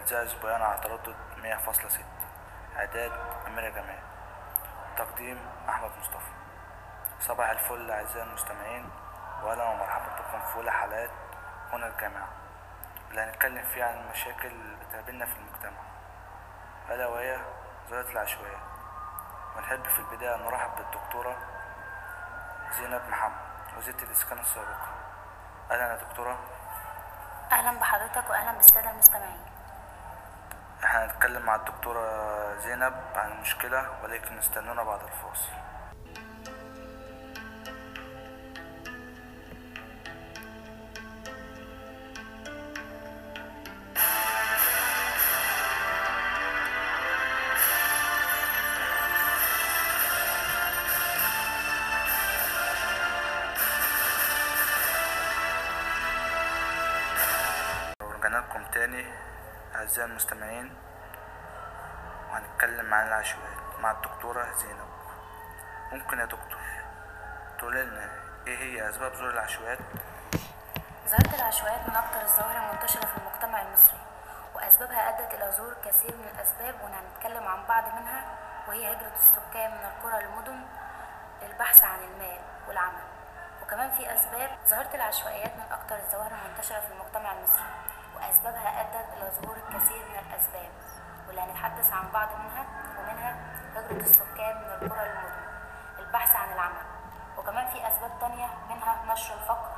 هتذاع 0.08 0.24
أسبوعيا 0.24 0.64
على 0.64 0.80
تردد 0.82 1.16
مية 1.38 1.56
فاصلة 1.56 1.90
ستة. 1.90 2.06
إعداد 2.78 3.12
أميرة 3.48 3.70
جمال 3.70 4.00
تقديم 4.98 5.40
أحمد 5.70 5.92
مصطفى. 6.00 6.32
صباح 7.20 7.50
الفل 7.50 7.92
أعزائي 7.92 8.24
المستمعين 8.24 8.90
وأهلا 9.44 9.64
ومرحبا 9.64 10.06
بكم 10.06 10.46
في 10.46 10.56
أولى 10.56 10.72
حلقات 10.72 11.10
هنا 11.74 11.88
الجامعة. 11.88 12.28
اللي 13.10 13.22
هنتكلم 13.22 13.64
فيها 13.66 13.86
عن 13.86 13.98
المشاكل 13.98 14.48
اللي 14.48 14.76
بتقابلنا 14.86 15.26
في 15.26 15.36
المجتمع. 15.38 15.82
ألا 16.90 17.08
وهي 17.08 17.40
ظاهرة 17.90 18.12
العشوائيات 18.12 18.60
ونحب 19.58 19.84
في 19.84 20.00
البداية 20.00 20.36
نرحب 20.36 20.76
بالدكتورة 20.76 21.38
زينب 22.72 23.02
محمد 23.10 23.78
وزيرة 23.78 24.04
الإسكان 24.04 24.40
السابقة. 24.40 24.88
أهلا 25.72 25.92
يا 25.92 25.96
دكتورة. 25.96 26.40
أهلا 27.52 27.80
بحضرتك 27.80 28.30
واهلا 28.30 28.52
بالسادة 28.52 28.92
المستمعين. 28.92 29.57
إحنا 30.84 31.06
هنتكلم 31.06 31.42
مع 31.46 31.56
الدكتورة 31.56 32.04
زينب 32.60 32.94
عن 33.16 33.32
المشكلة 33.32 34.04
ولكن 34.04 34.38
استنونا 34.38 34.84
بعد 34.84 35.00
الفاصل. 35.04 35.52
زينب. 64.58 64.88
ممكن 65.92 66.20
يا 66.20 66.26
دكتور 66.26 66.62
تقول 67.58 67.76
لنا 67.76 68.10
إيه 68.48 68.58
هي 68.58 68.90
أسباب 68.90 69.14
ظهور 69.14 69.30
العشوائيات؟ 69.30 69.80
ظاهرة 71.08 71.36
العشوائيات 71.36 71.90
من 71.90 71.96
أكثر 71.96 72.22
الظواهر 72.22 72.70
المنتشرة 72.70 73.06
في 73.06 73.18
المجتمع 73.18 73.62
المصري 73.62 74.00
وأسبابها 74.56 75.10
أدت 75.10 75.34
إلى 75.34 75.52
ظهور 75.58 75.74
كثير 75.86 76.16
من 76.16 76.28
الأسباب 76.36 76.76
وهنتكلم 76.84 77.48
عن 77.48 77.66
بعض 77.68 77.84
منها 77.84 78.26
وهي 78.68 78.92
هجرة 78.92 79.12
السكان 79.16 79.72
من 79.72 79.86
القرى 79.86 80.24
للمدن 80.24 80.62
للبحث 81.42 81.84
عن 81.84 82.00
المال 82.00 82.40
والعمل. 82.68 83.04
وكمان 83.64 83.92
في 83.92 84.14
أسباب 84.14 84.50
ظاهرة 84.68 84.96
العشوائيات 84.96 85.52
من 85.56 85.72
أكثر 85.72 85.96
الظواهر 85.96 86.32
المنتشرة 86.32 86.80
في 86.80 86.94
المجتمع 86.94 87.32
المصري 87.32 87.70
وأسبابها 88.16 88.82
أدت 88.82 89.08
إلى 89.18 89.32
ظهور 89.42 89.58
الكثير 89.58 90.06
من 90.10 90.20
الأسباب. 90.28 90.72
واللي 91.28 91.42
هنتحدث 91.42 91.94
عن 91.94 92.12
بعض 92.12 92.30
منها 92.30 92.66
ومنها 93.00 93.36
هجرة 93.76 94.02
السكان 94.02 94.58
من 94.58 94.72
القرى 94.88 95.10
للمدن 95.10 95.48
البحث 96.00 96.36
عن 96.36 96.54
العمل 96.54 96.86
وكمان 97.38 97.68
في 97.68 97.88
أسباب 97.88 98.12
تانية 98.20 98.48
منها 98.70 99.14
نشر 99.14 99.34
الفقر 99.34 99.72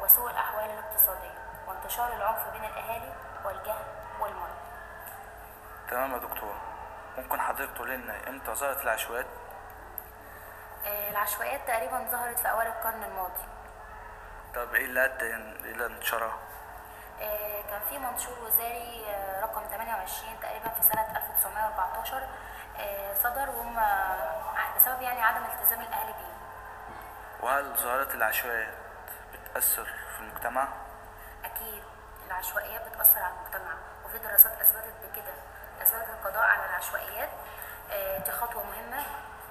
وسوء 0.00 0.30
الأحوال 0.30 0.70
الاقتصادية 0.70 1.34
وانتشار 1.68 2.12
العنف 2.12 2.48
بين 2.52 2.64
الأهالي 2.64 3.12
والجهل 3.44 3.84
والمرض. 4.20 4.56
تمام 5.90 6.12
يا 6.12 6.18
دكتور. 6.18 6.54
ممكن 7.18 7.40
حضرتك 7.40 7.74
تقول 7.74 7.90
لنا 7.90 8.28
إمتى 8.28 8.54
ظهرت 8.54 8.82
العشوائيات؟ 8.82 9.26
آه، 10.86 11.10
العشوائيات 11.10 11.60
تقريبا 11.68 12.06
ظهرت 12.10 12.38
في 12.38 12.50
أوائل 12.50 12.68
القرن 12.68 13.02
الماضي. 13.02 13.42
طب 14.54 14.74
إيه 14.74 14.84
اللي 14.84 15.04
أدى 15.04 15.34
إلى 15.70 15.86
انتشارها؟ 15.86 16.38
كان 17.70 17.80
في 17.90 17.98
منشور 17.98 18.38
وزاري 18.38 19.04
آه، 19.08 19.40
رقم 19.42 19.62
28 19.70 20.40
تقريبا 20.40 20.68
في 20.68 20.82
سنة 20.82 21.16
1914 21.16 22.28
آه، 22.78 23.14
صدر 23.14 23.50
وهم 23.50 23.74
بسبب 24.76 25.02
يعني 25.02 25.22
عدم 25.22 25.44
التزام 25.44 25.80
الأهل 25.80 26.06
بيه. 26.12 26.34
وهل 27.46 27.76
ظاهرة 27.76 28.12
العشوائيات 28.14 28.74
بتأثر 29.32 29.84
في 29.84 30.20
المجتمع؟ 30.20 30.68
أكيد 31.44 31.82
العشوائيات 32.26 32.88
بتأثر 32.88 33.22
على 33.22 33.34
المجتمع 33.34 33.72
وفي 34.04 34.18
دراسات 34.18 34.60
أثبتت 34.60 34.94
بكده. 35.04 35.32
أثبتت 35.82 36.08
القضاء 36.10 36.42
على 36.44 36.66
العشوائيات 36.66 37.28
آه، 37.90 38.18
دي 38.18 38.30
خطوة 38.32 38.62
مهمة 38.64 39.02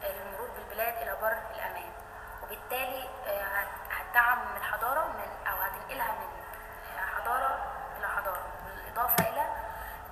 آه، 0.03 0.11
للمرور 0.11 0.49
بالبلاد 0.49 0.93
إلى 0.97 1.15
بر 1.21 1.37
الأمان. 1.55 1.91
وبالتالي 2.43 3.09
آه، 3.27 3.43
هت- 3.43 3.91
هتدعم 3.91 4.39
من 4.51 4.57
الحضارة 4.57 5.07
من 5.07 5.47
أو 5.47 5.57
هتنقلها 5.57 6.11
من 6.11 6.27
آه، 6.27 6.36
حضارة 7.27 7.57
إلى 7.99 8.07
حضارة. 8.07 8.43
بالإضافة 8.65 9.23
إلى 9.29 9.45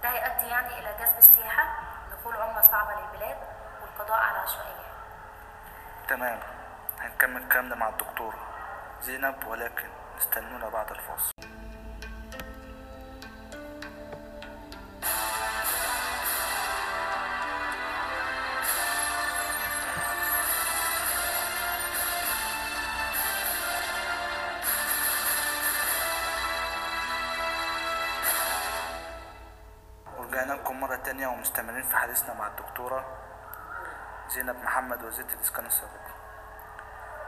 ده 0.03 0.09
هيؤدي 0.09 0.47
يعني 0.47 0.79
إلى 0.79 0.95
جذب 0.99 1.17
السياحة 1.17 1.67
دخول 2.11 2.35
عملة 2.35 2.61
صعبة 2.61 3.01
للبلاد 3.01 3.37
والقضاء 3.81 4.17
على 4.19 4.37
العشوائيات 4.37 4.85
تمام. 6.07 6.39
هنكمل 6.99 7.49
كلامنا 7.49 7.75
مع 7.75 7.89
الدكتورة 7.89 8.37
زينب 9.01 9.47
ولكن 9.47 9.89
استنونا 10.17 10.69
بعد 10.69 10.91
الفاصل. 10.91 11.31
ومستمرين 31.45 31.83
في 31.83 31.97
حديثنا 31.97 32.33
مع 32.33 32.47
الدكتورة 32.47 33.05
زينب 34.27 34.55
محمد 34.63 35.03
وزيرة 35.03 35.33
الإسكان 35.33 35.65
السابقة 35.65 36.13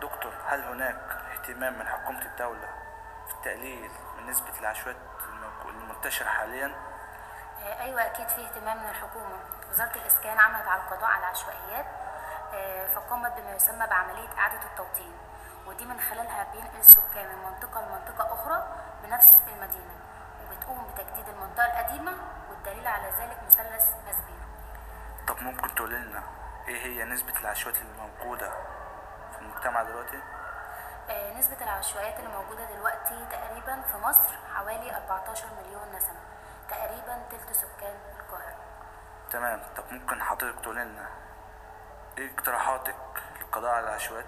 دكتور 0.01 0.33
هل 0.47 0.63
هناك 0.63 0.95
اهتمام 1.31 1.79
من 1.79 1.87
حكومة 1.87 2.21
الدولة 2.21 2.69
في 3.27 3.33
التقليل 3.33 3.91
من 4.17 4.29
نسبة 4.29 4.59
العشوائيات 4.59 5.01
المنتشرة 5.65 6.27
حاليا؟ 6.29 6.75
آه، 7.63 7.81
أيوه 7.81 8.05
أكيد 8.05 8.27
في 8.27 8.45
اهتمام 8.45 8.77
من 8.77 8.89
الحكومة. 8.89 9.39
وزارة 9.69 9.95
الإسكان 9.95 10.39
عملت 10.39 10.67
على 10.67 10.81
القضاء 10.81 11.09
على 11.09 11.23
العشوائيات 11.23 11.85
آه، 12.53 12.87
فقامت 12.87 13.31
بما 13.31 13.55
يسمى 13.55 13.87
بعملية 13.87 14.37
إعادة 14.37 14.61
التوطين. 14.71 15.13
ودي 15.67 15.85
من 15.85 15.99
خلالها 15.99 16.43
بينقل 16.51 16.79
السكان 16.79 17.27
من 17.35 17.43
منطقه 17.43 17.81
لمنطقة 17.81 18.33
أخرى 18.33 18.67
بنفس 19.03 19.37
المدينة 19.47 19.95
وبتقوم 20.43 20.87
بتجديد 20.93 21.29
المنطقة 21.29 21.65
القديمة 21.65 22.13
والدليل 22.67 22.87
على 22.87 23.09
ذلك 23.09 23.37
مثلث 23.47 23.85
ماسبيرو 24.05 24.47
طب 25.27 25.41
ممكن 25.41 25.75
تقول 25.75 25.91
لنا 25.91 26.23
إيه 26.67 26.83
هي 26.85 27.03
نسبة 27.03 27.39
العشوائيات 27.39 27.81
الموجودة 27.81 28.49
في 29.31 29.41
المجتمع 29.41 29.83
دلوقتي؟ 29.83 30.19
آه، 31.09 31.33
نسبة 31.33 31.57
العشوائيات 31.61 32.19
اللي 32.19 32.29
موجودة 32.29 32.65
دلوقتي 32.65 33.25
تقريبا 33.31 33.81
في 33.81 33.97
مصر 33.97 34.35
حوالي 34.55 34.97
14 34.97 35.45
مليون 35.61 35.95
نسمة 35.95 36.19
تقريبا 36.69 37.21
تلت 37.31 37.51
سكان 37.51 37.95
القاهرة. 38.19 38.55
تمام. 39.31 39.61
طب 39.77 39.83
ممكن 39.91 40.23
حضرتك 40.23 40.59
تقول 40.59 40.75
لنا 40.75 41.09
إيه 42.17 42.35
اقتراحاتك 42.35 42.95
للقضاء 43.39 43.71
على 43.71 43.87
العشوائيات؟ 43.87 44.25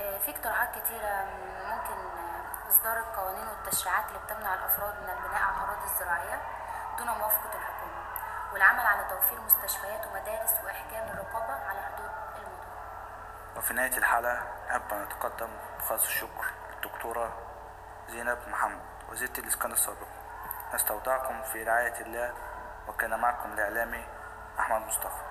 آه، 0.00 0.18
في 0.18 0.30
اقتراحات 0.30 0.68
كتيرة 0.78 1.24
ممكن 1.64 2.18
آه، 2.18 2.68
إصدار 2.68 2.98
القوانين 2.98 3.48
والتشريعات 3.48 4.04
اللي 4.08 4.18
بتمنع 4.18 4.54
الأفراد 4.54 4.94
من 5.02 5.10
البناء 5.10 5.42
على 5.42 5.56
الأراضي 5.56 5.84
الزراعية. 5.84 6.61
دون 6.98 7.06
موافقة 7.08 7.54
الحكومة 7.54 8.02
والعمل 8.52 8.86
على 8.86 9.04
توفير 9.10 9.40
مستشفيات 9.40 10.06
ومدارس 10.06 10.54
وإحكام 10.64 11.08
الرقابة 11.08 11.68
على 11.68 11.82
حدود 11.82 12.10
المدن. 12.36 13.56
وفي 13.56 13.74
نهاية 13.74 13.96
الحلقة 13.96 14.42
نحب 14.68 14.92
أن 14.92 15.02
نتقدم 15.02 15.50
بخالص 15.78 16.04
الشكر 16.04 16.44
الدكتورة 16.76 17.32
زينب 18.08 18.38
محمد 18.48 18.82
وزيرة 19.08 19.32
الإسكان 19.38 19.72
السابقة 19.72 20.06
نستودعكم 20.74 21.42
في 21.42 21.62
رعاية 21.62 22.00
الله 22.00 22.34
وكان 22.88 23.20
معكم 23.20 23.52
الإعلامي 23.52 24.06
أحمد 24.60 24.80
مصطفى. 24.86 25.22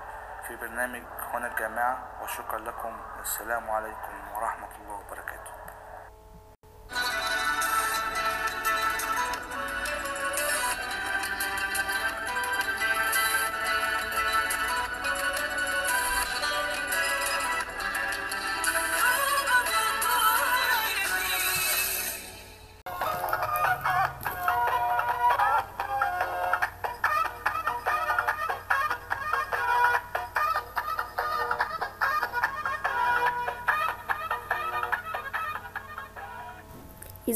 في 0.46 0.56
برنامج 0.56 1.02
هنا 1.32 1.46
الجامعة 1.46 1.98
وشكرا 2.22 2.58
لكم 2.58 3.00
والسلام 3.18 3.70
عليكم 3.70 4.34
ورحمة 4.34 4.68
الله 4.80 4.94
وبركاته. 4.94 5.61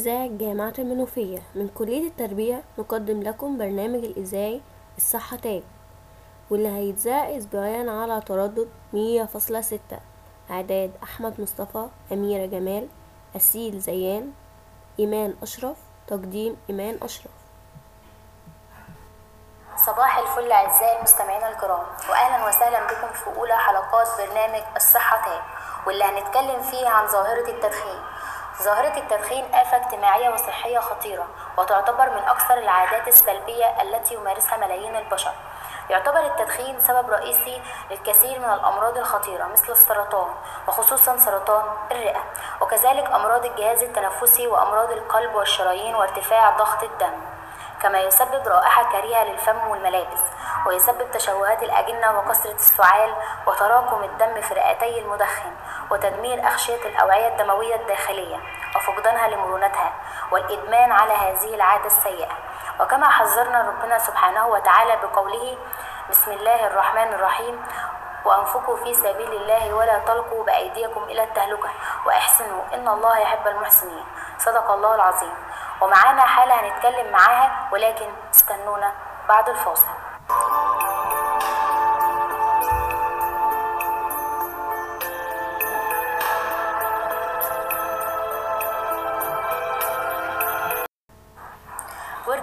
إذاعة 0.07 0.27
جامعة 0.27 0.73
المنوفية 0.79 1.39
من 1.55 1.67
كلية 1.67 2.07
التربية 2.07 2.63
نقدم 2.77 3.23
لكم 3.23 3.57
برنامج 3.57 4.03
الإذاعي 4.03 4.61
الصحة 4.97 5.37
تاج 5.37 5.63
واللي 6.49 6.69
هيتذاع 6.69 7.37
أسبوعيا 7.37 7.91
على 7.91 8.21
تردد 8.21 8.69
مية 8.93 9.23
فاصلة 9.25 9.61
ستة. 9.61 9.99
إعداد 10.51 10.91
أحمد 11.03 11.41
مصطفى 11.41 11.87
أميرة 12.11 12.45
جمال 12.45 12.87
أسيل 13.35 13.79
زيان 13.79 14.31
إيمان 14.99 15.35
أشرف 15.41 15.77
تقديم 16.07 16.57
إيمان 16.69 16.97
أشرف. 17.01 17.31
صباح 19.85 20.17
الفل 20.17 20.51
أعزائي 20.51 20.97
المستمعين 20.97 21.43
الكرام 21.43 21.85
وأهلا 22.09 22.47
وسهلا 22.47 22.79
بكم 22.85 23.13
في 23.13 23.39
أولى 23.39 23.57
حلقات 23.57 24.07
برنامج 24.17 24.61
الصحة 24.75 25.25
تاج 25.25 25.41
واللي 25.87 26.03
هنتكلم 26.03 26.61
فيه 26.61 26.87
عن 26.87 27.07
ظاهرة 27.07 27.49
التدخين. 27.49 28.16
ظاهرة 28.63 28.97
التدخين 28.97 29.55
آفة 29.55 29.77
اجتماعية 29.77 30.29
وصحية 30.29 30.79
خطيرة 30.79 31.27
وتعتبر 31.57 32.09
من 32.09 32.23
أكثر 32.27 32.57
العادات 32.57 33.07
السلبية 33.07 33.81
التي 33.81 34.13
يمارسها 34.13 34.57
ملايين 34.57 34.95
البشر. 34.95 35.31
يعتبر 35.89 36.19
التدخين 36.19 36.83
سبب 36.83 37.09
رئيسي 37.09 37.61
للكثير 37.91 38.39
من 38.39 38.53
الأمراض 38.53 38.97
الخطيرة 38.97 39.45
مثل 39.45 39.71
السرطان 39.71 40.27
وخصوصا 40.67 41.17
سرطان 41.17 41.63
الرئة 41.91 42.23
وكذلك 42.61 43.11
أمراض 43.11 43.45
الجهاز 43.45 43.83
التنفسي 43.83 44.47
وأمراض 44.47 44.91
القلب 44.91 45.35
والشرايين 45.35 45.95
وارتفاع 45.95 46.49
ضغط 46.49 46.83
الدم. 46.83 47.13
كما 47.81 47.99
يسبب 47.99 48.47
رائحة 48.47 48.91
كريهة 48.91 49.23
للفم 49.23 49.67
والملابس 49.67 50.19
ويسبب 50.65 51.11
تشوهات 51.11 51.63
الأجنة 51.63 52.19
وكثرة 52.19 52.51
السعال 52.55 53.15
وتراكم 53.47 54.03
الدم 54.03 54.41
في 54.41 54.53
رئتي 54.53 54.99
المدخن. 54.99 55.51
وتدمير 55.91 56.47
أغشية 56.47 56.85
الأوعية 56.85 57.27
الدموية 57.27 57.75
الداخلية 57.75 58.37
وفقدانها 58.75 59.27
لمرونتها 59.27 59.93
والإدمان 60.31 60.91
على 60.91 61.13
هذه 61.13 61.55
العادة 61.55 61.85
السيئة. 61.85 62.31
وكما 62.79 63.09
حذرنا 63.09 63.67
ربنا 63.67 63.99
سبحانه 63.99 64.47
وتعالى 64.47 64.95
بقوله 64.95 65.57
بسم 66.09 66.31
الله 66.31 66.67
الرحمن 66.67 67.13
الرحيم 67.13 67.65
وأنفقوا 68.25 68.75
في 68.75 68.93
سبيل 68.93 69.33
الله 69.33 69.73
ولا 69.73 69.99
تلقوا 69.99 70.43
بأيديكم 70.43 71.03
إلى 71.03 71.23
التهلكة. 71.23 71.69
وأحسنوا 72.05 72.61
إن 72.73 72.87
الله 72.87 73.17
يحب 73.17 73.47
المحسنين. 73.47 74.05
صدق 74.37 74.71
الله 74.71 74.95
العظيم. 74.95 75.33
ومعانا 75.81 76.21
حالة 76.21 76.53
هنتكلم 76.53 77.11
معاها 77.11 77.69
ولكن 77.71 78.09
استنونا 78.35 78.91
بعد 79.29 79.49
الفاصل. 79.49 79.87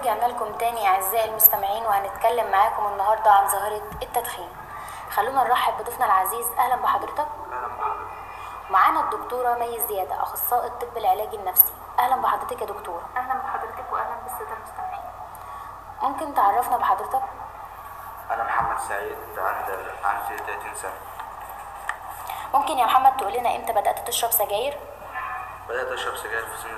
ورجعنا 0.05 0.33
لكم 0.33 0.53
تاني 0.53 0.87
أعزائي 0.87 1.29
المستمعين 1.29 1.85
وهنتكلم 1.85 2.51
معاكم 2.51 2.87
النهاردة 2.87 3.31
عن 3.31 3.47
ظاهرة 3.47 3.81
التدخين. 4.01 4.49
خلونا 5.11 5.43
نرحب 5.43 5.73
بضيفنا 5.77 6.05
العزيز. 6.05 6.47
أهلا 6.59 6.75
بحضرتك. 6.75 7.27
معانا 8.69 8.99
الدكتورة 8.99 9.53
مي 9.53 9.79
زيادة 9.87 10.23
أخصائي 10.23 10.67
الطب 10.67 10.97
العلاجي 10.97 11.35
النفسي. 11.35 11.73
أهلا 11.99 12.15
بحضرتك 12.15 12.61
يا 12.61 12.65
دكتورة. 12.65 13.01
أهلا 13.17 13.33
بحضرتك 13.33 13.91
وأهلا 13.91 14.15
بالسادة 14.23 14.53
المستمعين. 14.57 15.03
ممكن 16.01 16.33
تعرفنا 16.33 16.77
بحضرتك؟ 16.77 17.21
أنا 18.31 18.43
محمد 18.43 18.79
سعيد 18.79 19.17
عندي 19.37 19.71
عندي 20.03 20.43
30 20.43 20.75
سنة. 20.75 20.99
ممكن 22.53 22.77
يا 22.77 22.85
محمد 22.85 23.17
تقول 23.17 23.33
لنا 23.33 23.55
إمتى 23.55 23.73
بدأت 23.73 24.07
تشرب 24.07 24.31
سجاير؟ 24.31 24.79
بدأت 25.69 25.87
أشرب 25.87 26.15
سجاير 26.15 26.45
في 26.45 26.57
سن 26.57 26.69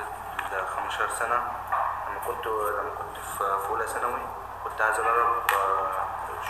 ال 0.55 0.67
15 0.67 1.09
سنة. 1.09 1.41
لما 2.07 2.19
كنت 2.28 2.47
لما 2.47 2.89
كنت 2.97 3.07
في 3.38 3.69
أولى 3.69 3.88
ثانوي 3.88 4.19
كنت 4.63 4.81
عايز 4.81 4.99
أجرب 4.99 5.43
آه، 5.53 5.91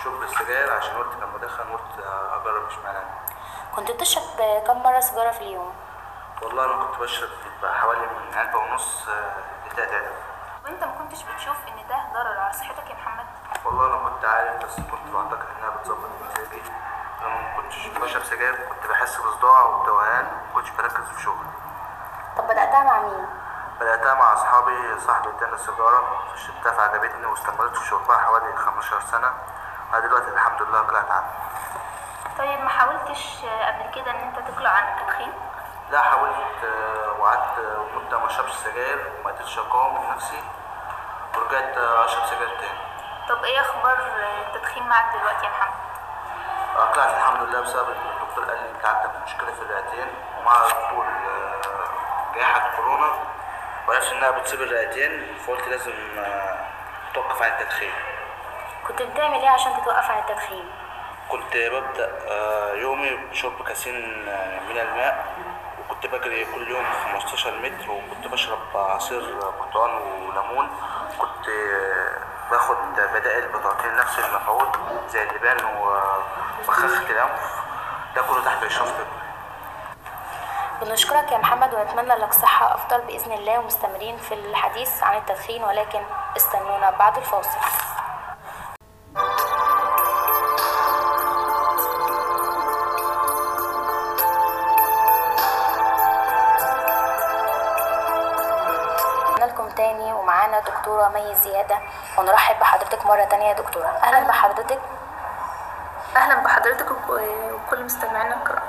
شرب 0.04 0.22
السجاير 0.22 0.74
عشان 0.74 0.96
والدي 0.96 1.16
كان 1.16 1.30
مدخن 1.34 1.64
قلت 1.64 2.06
أجرب 2.42 2.68
إشمعنى؟ 2.68 2.98
أنا. 2.98 3.08
كنت 3.76 3.92
بتشرب 3.92 4.24
كم 4.68 4.84
مرة 4.84 5.00
سيجارة 5.00 5.32
في 5.32 5.42
اليوم؟ 5.42 5.74
والله 6.42 6.66
أنا 6.66 6.84
كنت 6.86 7.00
بشرب 7.00 7.30
حوالي 7.64 8.00
من 8.02 8.38
علبة 8.38 8.58
ونص 8.60 9.08
آه، 9.10 9.34
لتلات 9.68 9.92
علب 9.94 10.12
وأنت 10.66 10.84
ما 10.84 10.92
كنتش 11.00 11.24
بتشوف 11.24 11.58
إن 11.68 11.88
ده 11.90 11.98
ضرر 12.14 12.40
على 12.40 12.54
صحتك 12.54 12.90
يا 12.90 12.96
محمد؟ 12.96 13.26
والله 13.66 13.86
أنا 13.88 14.10
كنت 14.10 14.26
عارف 14.26 14.64
بس 14.66 14.76
كنت 14.76 15.14
بعتقد 15.14 15.46
إنها 15.58 15.70
بتظبط 15.70 16.10
مزاجي 16.22 16.62
لما 17.22 17.42
ما 17.42 17.62
كنتش 17.62 17.88
بشرب 17.88 18.24
سجاير 18.24 18.56
كنت 18.56 18.90
بحس 18.92 19.18
بصداع 19.18 19.66
وتوهان 19.66 20.24
ما 20.26 20.54
كنتش 20.56 20.70
بركز 20.70 21.04
في 21.16 21.22
شغلي. 21.22 21.50
طب 22.38 22.44
بدأتها 22.44 22.84
مع 22.84 23.02
مين؟ 23.02 23.26
بدأتها 23.80 24.14
مع 24.14 24.34
أصحابي 24.34 25.00
صاحبي 25.00 25.30
اداني 25.30 25.58
سيجارة 25.58 26.24
فشربتها 26.34 26.72
فعجبتني 26.72 27.26
واستمريت 27.26 27.78
في 27.78 27.86
شربها 27.90 28.18
حوالي 28.18 28.56
15 28.56 29.00
سنة. 29.00 29.32
أنا 29.94 30.00
دلوقتي 30.00 30.28
الحمد 30.28 30.62
لله 30.62 30.82
طلعت 30.82 31.12
عنها 31.12 31.34
طيب 32.38 32.60
ما 32.60 32.70
حاولتش 32.70 33.46
قبل 33.46 33.92
كده 33.96 34.12
إن 34.12 34.16
أنت 34.16 34.40
تقلع 34.50 34.70
عن 34.70 34.84
التدخين؟ 34.98 35.34
لا 35.92 36.02
حاولت 36.02 36.64
آه، 36.64 37.12
وقعدت 37.20 37.60
آه، 37.60 37.86
مدة 37.96 38.20
ما 38.20 38.26
اشربش 38.26 38.52
سجاير 38.52 39.12
وما 39.22 39.32
قدرتش 39.32 39.60
أقاوم 39.60 40.12
نفسي 40.16 40.44
ورجعت 41.38 41.78
آه، 41.78 42.06
أشرب 42.06 42.26
سجاير 42.26 42.50
تاني. 42.60 42.80
طب 43.30 43.44
إيه 43.44 43.62
أخبار 43.62 43.98
التدخين 44.48 44.88
معاك 44.88 45.16
دلوقتي 45.20 45.46
يا 45.46 45.50
محمد؟ 45.52 45.74
آه، 46.78 46.94
طلعت 46.94 47.14
الحمد 47.14 47.42
لله 47.42 47.62
بسبب 47.62 47.90
إن 47.90 48.22
الدكتور 48.22 48.46
قال 48.46 48.64
لي 48.64 48.70
أنت 48.70 48.86
عندك 48.86 49.12
مشكلة 49.24 49.52
في 49.54 49.62
الرئتين 49.62 50.08
ومع 50.40 50.52
آه، 50.56 51.62
جائحة 52.36 52.76
كورونا. 52.76 53.27
وعرفت 53.88 54.12
انها 54.14 54.32
بتسيب 54.32 54.62
الرئتين 54.62 55.28
فقلت 55.48 55.68
لازم 55.68 55.94
آه، 56.18 56.58
اتوقف 57.12 57.42
عن 57.42 57.50
التدخين. 57.50 57.92
كنت 58.88 59.02
بتعمل 59.02 59.34
إيه 59.40 59.50
عشان 59.50 59.72
تتوقف 59.82 60.12
عن 60.12 60.20
التدخين؟ 60.20 60.66
كنت 61.30 61.58
ببدأ 61.58 62.12
آه، 62.28 62.74
يومي 62.74 63.16
بشرب 63.32 63.64
كاسين 63.68 64.28
آه، 64.30 64.60
من 64.70 64.78
الماء 64.80 65.26
وكنت 65.80 66.06
بجري 66.08 66.46
كل 66.46 66.68
يوم 66.72 66.86
15 67.14 67.52
متر 67.58 67.92
وكنت 67.92 68.28
بشرب 68.28 68.60
عصير 68.76 69.36
برتقال 69.60 69.92
وليمون. 69.92 70.70
كنت 71.20 71.50
آه، 71.50 72.18
باخد 72.52 72.78
بدائل 73.14 73.48
بتعطيني 73.48 73.94
نفس 73.98 74.20
المفعول 74.20 74.68
زي 75.10 75.24
اللبان 75.24 75.66
و- 75.66 76.02
وبخاخة 76.64 77.10
الأنف. 77.12 77.54
ده 78.16 78.22
كله 78.22 78.46
تحت 78.46 78.64
إشراف 78.64 78.90
طبي. 78.92 79.27
بنشكرك 80.82 81.32
يا 81.32 81.38
محمد 81.38 81.74
ونتمنى 81.74 82.16
لك 82.16 82.34
صحة 82.34 82.76
أفضل 82.76 83.02
بإذن 83.02 83.32
الله 83.32 83.60
ومستمرين 83.60 84.18
في 84.18 84.34
الحديث 84.34 85.04
عن 85.04 85.18
التدخين 85.18 85.64
ولكن 85.64 86.00
استنونا 86.38 86.90
بعد 86.90 87.18
الفاصل. 87.18 87.60
لكم 99.42 99.70
تاني 99.70 100.14
ومعانا 100.14 100.60
دكتورة 100.60 101.08
مي 101.10 101.36
زيادة 101.36 101.78
ونرحب 102.18 102.60
بحضرتك 102.60 103.06
مرة 103.06 103.24
تانية 103.24 103.46
يا 103.48 103.54
دكتورة. 103.54 103.88
أهلا 103.88 104.28
بحضرتك. 104.28 104.80
أهلا 106.16 106.36
بحضرتك 106.44 106.92
وك- 106.92 107.22
وكل 107.54 107.84
مستمعينا 107.84 108.36
الكرام. 108.36 108.67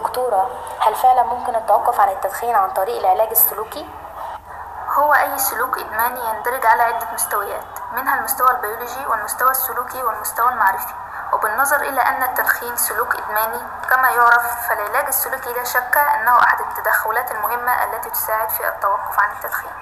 دكتورة 0.00 0.50
هل 0.80 0.94
فعلا 0.94 1.22
ممكن 1.22 1.56
التوقف 1.56 2.00
عن 2.00 2.08
التدخين 2.08 2.54
عن 2.54 2.70
طريق 2.70 2.98
العلاج 2.98 3.28
السلوكي؟ 3.30 3.88
هو 4.94 5.14
أي 5.14 5.38
سلوك 5.38 5.78
إدماني 5.78 6.20
يندرج 6.28 6.66
على 6.66 6.82
عدة 6.82 7.06
مستويات 7.14 7.64
منها 7.92 8.18
المستوى 8.18 8.50
البيولوجي 8.50 9.06
والمستوى 9.06 9.50
السلوكي 9.50 10.02
والمستوى 10.02 10.48
المعرفي 10.48 10.94
وبالنظر 11.32 11.76
إلى 11.76 12.00
أن 12.00 12.22
التدخين 12.22 12.76
سلوك 12.76 13.16
إدماني 13.16 13.60
كما 13.90 14.10
يعرف 14.10 14.68
فالعلاج 14.68 15.06
السلوكي 15.06 15.52
لا 15.52 15.64
شك 15.64 15.96
أنه 15.96 16.38
أحد 16.38 16.60
التدخلات 16.60 17.30
المهمة 17.32 17.84
التي 17.84 18.10
تساعد 18.10 18.48
في 18.50 18.68
التوقف 18.68 19.20
عن 19.20 19.32
التدخين 19.32 19.72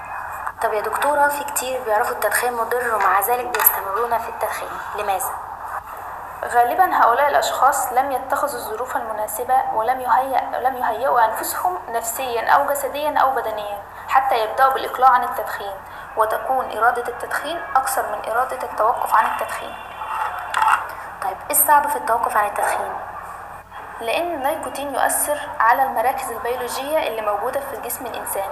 طب 0.62 0.72
يا 0.72 0.80
دكتورة 0.80 1.28
في 1.28 1.44
كتير 1.44 1.82
بيعرفوا 1.84 2.12
التدخين 2.12 2.52
مضر 2.52 2.94
ومع 2.94 3.20
ذلك 3.20 3.46
بيستمرون 3.46 4.18
في 4.18 4.28
التدخين 4.28 4.70
لماذا؟ 4.94 5.30
غالبا 6.48 6.84
هؤلاء 7.02 7.28
الأشخاص 7.28 7.92
لم 7.92 8.12
يتخذوا 8.12 8.54
الظروف 8.60 8.96
المناسبة 8.96 9.54
ولم 9.74 10.00
يهيئ 10.00 10.60
لم 10.60 10.76
يهيئوا 10.76 11.24
أنفسهم 11.24 11.78
نفسيا 11.88 12.50
أو 12.50 12.66
جسديا 12.66 13.18
أو 13.18 13.30
بدنيا 13.30 13.78
حتى 14.08 14.44
يبدأوا 14.44 14.72
بالإقلاع 14.72 15.10
عن 15.10 15.24
التدخين 15.24 15.72
وتكون 16.16 16.78
إرادة 16.78 17.08
التدخين 17.08 17.60
أكثر 17.76 18.02
من 18.02 18.30
إرادة 18.32 18.58
التوقف 18.62 19.14
عن 19.14 19.26
التدخين 19.32 19.74
طيب 21.22 21.36
إيه 21.50 21.50
الصعب 21.50 21.88
في 21.88 21.96
التوقف 21.96 22.36
عن 22.36 22.46
التدخين؟ 22.46 22.92
لأن 24.00 24.34
النيكوتين 24.34 24.94
يؤثر 24.94 25.38
على 25.60 25.82
المراكز 25.82 26.30
البيولوجية 26.30 26.98
اللي 27.08 27.22
موجودة 27.22 27.60
في 27.60 27.76
جسم 27.80 28.06
الإنسان 28.06 28.50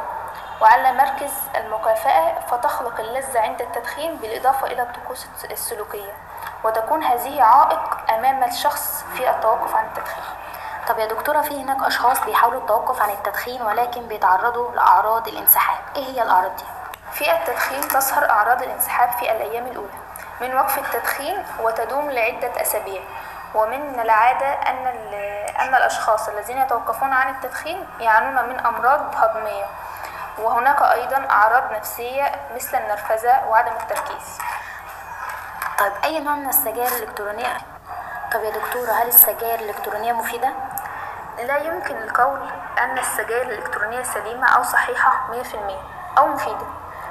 وعلى 0.60 0.92
مركز 0.92 1.32
المكافأة 1.56 2.40
فتخلق 2.40 3.00
اللذة 3.00 3.40
عند 3.40 3.60
التدخين 3.62 4.16
بالإضافة 4.16 4.66
إلى 4.66 4.82
الطقوس 4.82 5.26
السلوكية 5.50 6.12
وتكون 6.64 7.04
هذه 7.04 7.42
عائق 7.42 8.10
أمام 8.10 8.44
الشخص 8.44 9.04
في 9.14 9.30
التوقف 9.30 9.74
عن 9.74 9.84
التدخين. 9.84 10.24
طب 10.88 10.98
يا 10.98 11.06
دكتورة 11.06 11.40
في 11.40 11.62
هناك 11.62 11.86
أشخاص 11.86 12.20
بيحاولوا 12.20 12.60
التوقف 12.60 13.02
عن 13.02 13.10
التدخين 13.10 13.62
ولكن 13.62 14.08
بيتعرضوا 14.08 14.72
لأعراض 14.72 15.28
الانسحاب. 15.28 15.78
إيه 15.96 16.04
هي 16.04 16.22
الأعراض 16.22 16.56
دي؟ 16.56 16.64
في 17.12 17.32
التدخين 17.36 17.80
تظهر 17.80 18.30
أعراض 18.30 18.62
الانسحاب 18.62 19.10
في 19.10 19.22
الأيام 19.22 19.66
الأولى. 19.66 19.98
من 20.40 20.54
وقف 20.54 20.78
التدخين 20.78 21.44
وتدوم 21.60 22.10
لعدة 22.10 22.62
أسابيع. 22.62 23.02
ومن 23.54 24.00
العادة 24.00 24.46
أن 24.46 24.86
أن 25.60 25.74
الأشخاص 25.74 26.28
الذين 26.28 26.58
يتوقفون 26.58 27.12
عن 27.12 27.34
التدخين 27.34 27.86
يعانون 28.00 28.48
من 28.48 28.66
أمراض 28.66 29.00
هضمية. 29.16 29.64
وهناك 30.38 30.82
أيضا 30.82 31.26
أعراض 31.30 31.72
نفسية 31.72 32.32
مثل 32.54 32.78
النرفزة 32.78 33.48
وعدم 33.48 33.72
التركيز. 33.72 34.38
طيب 35.78 35.92
أي 36.04 36.20
نوع 36.20 36.34
من 36.34 36.48
السجائر 36.48 36.96
الإلكترونية؟ 36.96 37.56
طب 38.32 38.40
يا 38.44 38.50
دكتورة 38.50 38.90
هل 38.92 39.08
السجائر 39.08 39.60
الإلكترونية 39.60 40.12
مفيدة؟ 40.12 40.48
لا 41.38 41.56
يمكن 41.58 41.96
القول 41.96 42.40
أن 42.78 42.98
السجائر 42.98 43.42
الإلكترونية 43.42 44.02
سليمة 44.02 44.46
أو 44.46 44.62
صحيحة 44.62 45.12
100% 45.32 46.18
أو 46.18 46.26
مفيدة 46.26 46.66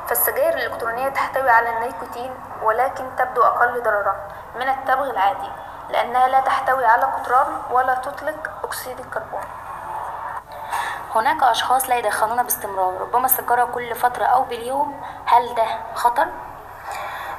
فالسجائر 0.07 0.53
الإلكترونية 0.53 1.09
تحتوي 1.09 1.49
على 1.49 1.69
النيكوتين 1.69 2.33
ولكن 2.63 3.15
تبدو 3.17 3.43
أقل 3.43 3.83
ضررا 3.83 4.15
من 4.55 4.69
التبغ 4.69 5.09
العادي 5.09 5.49
لأنها 5.89 6.27
لا 6.27 6.39
تحتوي 6.39 6.85
على 6.85 7.03
قطران 7.03 7.47
ولا 7.71 7.95
تطلق 7.95 8.49
أكسيد 8.63 8.99
الكربون 8.99 9.41
هناك 11.15 11.43
أشخاص 11.43 11.89
لا 11.89 11.95
يدخنون 11.95 12.43
باستمرار 12.43 13.01
ربما 13.01 13.25
السيجارة 13.25 13.65
كل 13.65 13.95
فترة 13.95 14.25
أو 14.25 14.43
باليوم 14.43 15.01
هل 15.25 15.55
ده 15.55 15.65
خطر؟ 15.95 16.27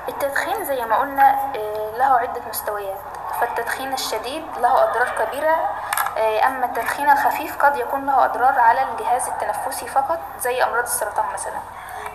التدخين 0.08 0.64
زي 0.64 0.84
ما 0.84 0.96
قلنا 0.96 1.52
له 1.96 2.18
عدة 2.18 2.40
مستويات. 2.48 2.98
فالتدخين 3.40 3.92
الشديد 3.92 4.46
له 4.58 4.84
أضرار 4.84 5.08
كبيرة 5.18 5.56
أما 6.46 6.66
التدخين 6.66 7.10
الخفيف 7.10 7.64
قد 7.64 7.76
يكون 7.76 8.06
له 8.06 8.24
أضرار 8.24 8.60
على 8.60 8.82
الجهاز 8.82 9.28
التنفسي 9.28 9.86
فقط 9.86 10.18
زي 10.38 10.64
أمراض 10.64 10.84
السرطان 10.84 11.24
مثلا. 11.34 11.58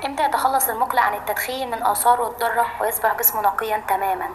إمتى 0.05 0.23
يتخلص 0.23 0.69
المقلع 0.69 1.01
عن 1.01 1.13
التدخين 1.13 1.71
من 1.71 1.85
آثاره 1.85 2.27
الضارة 2.27 2.65
ويصبح 2.79 3.13
جسمه 3.13 3.41
نقيا 3.41 3.83
تماما؟ 3.87 4.29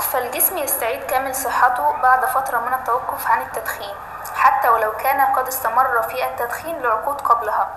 فالجسم 0.00 0.58
يستعيد 0.58 1.02
كامل 1.02 1.34
صحته 1.34 1.90
بعد 2.02 2.24
فترة 2.24 2.58
من 2.58 2.74
التوقف 2.74 3.30
عن 3.30 3.42
التدخين 3.42 3.94
حتى 4.34 4.68
ولو 4.68 4.92
كان 4.92 5.20
قد 5.20 5.48
استمر 5.48 6.02
في 6.02 6.24
التدخين 6.24 6.82
لعقود 6.82 7.20
قبلها. 7.20 7.68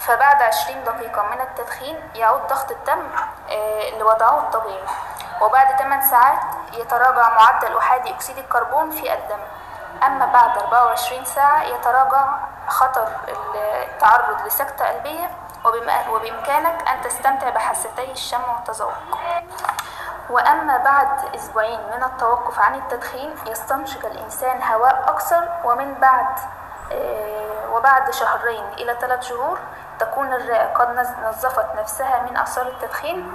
فبعد 0.00 0.42
عشرين 0.42 0.84
دقيقة 0.84 1.22
من 1.22 1.40
التدخين 1.40 2.10
يعود 2.14 2.40
ضغط 2.48 2.70
الدم 2.70 3.08
لوضعه 3.98 4.38
الطبيعي. 4.38 4.84
وبعد 5.40 5.78
8 5.78 6.02
ساعات 6.02 6.40
يتراجع 6.72 7.28
معدل 7.28 7.76
أحادي 7.76 8.10
أكسيد 8.10 8.38
الكربون 8.38 8.90
في 8.90 9.14
الدم. 9.14 9.40
أما 10.06 10.26
بعد 10.26 10.58
24 10.58 11.24
ساعة 11.24 11.62
يتراجع 11.62 12.24
خطر 12.68 13.08
التعرض 13.82 14.46
لسكتة 14.46 14.88
قلبية 14.88 15.30
وبإمكانك 16.10 16.88
أن 16.88 17.02
تستمتع 17.02 17.50
بحاستي 17.50 18.12
الشم 18.12 18.42
والتذوق. 18.54 18.92
وأما 20.30 20.76
بعد 20.76 21.34
أسبوعين 21.34 21.80
من 21.96 22.04
التوقف 22.04 22.60
عن 22.60 22.74
التدخين 22.74 23.34
يستنشق 23.46 24.06
الإنسان 24.06 24.62
هواء 24.62 25.04
أكثر 25.08 25.48
ومن 25.64 25.94
بعد 25.94 26.38
وبعد 27.72 28.10
شهرين 28.10 28.64
إلى 28.72 28.96
ثلاث 29.00 29.22
شهور 29.22 29.58
تكون 30.00 30.32
الرئة 30.32 30.72
قد 30.74 31.06
نظفت 31.24 31.66
نفسها 31.78 32.22
من 32.30 32.36
آثار 32.36 32.66
التدخين 32.66 33.32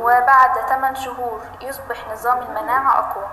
وبعد 0.00 0.58
8 0.68 0.94
شهور 0.94 1.40
يصبح 1.60 1.96
نظام 2.12 2.38
المناعة 2.42 2.98
أقوى. 2.98 3.24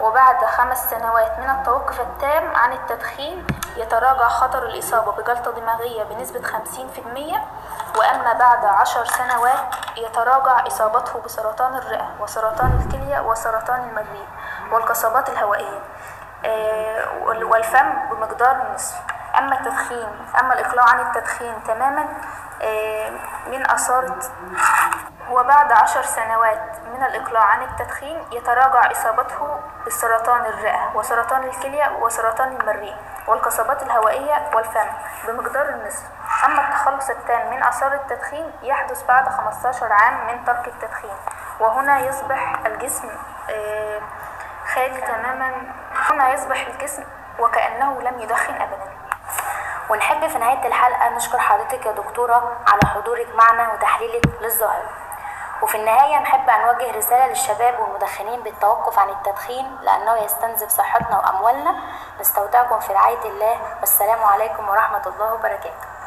وبعد 0.00 0.44
خمس 0.44 0.90
سنوات 0.90 1.38
من 1.38 1.50
التوقف 1.50 2.00
التام 2.00 2.56
عن 2.56 2.72
التدخين 2.72 3.46
يتراجع 3.76 4.28
خطر 4.28 4.62
الإصابة 4.62 5.12
بجلطة 5.12 5.50
دماغية 5.50 6.02
بنسبة 6.02 6.42
50% 6.42 7.98
وأما 7.98 8.32
بعد 8.32 8.64
عشر 8.64 9.04
سنوات 9.04 9.58
يتراجع 9.96 10.66
إصابته 10.66 11.20
بسرطان 11.24 11.74
الرئة 11.76 12.10
وسرطان 12.20 12.80
الكلية 12.80 13.20
وسرطان 13.20 13.88
المريء 13.88 14.26
والقصبات 14.72 15.28
الهوائية 15.28 15.80
والفم 17.44 18.08
بمقدار 18.10 18.56
النصف 18.56 18.96
أما 19.38 19.58
التدخين 19.58 20.26
أما 20.40 20.54
الإقلاع 20.54 20.84
عن 20.88 21.00
التدخين 21.00 21.64
تماما 21.66 22.06
من 23.46 23.70
آثار 23.70 24.18
وبعد 25.30 25.72
عشر 25.72 26.02
سنوات 26.02 26.62
من 26.94 27.02
الإقلاع 27.02 27.42
عن 27.42 27.62
التدخين 27.62 28.24
يتراجع 28.32 28.90
إصابته 28.90 29.60
بسرطان 29.86 30.46
الرئة 30.46 30.90
وسرطان 30.94 31.42
الكلية 31.42 31.96
وسرطان 32.00 32.56
المريء 32.60 32.96
والقصبات 33.26 33.82
الهوائية 33.82 34.50
والفم 34.54 34.88
بمقدار 35.26 35.68
النصف. 35.68 36.04
أما 36.44 36.68
التخلص 36.68 37.10
التام 37.10 37.50
من 37.50 37.62
آثار 37.62 37.92
التدخين 37.92 38.52
يحدث 38.62 39.02
بعد 39.02 39.28
15 39.28 39.92
عام 39.92 40.26
من 40.26 40.44
ترك 40.44 40.68
التدخين 40.68 41.16
وهنا 41.60 41.98
يصبح 41.98 42.66
الجسم 42.66 43.08
خالي 44.74 45.00
تماما 45.00 45.52
هنا 46.10 46.32
يصبح 46.32 46.66
الجسم 46.66 47.04
وكأنه 47.38 48.00
لم 48.02 48.20
يدخن 48.20 48.54
أبدا. 48.54 48.97
ونحب 49.90 50.28
في 50.28 50.38
نهاية 50.38 50.66
الحلقة 50.66 51.08
نشكر 51.08 51.38
حضرتك 51.38 51.86
يا 51.86 51.92
دكتورة 51.92 52.56
على 52.66 52.80
حضورك 52.94 53.34
معنا 53.34 53.72
وتحليلك 53.72 54.22
للظاهرة 54.40 54.90
وفي 55.62 55.76
النهاية 55.76 56.18
نحب 56.18 56.50
أن 56.50 56.66
نوجه 56.66 56.98
رسالة 56.98 57.26
للشباب 57.26 57.80
والمدخنين 57.80 58.42
بالتوقف 58.42 58.98
عن 58.98 59.08
التدخين 59.08 59.78
لأنه 59.82 60.16
يستنزف 60.16 60.68
صحتنا 60.68 61.18
وأموالنا. 61.18 61.74
نستودعكم 62.20 62.80
في 62.80 62.92
رعاية 62.92 63.24
الله 63.24 63.58
والسلام 63.80 64.24
عليكم 64.24 64.68
ورحمة 64.68 65.02
الله 65.06 65.34
وبركاته. 65.34 65.97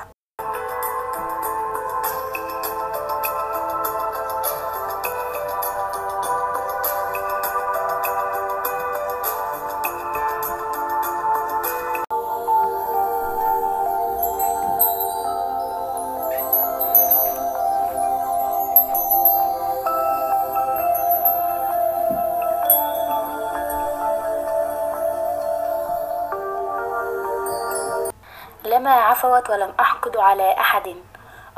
عفوت 29.22 29.50
ولم 29.50 29.74
أحقد 29.80 30.18
على 30.18 30.52
أحد. 30.52 30.96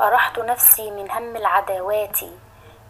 أرحت 0.00 0.38
نفسي 0.38 0.90
من 0.90 1.10
هم 1.10 1.36
العداوات. 1.36 2.18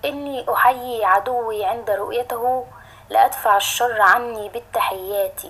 إني 0.04 0.46
أحيي 0.52 1.04
عدوي 1.04 1.64
عند 1.64 1.90
رؤيته 1.90 2.66
لأدفع 3.08 3.56
الشر 3.56 4.02
عني 4.02 4.48
بالتحيات. 4.48 5.42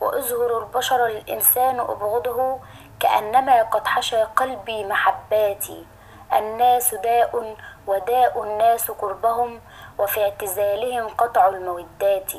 وأزهر 0.00 0.58
البشر 0.58 1.06
الإنسان 1.06 1.80
أبغضه 1.80 2.58
كأنما 3.00 3.62
قد 3.62 3.86
حشى 3.86 4.22
قلبي 4.22 4.84
محباتي 4.84 5.86
الناس 6.32 6.94
داء 6.94 7.56
وداء 7.86 8.42
الناس 8.42 8.90
قربهم 8.90 9.60
وفي 9.98 10.24
اعتزالهم 10.24 11.08
قطع 11.08 11.48
المودات. 11.48 12.32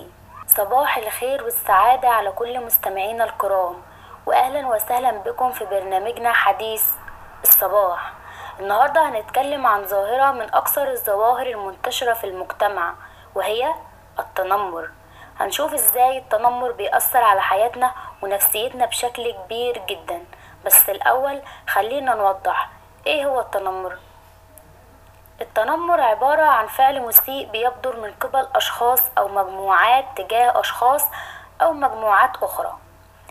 صباح 0.48 0.98
الخير 0.98 1.44
والسعادة 1.44 2.10
على 2.10 2.32
كل 2.32 2.66
مستمعينا 2.66 3.24
الكرام. 3.24 3.76
واهلا 4.28 4.68
وسهلا 4.68 5.12
بكم 5.12 5.52
في 5.52 5.66
برنامجنا 5.66 6.34
حديث 6.34 6.86
الصباح. 7.44 8.14
النهارده 8.60 9.10
هنتكلم 9.10 9.68
عن 9.68 9.86
ظاهرة 9.86 10.32
من 10.32 10.56
أكثر 10.56 10.92
الظواهر 10.92 11.48
المنتشرة 11.48 12.14
في 12.14 12.24
المجتمع 12.24 12.94
وهي 13.36 13.74
التنمر. 14.20 14.90
هنشوف 15.40 15.74
إزاي 15.74 16.18
التنمر 16.18 16.72
بيأثر 16.72 17.24
على 17.24 17.42
حياتنا 17.42 17.92
ونفسيتنا 18.22 18.86
بشكل 18.86 19.32
كبير 19.32 19.82
جدا. 19.90 20.26
بس 20.66 20.90
الأول 20.90 21.42
خلينا 21.68 22.16
نوضح 22.16 22.70
إيه 23.06 23.26
هو 23.26 23.40
التنمر؟ 23.40 23.98
التنمر 25.42 26.02
عبارة 26.02 26.44
عن 26.44 26.68
فعل 26.68 27.02
مسيء 27.02 27.50
بيبدر 27.50 28.00
من 28.00 28.14
قبل 28.14 28.48
أشخاص 28.56 29.02
أو 29.18 29.28
مجموعات 29.28 30.06
تجاه 30.16 30.60
أشخاص 30.60 31.04
أو 31.62 31.72
مجموعات 31.72 32.32
أخرى. 32.44 32.78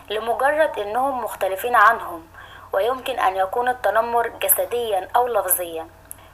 لمجرد 0.09 0.79
إنهم 0.79 1.23
مختلفين 1.23 1.75
عنهم 1.75 2.27
ويمكن 2.73 3.19
أن 3.19 3.35
يكون 3.35 3.69
التنمر 3.69 4.27
جسديا 4.27 5.07
أو 5.15 5.27
لفظيا. 5.27 5.87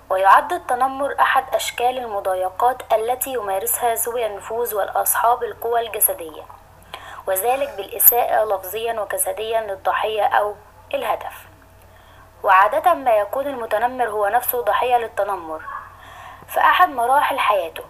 ويعد 0.10 0.54
التنمر 0.54 1.16
أحد 1.20 1.56
أشكال 1.56 1.98
المضايقات 1.98 2.94
التي 2.94 3.34
يمارسها 3.34 3.96
ذوي 3.96 4.26
النفوذ 4.26 4.76
والأصحاب 4.76 5.44
القوى 5.44 5.80
الجسدية 5.88 6.44
وذلك 7.28 7.70
بالإساءة 7.78 8.46
لفظيا 8.46 9.02
وجسديا 9.02 9.62
للضحية 9.62 10.24
أو 10.24 10.56
الهدف. 10.94 11.48
وعادة 12.44 12.94
ما 12.94 13.12
يكون 13.12 13.48
المتنمر 13.48 14.10
هو 14.10 14.28
نفسه 14.28 14.62
ضحية 14.62 14.98
للتنمر 14.98 15.62
في 16.48 16.60
أحد 16.60 16.90
مراحل 16.90 17.40
حياته 17.40 17.84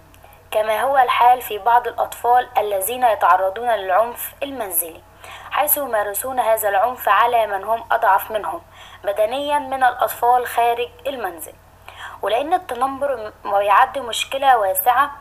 كما 0.51 0.81
هو 0.81 0.97
الحال 0.97 1.41
في 1.41 1.57
بعض 1.57 1.87
الأطفال 1.87 2.49
الذين 2.57 3.03
يتعرضون 3.03 3.69
للعنف 3.69 4.33
المنزلي. 4.43 5.01
حيث 5.51 5.77
يمارسون 5.77 6.39
هذا 6.39 6.69
العنف 6.69 7.09
على 7.09 7.47
من 7.47 7.63
هم 7.63 7.83
أضعف 7.91 8.31
منهم 8.31 8.61
بدنيا 9.03 9.59
من 9.59 9.83
الأطفال 9.83 10.47
خارج 10.47 10.89
المنزل. 11.07 11.53
ولأن 12.21 12.53
التنمر 12.53 13.31
يعد 13.45 13.99
مشكلة 13.99 14.57
واسعة 14.57 15.11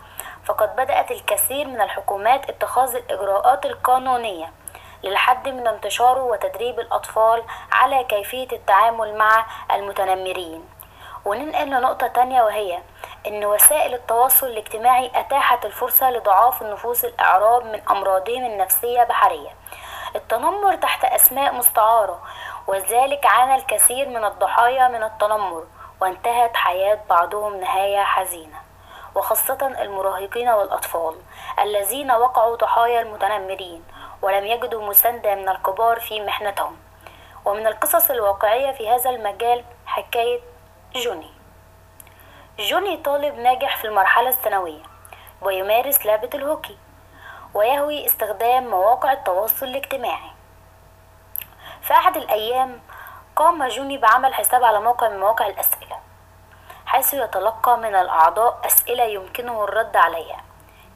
فقد 0.45 0.77
بدأت 0.77 1.11
الكثير 1.11 1.67
من 1.69 1.81
الحكومات 1.81 2.51
اتخاذ 2.51 2.97
الإجراءات 2.97 3.67
القانونية 3.67 4.53
للحد 5.03 5.49
من 5.49 5.67
انتشاره 5.67 6.23
وتدريب 6.23 6.81
الأطفال 6.81 7.43
على 7.73 8.05
كيفية 8.05 8.49
التعامل 8.53 9.15
مع 9.17 9.47
المتنمرين. 9.71 10.69
وننقل 11.25 11.67
لنقطة 11.67 12.07
تانية 12.07 12.43
وهي 12.43 12.79
إن 13.27 13.45
وسائل 13.45 13.95
التواصل 13.95 14.47
الاجتماعي 14.47 15.11
أتاحت 15.15 15.65
الفرصة 15.65 16.11
لضعاف 16.11 16.63
النفوس 16.63 17.05
الأعراب 17.05 17.65
من 17.65 17.81
أمراضهم 17.91 18.45
النفسية 18.45 19.05
بحرية. 19.05 19.51
التنمر 20.17 20.75
تحت 20.77 21.05
أسماء 21.05 21.55
مستعارة 21.55 22.23
وذلك 22.67 23.27
عانى 23.27 23.55
الكثير 23.55 24.09
من 24.09 24.25
الضحايا 24.25 24.89
من 24.89 25.03
التنمر 25.03 25.67
وانتهت 26.01 26.57
حياة 26.57 26.99
بعضهم 27.11 27.61
نهاية 27.61 28.03
حزينة 28.03 28.57
وخاصة 29.15 29.77
المراهقين 29.83 30.49
والأطفال 30.49 31.15
الذين 31.59 32.13
وقعوا 32.13 32.57
ضحايا 32.57 33.01
المتنمرين 33.01 33.85
ولم 34.23 34.47
يجدوا 34.47 34.89
مساندة 34.89 35.35
من 35.35 35.49
الكبار 35.49 36.01
في 36.01 36.21
محنتهم. 36.21 36.77
ومن 37.45 37.67
القصص 37.67 38.11
الواقعية 38.11 38.73
في 38.73 38.89
هذا 38.91 39.11
المجال 39.11 39.65
حكاية 39.87 40.41
جوني. 40.95 41.31
جوني 42.59 42.97
طالب 42.97 43.39
ناجح 43.39 43.77
في 43.77 43.85
المرحلة 43.85 44.29
الثانوية 44.29 44.83
ويمارس 45.43 46.07
لعبة 46.07 46.31
الهوكي. 46.35 46.77
ويهوي 47.55 48.07
استخدام 48.07 48.71
مواقع 48.71 49.13
التواصل 49.13 49.67
الاجتماعي. 49.67 50.31
في 51.83 51.93
أحد 51.93 52.17
الأيام 52.17 52.81
قام 53.37 53.69
جوني 53.69 53.99
بعمل 53.99 54.35
حساب 54.35 54.65
على 54.65 54.81
موقع 54.81 55.09
من 55.09 55.21
مواقع 55.21 55.47
الأسئلة 55.47 55.99
حيث 56.87 57.15
يتلقى 57.15 57.79
من 57.79 57.95
الأعضاء 57.95 58.61
أسئلة 58.67 59.05
يمكنه 59.05 59.65
الرد 59.65 59.97
عليها. 59.97 60.45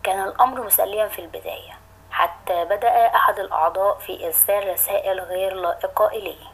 كان 0.03 0.23
الأمر 0.23 0.63
مسليا 0.63 1.09
في 1.09 1.19
البداية 1.19 1.79
حتى 2.11 2.65
بدأ 2.65 3.07
أحد 3.07 3.39
الأعضاء 3.39 3.99
في 3.99 4.27
إرسال 4.27 4.73
رسائل 4.73 5.21
غير 5.21 5.55
لائقة 5.55 6.07
إليه 6.07 6.47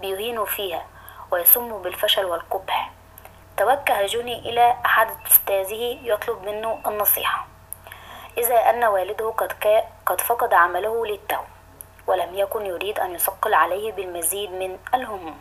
بيهين 0.00 0.44
فيها 0.44 0.86
ويسم 1.30 1.82
بالفشل 1.82 2.24
والقبح. 2.24 2.90
توجه 3.56 4.06
جوني 4.06 4.38
إلى 4.38 4.76
أحد 4.86 5.08
أستاذه 5.26 5.98
يطلب 6.02 6.42
منه 6.42 6.80
النصيحة. 6.86 7.46
إذا 8.38 8.70
أن 8.70 8.84
والده 8.84 9.30
قد, 9.30 9.82
قد 10.06 10.20
فقد 10.20 10.54
عمله 10.54 11.06
للتو 11.06 11.40
ولم 12.06 12.34
يكن 12.34 12.66
يريد 12.66 12.98
أن 12.98 13.14
يثقل 13.14 13.54
عليه 13.54 13.92
بالمزيد 13.92 14.52
من 14.52 14.78
الهموم. 14.94 15.40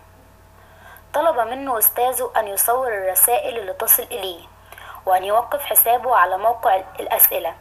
طلب 1.14 1.40
منه 1.40 1.78
أستاذه 1.78 2.32
أن 2.38 2.48
يصور 2.48 2.88
الرسائل 2.88 3.58
اللي 3.58 3.74
تصل 3.74 4.04
إليه 4.04 4.42
وأن 5.06 5.24
يوقف 5.24 5.66
حسابه 5.66 6.16
على 6.16 6.38
موقع 6.38 6.82
الأسئلة. 7.00 7.56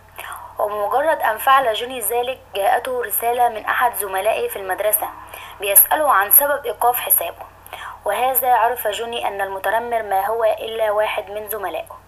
وبمجرد 0.58 1.20
أن 1.20 1.38
فعل 1.38 1.74
جوني 1.74 2.00
ذلك 2.00 2.40
جاءته 2.54 3.02
رسالة 3.02 3.48
من 3.48 3.64
أحد 3.64 3.94
زملائه 3.94 4.48
في 4.48 4.56
المدرسة 4.56 5.08
بيسأله 5.60 6.12
عن 6.12 6.30
سبب 6.30 6.64
إيقاف 6.64 7.00
حسابه. 7.00 7.46
وهذا 8.04 8.52
عرف 8.52 8.88
جوني 8.88 9.28
أن 9.28 9.40
المتنمر 9.40 10.02
ما 10.02 10.26
هو 10.26 10.44
إلا 10.44 10.90
واحد 10.90 11.30
من 11.30 11.48
زملائه. 11.48 11.98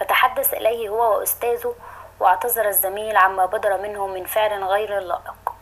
فتحدث 0.00 0.54
إليه 0.54 0.88
هو 0.88 1.18
وأستاذه 1.18 1.74
واعتذر 2.20 2.68
الزميل 2.68 3.16
عما 3.16 3.46
بدر 3.46 3.78
منه 3.78 4.06
من 4.06 4.24
فعل 4.24 4.64
غير 4.64 4.98
لائق. 4.98 5.52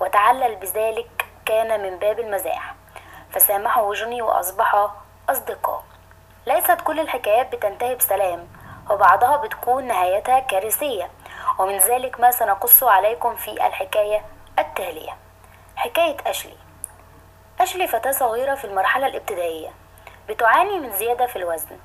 وتعلل 0.00 0.56
بذلك 0.56 1.26
كان 1.46 1.82
من 1.82 1.98
باب 1.98 2.20
المزاح. 2.20 2.74
فسامحه 3.30 3.92
جوني 3.92 4.22
وأصبحا 4.22 4.96
أصدقاء. 5.28 5.84
ليست 6.46 6.80
كل 6.80 7.00
الحكايات 7.00 7.54
بتنتهي 7.54 7.94
بسلام 7.94 8.48
وبعضها 8.90 9.36
بتكون 9.36 9.86
نهايتها 9.86 10.40
كارثية. 10.40 11.10
ومن 11.58 11.78
ذلك 11.78 12.20
ما 12.20 12.30
سنقص 12.30 12.82
عليكم 12.82 13.36
في 13.36 13.50
الحكاية 13.50 14.24
التالية. 14.58 15.16
حكاية 15.76 16.16
أشلي. 16.26 16.56
أشلي 17.60 17.86
فتاة 17.86 18.10
صغيرة 18.10 18.54
في 18.54 18.64
المرحلة 18.64 19.06
الابتدائية. 19.06 19.70
بتعاني 20.28 20.80
من 20.80 20.92
زيادة 20.92 21.26
في 21.26 21.36
الوزن. 21.36 21.78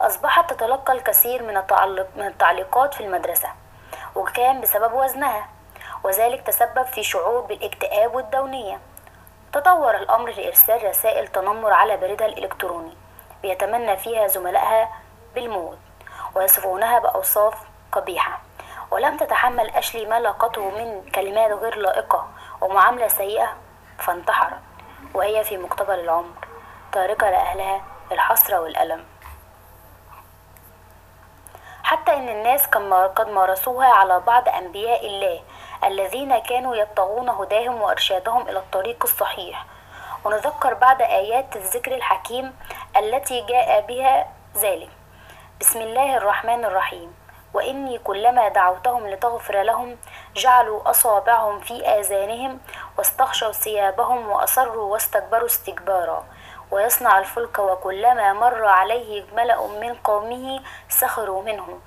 أصبحت 0.00 0.52
تتلقى 0.52 0.92
الكثير 0.92 1.42
من, 1.42 1.56
التعلق 1.56 2.08
من 2.16 2.26
التعليقات 2.26 2.94
في 2.94 3.00
المدرسة. 3.00 3.48
وكان 4.14 4.60
بسبب 4.60 4.92
وزنها 4.92 5.48
وذلك 6.04 6.46
تسبب 6.46 6.82
في 6.82 7.02
شعور 7.02 7.40
بالاكتئاب 7.40 8.14
والدونية. 8.14 8.80
تطور 9.52 9.96
الأمر 9.96 10.30
لإرسال 10.30 10.84
رسائل 10.84 11.28
تنمر 11.28 11.72
على 11.72 11.96
بريدها 11.96 12.26
الإلكتروني 12.26 12.96
بيتمنى 13.42 13.96
فيها 13.96 14.26
زملائها 14.26 14.88
بالموت 15.34 15.78
ويصفونها 16.34 16.98
بأوصاف 16.98 17.54
قبيحة. 17.92 18.40
ولم 18.90 19.16
تتحمل 19.16 19.70
أشلي 19.70 20.06
ما 20.06 20.20
لاقته 20.20 20.70
من 20.70 21.10
كلمات 21.10 21.52
غير 21.52 21.76
لائقة 21.76 22.28
ومعاملة 22.60 23.08
سيئة 23.08 23.56
فانتحرت 23.98 24.60
وهي 25.14 25.44
في 25.44 25.56
مقتبل 25.56 26.00
العمر 26.00 26.34
تاركة 26.92 27.30
لأهلها 27.30 27.80
الحسرة 28.12 28.60
والألم. 28.60 29.04
حتى 31.82 32.14
إن 32.14 32.28
الناس 32.28 32.66
قد 33.16 33.28
مارسوها 33.28 33.86
على 33.86 34.20
بعض 34.20 34.48
أنبياء 34.48 35.06
الله 35.06 35.40
الذين 35.84 36.38
كانوا 36.38 36.76
يبتغون 36.76 37.28
هداهم 37.28 37.82
وإرشادهم 37.82 38.48
إلى 38.48 38.58
الطريق 38.58 39.02
الصحيح. 39.02 39.66
ونذكر 40.24 40.74
بعض 40.74 41.02
آيات 41.02 41.56
الذكر 41.56 41.94
الحكيم 41.94 42.56
التي 42.96 43.40
جاء 43.40 43.80
بها 43.80 44.26
ذلك. 44.56 44.90
بسم 45.60 45.80
الله 45.80 46.16
الرحمن 46.16 46.64
الرحيم. 46.64 47.14
وإني 47.54 47.98
كلما 47.98 48.48
دعوتهم 48.48 49.06
لتغفر 49.06 49.62
لهم 49.62 49.96
جعلوا 50.36 50.90
أصابعهم 50.90 51.60
في 51.60 51.86
آذانهم 51.86 52.60
واستغشوا 52.98 53.52
ثيابهم 53.52 54.28
وأصروا 54.28 54.92
واستكبروا 54.92 55.46
استكبارا. 55.46 56.24
ويصنع 56.70 57.18
الفلك 57.18 57.58
وكلما 57.58 58.32
مر 58.32 58.66
عليه 58.66 59.24
ملأ 59.32 59.66
من 59.66 59.94
قومه 59.94 60.60
سخروا 60.88 61.42
منه. 61.42 61.78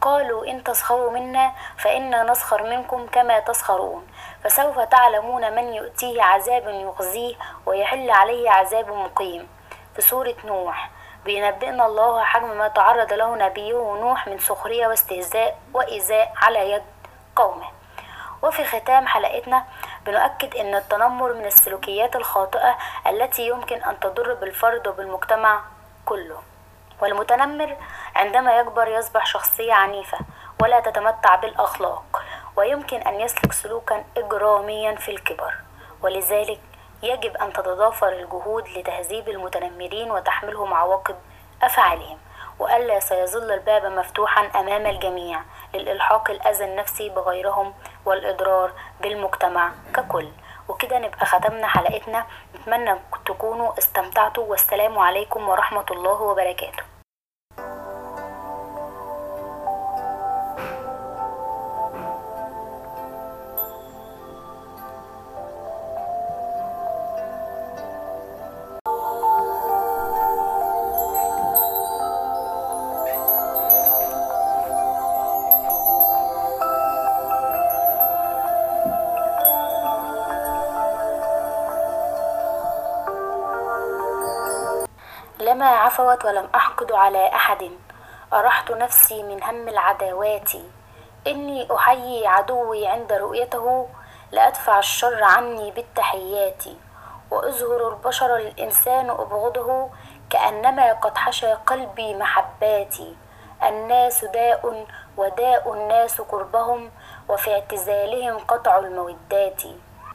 قالوا 0.00 0.46
إن 0.46 0.64
تسخروا 0.64 1.10
منا 1.10 1.52
فإنا 1.78 2.22
نسخر 2.22 2.62
منكم 2.62 3.06
كما 3.06 3.40
تسخرون. 3.40 4.06
فسوف 4.44 4.80
تعلمون 4.80 5.54
من 5.54 5.74
يؤتيه 5.74 6.22
عذاب 6.22 6.68
يخزيه 6.68 7.34
ويحل 7.66 8.10
عليه 8.10 8.50
عذاب 8.50 8.88
مقيم. 8.88 9.48
في 9.94 10.00
سورة 10.00 10.34
نوح 10.44 10.90
بينبئنا 11.24 11.86
الله 11.86 12.24
حجم 12.24 12.58
ما 12.58 12.68
تعرض 12.68 13.12
له 13.12 13.36
نبيه 13.36 13.96
نوح 14.00 14.26
من 14.26 14.38
سخرية 14.38 14.86
واستهزاء 14.86 15.58
وإيذاء 15.74 16.32
على 16.36 16.70
يد 16.70 16.82
قومه. 17.36 17.66
وفي 18.42 18.64
ختام 18.64 19.06
حلقتنا 19.06 19.64
بنؤكد 20.06 20.56
أن 20.56 20.74
التنمر 20.74 21.32
من 21.32 21.46
السلوكيات 21.46 22.16
الخاطئة 22.16 22.78
التي 23.06 23.48
يمكن 23.48 23.82
أن 23.82 24.00
تضر 24.00 24.34
بالفرد 24.34 24.88
وبالمجتمع 24.88 25.60
كله. 26.06 26.42
والمتنمر 27.02 27.76
عندما 28.16 28.58
يكبر 28.58 28.88
يصبح 28.88 29.26
شخصية 29.26 29.72
عنيفة 29.72 30.18
ولا 30.62 30.80
تتمتع 30.80 31.34
بالأخلاق 31.34 32.22
ويمكن 32.56 33.00
أن 33.00 33.20
يسلك 33.20 33.52
سلوكا 33.52 34.04
إجراميا 34.16 34.94
في 34.94 35.10
الكبر. 35.10 35.54
ولذلك 36.02 36.60
يجب 37.02 37.36
أن 37.36 37.52
تتضافر 37.52 38.08
الجهود 38.08 38.68
لتهذيب 38.68 39.28
المتنمرين 39.28 40.10
وتحملهم 40.10 40.74
عواقب 40.74 41.16
أفعالهم 41.62 42.18
وألا 42.58 43.00
سيظل 43.00 43.52
الباب 43.52 43.84
مفتوحا 43.84 44.60
أمام 44.60 44.86
الجميع 44.86 45.40
للإلحاق 45.74 46.30
الأذى 46.30 46.64
النفسي 46.64 47.08
بغيرهم 47.08 47.74
والإضرار 48.04 48.72
بالمجتمع 49.00 49.72
ككل. 49.94 50.28
وكده 50.68 50.98
نبقى 50.98 51.26
ختمنا 51.26 51.66
حلقتنا. 51.66 52.26
نتمنى 52.54 52.98
تكونوا 53.26 53.78
استمتعتوا. 53.78 54.44
والسلام 54.44 54.98
عليكم 54.98 55.48
ورحمة 55.48 55.86
الله 55.90 56.22
وبركاته. 56.22 56.89
عفوت 85.90 86.24
ولم 86.24 86.48
أحقد 86.54 86.92
على 86.92 87.26
أحد. 87.34 87.70
أرحت 88.32 88.70
نفسي 88.70 89.22
من 89.22 89.42
هم 89.42 89.68
العداوات. 89.68 90.52
إني 91.26 91.68
أحيي 91.74 92.26
عدوي 92.26 92.86
عند 92.86 93.12
رؤيته 93.12 93.88
لأدفع 94.32 94.78
الشر 94.78 95.24
عني 95.24 95.70
بالتحيات. 95.70 96.64
وأزهر 97.30 97.88
البشر 97.88 98.36
الإنسان 98.36 99.10
أبغضه 99.10 99.88
كأنما 100.30 100.92
قد 100.92 101.18
حشى 101.18 101.52
قلبي 101.52 102.14
محباتي 102.14 103.16
الناس 103.62 104.24
داء 104.24 104.86
وداء 105.16 105.72
الناس 105.72 106.20
قربهم 106.20 106.90
وفي 107.28 107.52
اعتزالهم 107.54 108.38
قطع 108.38 108.78
المودات. 108.78 109.62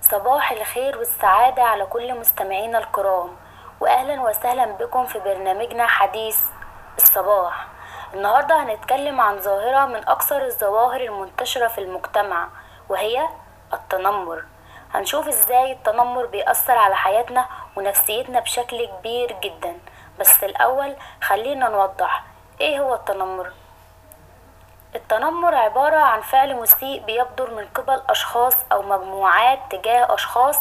صباح 0.02 0.52
الخير 0.52 0.98
والسعادة 0.98 1.64
على 1.64 1.86
كل 1.86 2.20
مستمعينا 2.20 2.78
الكرام. 2.78 3.45
واهلا 3.86 4.22
وسهلا 4.22 4.66
بكم 4.66 5.06
في 5.06 5.20
برنامجنا 5.20 5.88
حديث 5.88 6.40
الصباح. 6.98 7.68
النهاردة 8.14 8.64
هنتكلم 8.64 9.22
عن 9.22 9.40
ظاهرة 9.40 9.86
من 9.86 10.08
أكثر 10.10 10.46
الظواهر 10.46 11.02
المنتشرة 11.02 11.68
في 11.68 11.78
المجتمع 11.78 12.48
وهي 12.90 13.28
التنمر. 13.74 14.44
هنشوف 14.94 15.28
إزاي 15.28 15.72
التنمر 15.72 16.26
بيأثر 16.26 16.78
على 16.78 16.96
حياتنا 16.96 17.46
ونفسيتنا 17.76 18.40
بشكل 18.40 18.86
كبير 18.86 19.32
جدا. 19.44 19.78
بس 20.20 20.44
الأول 20.44 20.96
خلينا 21.22 21.70
نوضح 21.70 22.24
إيه 22.62 22.80
هو 22.80 22.96
التنمر؟ 22.96 23.52
التنمر 24.96 25.56
عبارة 25.56 25.98
عن 25.98 26.22
فعل 26.22 26.56
مسيء 26.56 27.04
بيبدر 27.04 27.54
من 27.54 27.68
قبل 27.68 28.02
أشخاص 28.10 28.56
أو 28.72 28.82
مجموعات 28.82 29.60
تجاه 29.70 30.14
أشخاص 30.14 30.60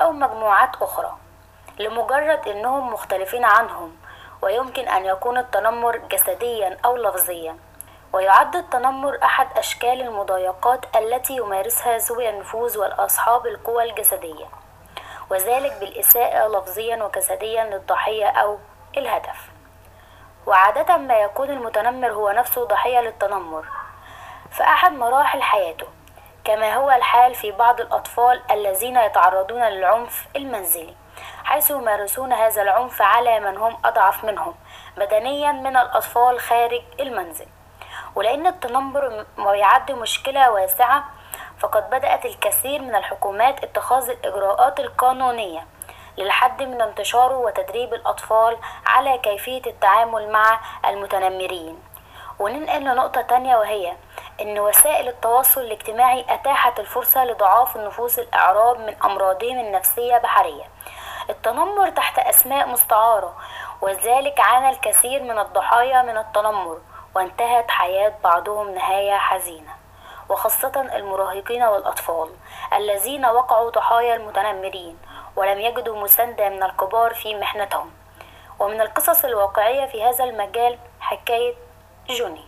أو 0.00 0.12
مجموعات 0.12 0.70
أخرى. 0.82 1.16
لمجرد 1.78 2.48
إنهم 2.48 2.92
مختلفين 2.92 3.44
عنهم 3.44 3.96
ويمكن 4.42 4.88
أن 4.88 5.06
يكون 5.06 5.38
التنمر 5.38 5.96
جسديا 5.96 6.78
أو 6.84 6.96
لفظيا. 6.96 7.56
ويعد 8.12 8.56
التنمر 8.56 9.18
أحد 9.22 9.58
أشكال 9.58 10.00
المضايقات 10.00 10.96
التي 10.96 11.36
يمارسها 11.36 11.98
ذوي 11.98 12.28
النفوذ 12.28 12.78
والأصحاب 12.78 13.46
القوى 13.46 13.90
الجسدية 13.90 14.46
وذلك 15.30 15.72
بالإساءة 15.80 16.48
لفظيا 16.48 17.04
وجسديا 17.04 17.64
للضحية 17.64 18.26
أو 18.26 18.58
الهدف. 18.96 19.50
وعادة 20.46 20.96
ما 20.96 21.20
يكون 21.20 21.50
المتنمر 21.50 22.12
هو 22.12 22.30
نفسه 22.30 22.64
ضحية 22.64 23.00
للتنمر. 23.00 23.64
في 24.50 24.62
احد 24.62 24.92
مراحل 24.92 25.42
حياته 25.42 25.86
كما 26.44 26.74
هو 26.74 26.90
الحال 26.90 27.34
في 27.34 27.50
بعض 27.52 27.80
الأطفال 27.80 28.42
الذين 28.50 28.96
يتعرضون 28.96 29.62
للعنف 29.62 30.26
المنزلي. 30.36 30.94
حيث 31.44 31.70
يمارسون 31.70 32.32
هذا 32.32 32.62
العنف 32.62 33.02
على 33.02 33.40
من 33.40 33.56
هم 33.56 33.76
أضعف 33.84 34.24
منهم 34.24 34.54
بدنيا 34.96 35.52
من 35.52 35.76
الأطفال 35.76 36.40
خارج 36.40 36.82
المنزل. 37.00 37.46
ولأن 38.14 38.46
التنمر 38.46 39.26
يعد 39.38 39.92
مشكلة 39.92 40.50
واسعة 40.50 41.04
فقد 41.58 41.90
بدأت 41.90 42.26
الكثير 42.26 42.82
من 42.82 42.94
الحكومات 42.94 43.64
اتخاذ 43.64 44.10
الإجراءات 44.10 44.80
القانونية 44.80 45.66
للحد 46.18 46.62
من 46.62 46.80
انتشاره 46.82 47.36
وتدريب 47.36 47.94
الأطفال 47.94 48.56
على 48.86 49.18
كيفية 49.18 49.62
التعامل 49.66 50.30
مع 50.30 50.60
المتنمرين. 50.88 51.78
وننقل 52.38 52.80
لنقطة 52.80 53.20
تانية 53.22 53.56
وهي 53.56 53.96
إن 54.40 54.60
وسائل 54.60 55.08
التواصل 55.08 55.60
الاجتماعي 55.60 56.24
أتاحت 56.28 56.80
الفرصة 56.80 57.24
لضعاف 57.24 57.76
النفوس 57.76 58.18
الإعراب 58.18 58.80
من 58.80 58.96
أمراضهم 59.04 59.60
النفسية 59.60 60.18
بحرية. 60.18 60.64
التنمر 61.30 61.90
تحت 61.90 62.18
أسماء 62.18 62.68
مستعارة 62.68 63.36
وذلك 63.80 64.40
عانى 64.40 64.70
الكثير 64.70 65.22
من 65.22 65.38
الضحايا 65.38 66.02
من 66.02 66.16
التنمر 66.16 66.78
وانتهت 67.14 67.70
حياة 67.70 68.12
بعضهم 68.24 68.74
نهاية 68.74 69.16
حزينة 69.16 69.70
وخاصة 70.28 70.88
المراهقين 70.96 71.62
والأطفال 71.62 72.30
الذين 72.72 73.26
وقعوا 73.26 73.70
ضحايا 73.70 74.16
المتنمرين 74.16 74.98
ولم 75.36 75.60
يجدوا 75.60 76.02
مساندة 76.02 76.48
من 76.48 76.62
الكبار 76.62 77.14
في 77.14 77.34
محنتهم. 77.34 77.90
ومن 78.58 78.80
القصص 78.80 79.24
الواقعية 79.24 79.86
في 79.86 80.04
هذا 80.04 80.24
المجال 80.24 80.78
حكاية 81.00 81.54
جوني. 82.08 82.44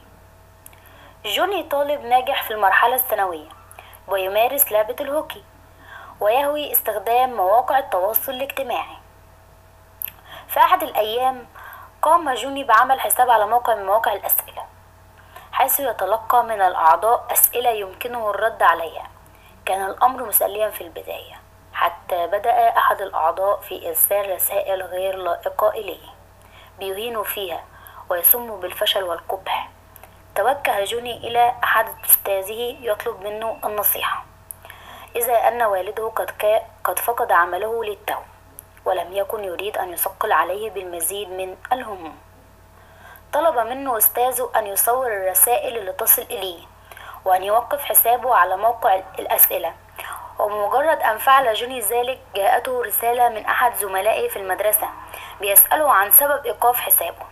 جوني 1.25 1.63
طالب 1.63 2.05
ناجح 2.05 2.43
في 2.43 2.51
المرحلة 2.51 2.95
الثانوية 2.95 3.49
ويمارس 4.09 4.73
لعبة 4.73 4.97
الهوكي. 5.01 5.45
ويهوي 6.23 6.73
استخدام 6.73 7.37
مواقع 7.37 7.79
التواصل 7.79 8.33
الاجتماعي. 8.33 8.97
في 10.49 10.61
أحد 10.61 10.83
الأيام 10.83 11.47
قام 12.03 12.35
جوني 12.35 12.65
بعمل 12.65 13.01
حساب 13.01 13.31
على 13.31 13.47
موقع 13.47 13.75
من 13.75 13.87
مواقع 13.87 14.13
الأسئلة 14.13 14.67
حيث 15.53 15.81
يتلقى 15.81 16.45
من 16.45 16.61
الأعضاء 16.61 17.27
أسئلة 17.33 17.71
يمكنه 17.71 18.31
الرد 18.31 18.63
عليها. 18.63 19.11
كان 19.65 19.85
الأمر 19.87 20.25
مسليا 20.25 20.71
في 20.71 20.81
البداية 20.81 21.41
حتى 21.73 22.27
بدأ 22.27 22.69
أحد 22.79 23.01
الأعضاء 23.01 23.61
في 23.61 23.89
إرسال 23.89 24.35
رسائل 24.35 24.83
غير 24.83 25.17
لائقة 25.17 25.69
إليه 25.69 26.09
بيهين 26.79 27.23
فيها 27.23 27.65
ويسم 28.09 28.61
بالفشل 28.61 29.03
والقبح. 29.03 29.69
توجه 30.35 30.85
جوني 30.85 31.17
إلى 31.17 31.55
أحد 31.65 31.87
أستاذه 32.05 32.77
يطلب 32.81 33.21
منه 33.21 33.59
النصيحة. 33.65 34.32
إذا 35.17 35.49
أن 35.49 35.63
والده 35.63 36.09
قد, 36.09 36.31
قد 36.85 36.99
فقد 36.99 37.33
عمله 37.33 37.85
للتو 37.85 38.19
ولم 38.85 39.13
يكن 39.13 39.45
يريد 39.45 39.77
أن 39.77 39.93
يثقل 39.93 40.33
عليه 40.33 40.71
بالمزيد 40.71 41.31
من 41.31 41.57
الهموم. 41.73 42.19
طلب 43.33 43.59
منه 43.59 43.99
أستاذه 43.99 44.51
أن 44.57 44.67
يصور 44.67 45.07
الرسائل 45.07 45.79
اللي 45.79 45.93
تصل 45.93 46.23
إليه 46.23 46.61
وأن 47.25 47.43
يوقف 47.43 47.85
حسابه 47.85 48.35
على 48.35 48.57
موقع 48.57 49.01
الأسئلة. 49.19 49.75
وبمجرد 50.39 51.03
أن 51.03 51.19
فعل 51.19 51.55
جوني 51.55 51.81
ذلك 51.81 52.21
جاءته 52.35 52.83
رسالة 52.83 53.29
من 53.29 53.47
أحد 53.47 53.75
زملائه 53.75 54.29
في 54.29 54.37
المدرسة 54.37 54.89
بيسأله 55.41 55.93
عن 55.93 56.11
سبب 56.11 56.47
إيقاف 56.47 56.77
حسابه. 56.77 57.27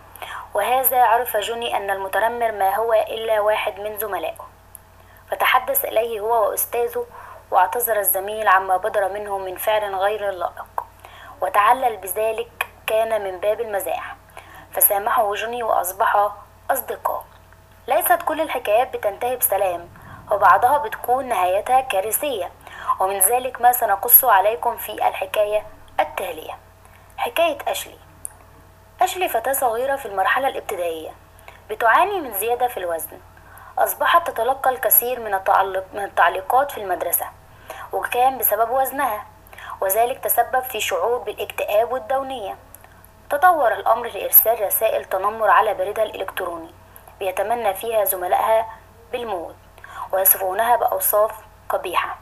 وهذا 0.53 1.03
عرف 1.03 1.37
جوني 1.37 1.77
أن 1.77 1.89
المتنمر 1.89 2.51
ما 2.51 2.75
هو 2.75 2.93
إلا 2.93 3.39
واحد 3.39 3.79
من 3.79 3.97
زملائه. 3.97 4.47
فتحدث 5.31 5.85
إليه 5.85 6.19
هو 6.19 6.49
وأستاذه 6.49 7.05
واعتذر 7.51 7.99
الزميل 7.99 8.47
عما 8.47 8.77
بدر 8.77 9.09
منه 9.09 9.37
من 9.37 9.55
فعل 9.55 9.95
غير 9.95 10.31
لائق. 10.31 10.83
وتعلل 11.41 11.97
بذلك 11.97 12.67
كان 12.87 13.23
من 13.23 13.39
باب 13.39 13.61
المزاح. 13.61 14.15
فسامحه 14.71 15.33
جوني 15.33 15.63
وأصبحا 15.63 16.37
أصدقاء. 16.71 17.25
ليست 17.87 18.21
كل 18.21 18.41
الحكايات 18.41 18.95
بتنتهي 18.95 19.35
بسلام 19.35 19.89
وبعضها 20.31 20.77
بتكون 20.77 21.25
نهايتها 21.25 21.81
كارثية. 21.81 22.51
ومن 22.99 23.19
ذلك 23.19 23.61
ما 23.61 23.71
سنقص 23.71 24.25
عليكم 24.25 24.77
في 24.77 24.91
الحكاية 24.91 25.63
التالية. 25.99 26.57
حكاية 27.17 27.57
أشلي. 27.67 27.97
أشلي 29.01 29.29
فتاة 29.29 29.53
صغيرة 29.53 29.95
في 29.95 30.05
المرحلة 30.05 30.47
الابتدائية. 30.47 31.11
بتعاني 31.69 32.21
من 32.21 32.33
زيادة 32.33 32.67
في 32.67 32.77
الوزن. 32.77 33.19
أصبحت 33.77 34.29
تتلقى 34.29 34.69
الكثير 34.69 35.19
من 35.93 36.03
التعليقات 36.03 36.71
في 36.71 36.77
المدرسة. 36.77 37.25
وكان 37.93 38.37
بسبب 38.37 38.69
وزنها 38.69 39.25
وذلك 39.81 40.19
تسبب 40.19 40.59
في 40.59 40.79
شعور 40.79 41.17
بالاكتئاب 41.17 41.91
والدونية. 41.91 42.57
تطور 43.29 43.73
الأمر 43.73 44.07
لإرسال 44.07 44.65
رسائل 44.65 45.05
تنمر 45.05 45.49
على 45.49 45.73
بريدها 45.73 46.03
الإلكتروني 46.03 46.71
بيتمنى 47.19 47.73
فيها 47.73 48.03
زملائها 48.03 48.65
بالموت 49.11 49.55
ويصفونها 50.11 50.75
بأوصاف 50.75 51.31
قبيحة. 51.69 52.17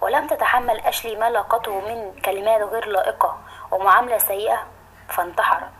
ولم 0.00 0.26
تتحمل 0.26 0.80
أشلي 0.80 1.16
ما 1.16 1.30
لاقته 1.30 1.80
من 1.80 2.20
كلمات 2.24 2.62
غير 2.62 2.86
لائقة 2.86 3.38
ومعاملة 3.70 4.18
سيئة 4.18 4.66
فانتحرت 5.08 5.70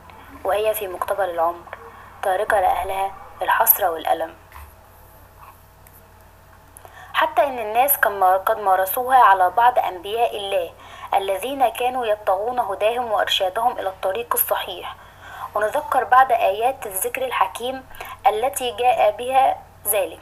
وهي 0.44 0.74
في 0.74 0.88
مقتبل 0.88 1.30
العمر 1.30 1.78
تاركة 2.22 2.60
لأهلها 2.60 3.12
الحسرة 3.42 3.90
والألم. 3.90 4.43
حتى 7.24 7.44
إن 7.44 7.58
الناس 7.58 7.96
قد 8.46 8.58
مارسوها 8.58 9.16
على 9.16 9.50
بعض 9.50 9.78
أنبياء 9.78 10.36
الله 10.36 10.70
الذين 11.14 11.68
كانوا 11.68 12.06
يبتغون 12.06 12.58
هداهم 12.58 13.12
وإرشادهم 13.12 13.78
إلى 13.78 13.88
الطريق 13.88 14.34
الصحيح. 14.34 14.96
ونذكر 15.54 16.04
بعض 16.04 16.32
آيات 16.32 16.86
الذكر 16.86 17.24
الحكيم 17.24 17.86
التي 18.26 18.70
جاء 18.70 19.10
بها 19.10 19.56
ذلك. 19.86 20.20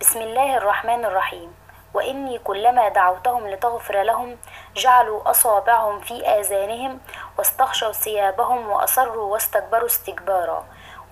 بسم 0.00 0.20
الله 0.20 0.56
الرحمن 0.56 1.04
الرحيم. 1.04 1.54
وإني 1.94 2.38
كلما 2.38 2.88
دعوتهم 2.88 3.48
لتغفر 3.48 4.02
لهم 4.02 4.36
جعلوا 4.76 5.30
أصابعهم 5.30 6.00
في 6.00 6.26
آذانهم 6.26 7.00
واستغشوا 7.38 7.92
ثيابهم 7.92 8.70
وأصروا 8.70 9.32
واستكبروا 9.32 9.86
استكبارا. 9.86 10.64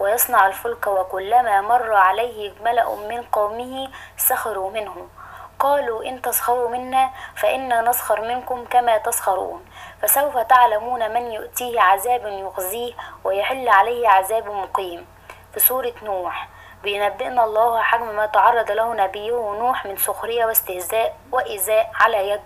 ويصنع 0.02 0.46
الفلك 0.46 0.86
وكلما 0.86 1.60
مر 1.60 1.94
عليه 1.94 2.52
ملأ 2.60 2.94
من 2.94 3.22
قومه 3.22 3.88
سخروا 4.16 4.70
منه. 4.70 5.08
قالوا 5.58 6.04
إن 6.04 6.22
تسخروا 6.22 6.68
منا 6.68 7.10
فإنا 7.36 7.80
نسخر 7.80 8.20
منكم 8.20 8.64
كما 8.64 8.98
تسخرون. 8.98 9.64
فسوف 10.02 10.38
تعلمون 10.38 11.14
من 11.14 11.32
يؤتيه 11.32 11.80
عذاب 11.80 12.26
يخزيه 12.26 12.92
ويحل 13.24 13.68
عليه 13.68 14.08
عذاب 14.08 14.46
مقيم. 14.46 15.06
في 15.52 15.60
سورة 15.60 15.94
نوح 16.02 16.48
بينبئنا 16.82 17.44
الله 17.44 17.82
حجم 17.82 18.16
ما 18.16 18.26
تعرض 18.26 18.70
له 18.70 18.94
نبيه 18.94 19.54
نوح 19.58 19.86
من 19.86 19.96
سخرية 19.96 20.46
واستهزاء 20.46 21.16
وإيذاء 21.32 21.90
على 21.94 22.30
يد 22.30 22.42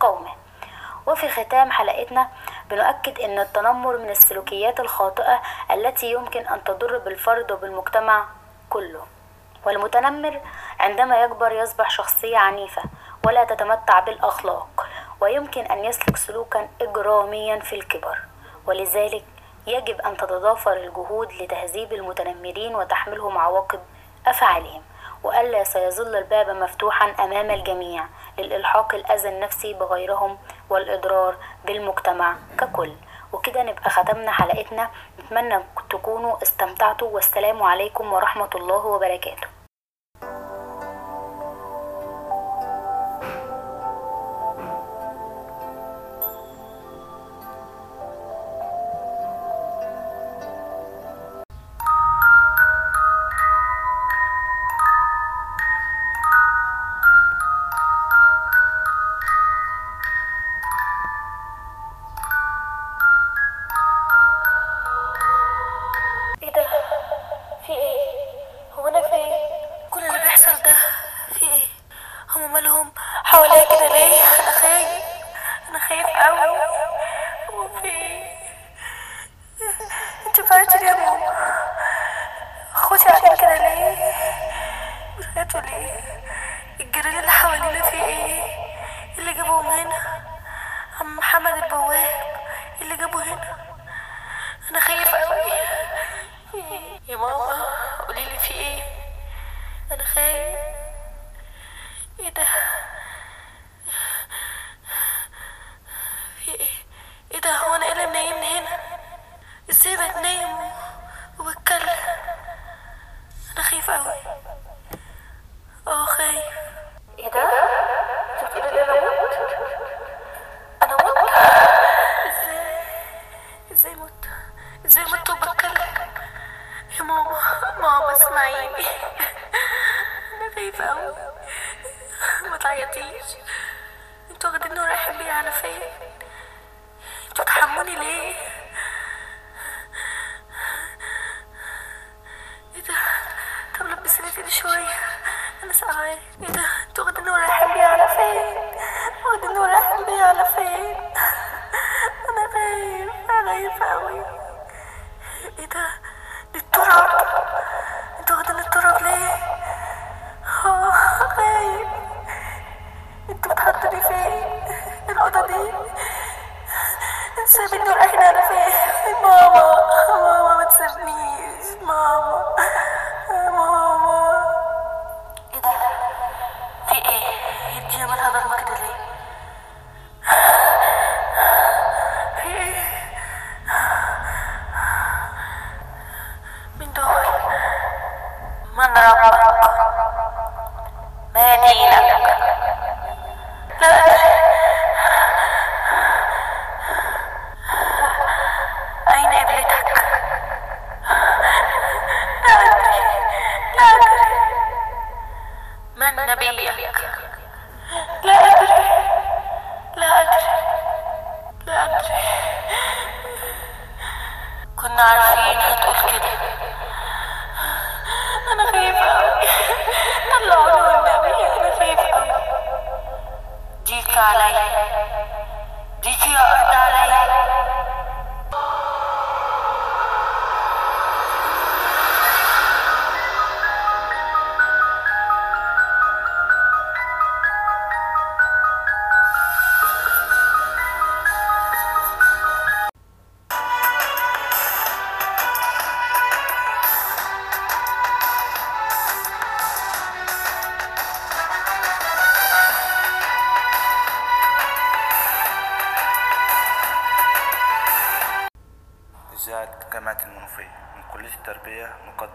قومه. 0.00 0.30
وفي 1.06 1.28
ختام 1.28 1.70
حلقتنا 1.70 2.28
بنؤكد 2.70 3.20
أن 3.20 3.38
التنمر 3.38 3.98
من 3.98 4.10
السلوكيات 4.10 4.80
الخاطئة 4.80 5.42
التي 5.70 6.12
يمكن 6.12 6.46
أن 6.46 6.64
تضر 6.64 6.98
بالفرد 6.98 7.52
وبالمجتمع 7.52 8.24
كله. 8.70 9.06
والمتنمر 9.66 10.40
عندما 10.80 11.22
يكبر 11.22 11.52
يصبح 11.52 11.90
شخصية 11.90 12.38
عنيفة 12.38 12.82
ولا 13.26 13.44
تتمتع 13.44 14.00
بالأخلاق 14.00 14.86
ويمكن 15.20 15.64
أن 15.64 15.84
يسلك 15.84 16.16
سلوكا 16.16 16.68
إجراميا 16.80 17.60
في 17.60 17.74
الكبر. 17.74 18.18
ولذلك 18.66 19.24
يجب 19.66 20.00
أن 20.00 20.16
تتضافر 20.16 20.72
الجهود 20.72 21.32
لتهذيب 21.32 21.92
المتنمرين 21.92 22.74
وتحملهم 22.74 23.38
عواقب 23.38 23.80
أفعالهم. 24.26 24.82
وألا 25.24 25.64
سيظل 25.64 26.16
الباب 26.16 26.50
مفتوحا 26.50 27.24
أمام 27.24 27.50
الجميع 27.50 28.04
للإلحاق 28.38 28.94
الأذى 28.94 29.28
النفسي 29.28 29.74
بغيرهم 29.74 30.38
والإضرار 30.70 31.36
بالمجتمع 31.64 32.36
ككل. 32.58 32.92
وكده 33.32 33.62
نبقى 33.62 33.90
ختمنا 33.90 34.30
حلقتنا. 34.30 34.90
نتمنى 35.18 35.62
تكونوا 35.90 36.42
استمتعتوا. 36.42 37.08
والسلام 37.08 37.62
عليكم 37.62 38.12
ورحمة 38.12 38.50
الله 38.54 38.86
وبركاته. 38.86 39.57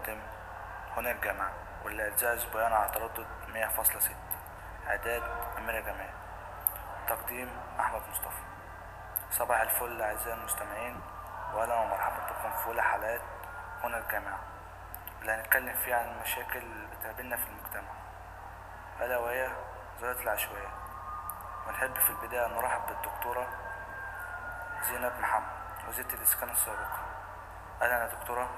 نقدم 0.04 0.20
هنا 0.96 1.10
الجامعة 1.10 1.52
واللي 1.84 2.14
أسبوعيا 2.22 2.74
على 2.74 2.90
تردد 2.92 3.26
مية 3.48 3.66
فاصلة 3.66 3.98
ستة. 3.98 4.16
إعداد 4.86 5.22
أميرة 5.58 5.80
جمال 5.80 6.10
تقديم 7.08 7.48
أحمد 7.80 8.02
مصطفى. 8.10 8.42
صباح 9.30 9.60
الفل 9.60 10.02
أعزائي 10.02 10.34
المستمعين 10.34 11.00
وأهلا 11.54 11.74
ومرحبا 11.74 12.16
بكم 12.16 12.50
في 12.56 12.66
أولى 12.66 12.82
حلقات 12.82 13.20
هنا 13.84 13.98
الجامعة. 13.98 14.38
اللي 15.20 15.32
هنتكلم 15.32 15.74
فيها 15.74 15.96
عن 15.96 16.08
المشاكل 16.08 16.58
اللي 16.58 16.86
بتقابلنا 16.86 17.36
في 17.36 17.46
المجتمع. 17.48 17.92
ألا 19.00 19.18
وهي 19.18 19.50
ظاهرة 20.00 20.22
العشوائيات 20.22 20.72
ونحب 21.66 21.94
في 21.94 22.10
البداية 22.10 22.46
نرحب 22.46 22.86
بالدكتورة 22.86 23.46
زينب 24.82 25.12
محمد 25.20 25.88
وزيرة 25.88 26.14
الإسكان 26.14 26.50
السابقة. 26.50 26.98
أهلا 27.82 28.00
يا 28.00 28.06
دكتورة. 28.06 28.50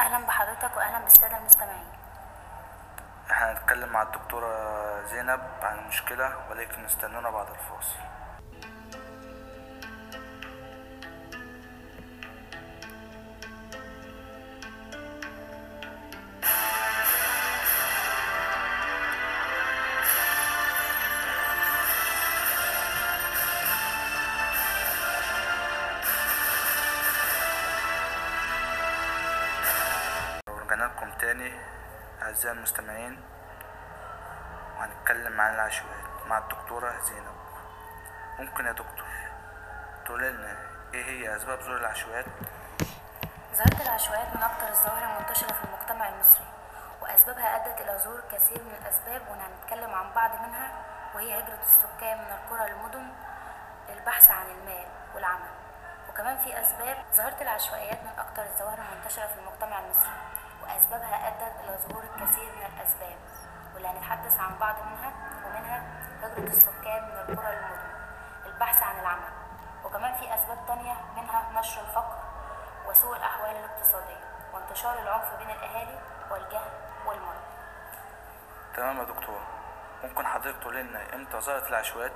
أهلا 0.00 0.26
بحضرتك 0.26 0.76
واهلا 0.76 0.98
بالسادة 0.98 1.38
المستمعين. 1.38 1.88
إحنا 3.30 3.52
هنتكلم 3.52 3.88
مع 3.88 4.02
الدكتورة 4.02 4.52
زينب 5.06 5.40
عن 5.62 5.78
المشكلة 5.78 6.32
ولكن 6.50 6.84
استنونا 6.84 7.30
بعد 7.30 7.46
الفاصل. 7.50 7.98
زينب. 37.00 37.34
ممكن 38.38 38.66
يا 38.66 38.72
دكتور 38.72 39.06
تقول 40.04 40.22
لنا 40.22 40.56
إيه 40.94 41.04
هي 41.04 41.36
أسباب 41.36 41.60
ظهور 41.60 41.76
العشوائيات؟ 41.76 42.24
ظاهرة 43.54 43.82
العشوائيات 43.82 44.36
من 44.36 44.42
أكثر 44.42 44.68
الظواهر 44.68 45.16
المنتشرة 45.16 45.52
في 45.52 45.64
المجتمع 45.64 46.08
المصري 46.08 46.46
وأسبابها 47.02 47.56
أدت 47.56 47.80
إلى 47.80 47.98
ظهور 47.98 48.20
كثير 48.32 48.62
من 48.62 48.74
الأسباب 48.82 49.22
وهنتكلم 49.30 49.94
عن 49.94 50.12
بعض 50.14 50.30
منها 50.42 50.70
وهي 51.14 51.38
هجرة 51.38 51.58
السكان 51.62 52.18
من 52.18 52.32
القرى 52.32 52.70
للمدن 52.70 53.12
للبحث 53.88 54.30
عن 54.30 54.46
المال 54.46 54.86
والعمل. 55.14 55.50
وكمان 56.10 56.38
في 56.38 56.60
أسباب 56.60 56.96
ظاهرة 57.14 57.42
العشوائيات 57.42 57.98
من 58.02 58.12
أكثر 58.18 58.42
الظواهر 58.42 58.78
المنتشرة 58.78 59.26
في 59.26 59.38
المجتمع 59.40 59.78
المصري 59.78 60.12
وأسبابها 60.62 61.28
أدت 61.28 61.54
إلى 61.64 61.78
ظهور 61.88 62.02
الكثير 62.04 62.52
من 62.56 62.66
الأسباب. 62.74 63.16
واللي 63.74 63.88
هنتحدث 63.88 64.40
عن 64.40 64.58
بعض 64.58 64.74
منها 64.86 65.12
ومنها 65.46 65.82
هجرة 66.22 66.48
السكان 66.48 67.02
من 67.04 67.16
القرى 67.28 67.56
للمدن 67.56 67.90
البحث 68.46 68.82
عن 68.82 69.00
العمل. 69.00 69.32
وكمان 69.84 70.14
في 70.14 70.34
أسباب 70.34 70.58
تانية 70.66 70.94
منها 71.16 71.60
نشر 71.60 71.80
الفقر 71.80 72.18
وسوء 72.86 73.16
الأحوال 73.16 73.50
الاقتصادية 73.56 74.20
وانتشار 74.54 74.98
العنف 74.98 75.34
بين 75.38 75.50
الأهالي 75.50 75.98
والجهل 76.30 76.70
والمرض. 77.06 77.40
تمام 78.76 78.98
يا 78.98 79.04
دكتور. 79.04 79.40
ممكن 80.04 80.26
حضرتك 80.26 80.60
تقول 80.60 80.76
لنا 80.76 81.14
إمتى 81.14 81.40
ظهرت 81.40 81.66
العشوائيات؟ 81.66 82.12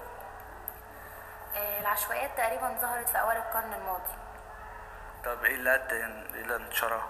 آه، 1.57 1.81
العشوائيات 1.81 2.31
تقريبا 2.37 2.77
ظهرت 2.81 3.09
في 3.09 3.21
أوائل 3.21 3.39
القرن 3.39 3.73
الماضي. 3.73 4.15
طب 5.25 5.45
إيه 5.45 5.55
اللي 5.55 5.75
أدى 5.75 6.05
إلى 6.41 6.57
انتشارها 6.57 7.07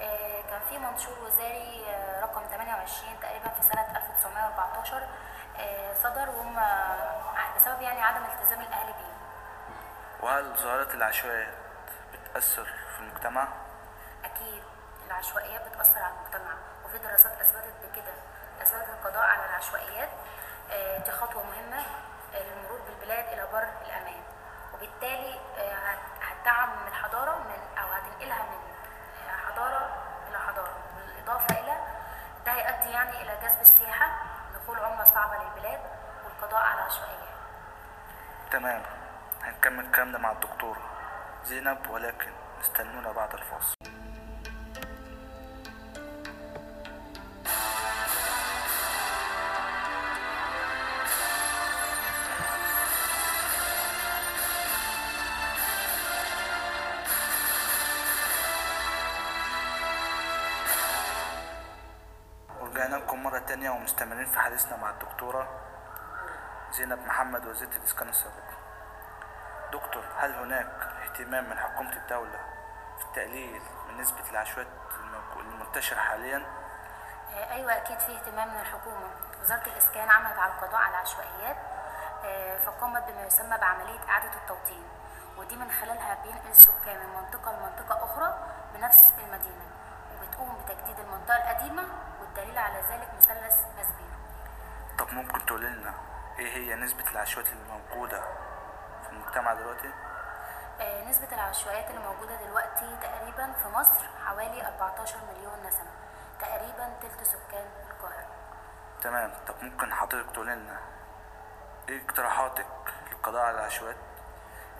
آه، 0.00 0.42
كان 0.50 0.60
في 0.68 0.78
منشور 0.78 1.18
وزاري 1.24 1.84
آه، 1.88 2.20
رقم 2.22 2.42
28 2.50 3.20
تقريبا 3.20 3.48
في 3.48 3.62
سنة 3.62 3.96
1914 3.96 4.96
آه، 4.96 5.08
صدر 6.02 6.30
وهم 6.30 6.54
بسبب 7.56 7.80
يعني 7.82 8.02
عدم 8.02 8.24
التزام 8.24 8.60
الأهل 8.60 8.86
بيه. 8.92 9.14
وهل 10.20 10.54
ظاهرة 10.56 10.94
العشوائيات 10.94 11.54
بتأثر 12.12 12.64
في 12.64 13.00
المجتمع؟ 13.00 13.48
أكيد. 14.24 14.62
العشوائيات 15.06 15.68
بتأثر 15.68 15.98
على 16.02 16.14
المجتمع 16.14 16.52
وفي 16.84 16.98
دراسات 16.98 17.40
أثبتت 17.40 17.74
بكده. 17.84 18.12
أثبتت 18.62 18.88
القضاء 18.88 19.22
على 19.24 19.44
العشوائيات 19.46 20.08
آه، 20.70 20.98
دي 20.98 21.10
خطوة 21.10 21.42
مهمة 21.42 21.82
آه، 22.34 22.42
للمرور 22.42 22.80
بالبلاد 22.80 23.24
إلى 23.32 23.46
بر 23.52 23.66
الأمان. 23.86 24.22
وبالتالي 24.74 25.40
آه، 25.58 25.74
هت- 25.74 26.22
هتدعم 26.22 26.68
من 26.82 26.88
الحضارة 26.88 27.38
من 27.38 27.78
أو 27.78 27.88
هتنقلها 27.92 28.42
من 28.42 28.58
آه، 29.28 29.36
حضارة 29.36 29.90
إلى 30.28 30.38
حضارة 30.38 30.74
بالإضافة 30.96 31.60
إلى 31.60 31.76
ده 32.46 32.52
هيؤدي 32.52 32.90
يعني 32.90 33.22
إلى 33.22 33.36
جذب 33.42 33.60
السياحة 33.60 34.10
دخول 34.64 34.78
عملة 34.78 35.04
صعبة 35.04 35.44
للبلاد 35.44 35.80
والقضاء 36.24 36.60
على 36.60 36.80
العشوائيات 36.80 37.28
تمام. 38.52 38.82
هنكمل 39.42 39.90
كلامنا 39.90 40.18
مع 40.18 40.32
الدكتورة 40.32 40.80
زينب 41.44 41.90
ولكن 41.90 42.30
استنونا 42.60 43.12
بعد 43.12 43.34
الفاصل. 43.34 43.74
ومستمرين 63.84 64.26
في 64.26 64.38
حديثنا 64.38 64.76
مع 64.76 64.90
الدكتورة 64.90 65.48
زينب 66.70 66.98
محمد 67.06 67.46
وزيرة 67.46 67.76
الإسكان 67.76 68.08
السابقة 68.08 68.54
دكتور 69.72 70.04
هل 70.18 70.34
هناك 70.34 70.66
اهتمام 71.02 71.50
من 71.50 71.58
حكومة 71.58 71.96
الدولة 71.96 72.38
في 72.98 73.04
التقليل 73.04 73.62
من 73.88 73.96
نسبة 74.00 74.30
العشوائيات 74.30 74.72
المنتشرة 75.36 75.98
حاليا؟ 75.98 76.46
آه، 77.34 77.52
أيوة 77.52 77.76
أكيد 77.76 77.98
في 77.98 78.16
اهتمام 78.16 78.48
من 78.54 78.60
الحكومة. 78.60 79.10
وزارة 79.40 79.66
الإسكان 79.66 80.10
عملت 80.10 80.38
على 80.38 80.52
القضاء 80.52 80.80
على 80.80 80.94
العشوائيات 80.94 81.56
آه، 82.24 82.56
فقامت 82.56 83.02
بما 83.02 83.22
يسمى 83.26 83.58
بعملية 83.58 84.08
إعادة 84.08 84.34
التوطين. 84.42 84.84
ودي 85.36 85.56
من 85.56 85.70
خلالها 85.70 86.18
بينقل 86.22 86.50
السكان 86.50 86.98
من 86.98 87.14
منطقة 87.14 87.52
لمنطقة 87.52 88.04
أخرى 88.04 88.38
بنفس 88.74 89.08
المدينة 89.18 89.64
وبتقوم 90.14 90.56
بتجديد 90.64 91.00
المنطقة 91.00 91.36
القديمة 91.36 91.84
والدليل 92.34 92.58
على 92.58 92.80
ذلك 92.80 93.08
مثلث 93.18 93.56
ماسبيرو 93.76 94.14
طب 94.98 95.12
ممكن 95.12 95.46
تقول 95.46 95.60
لنا 95.64 95.94
إيه 96.38 96.52
هي 96.56 96.74
نسبة 96.74 97.10
العشوائيات 97.10 97.52
الموجودة 97.52 98.20
في 99.02 99.12
المجتمع 99.12 99.54
دلوقتي؟ 99.54 99.90
آه، 100.80 101.04
نسبة 101.04 101.28
العشوائيات 101.32 101.90
اللي 101.90 102.00
موجودة 102.00 102.36
دلوقتي 102.36 102.96
تقريبا 103.02 103.52
في 103.52 103.68
مصر 103.68 104.04
حوالي 104.26 104.66
14 104.66 105.16
مليون 105.32 105.66
نسمة 105.66 105.90
تقريبا 106.40 106.92
تلت 107.02 107.22
سكان 107.22 107.66
القاهرة. 107.90 108.26
تمام. 109.02 109.32
طب 109.48 109.54
ممكن 109.62 109.92
حضرتك 109.94 110.30
تقول 110.30 110.46
لنا 110.46 110.80
إيه 111.88 112.06
اقتراحاتك 112.06 112.66
للقضاء 113.10 113.42
على 113.42 113.58
العشوائيات؟ 113.58 113.96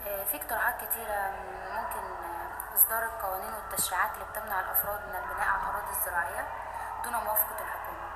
آه، 0.06 0.24
في 0.24 0.36
اقتراحات 0.36 0.74
كتيرة 0.84 1.30
ممكن 1.72 2.24
آه، 2.24 2.74
إصدار 2.74 3.04
القوانين 3.04 3.52
والتشريعات 3.54 4.10
اللي 4.14 4.24
بتمنع 4.24 4.60
الأفراد 4.60 5.00
من 5.08 5.16
البناء 5.16 5.48
على 5.48 5.62
الأراضي 5.62 5.90
الزراعية. 5.90 6.63
دون 7.04 7.12
موافقة 7.12 7.64
الحكومة 7.64 8.08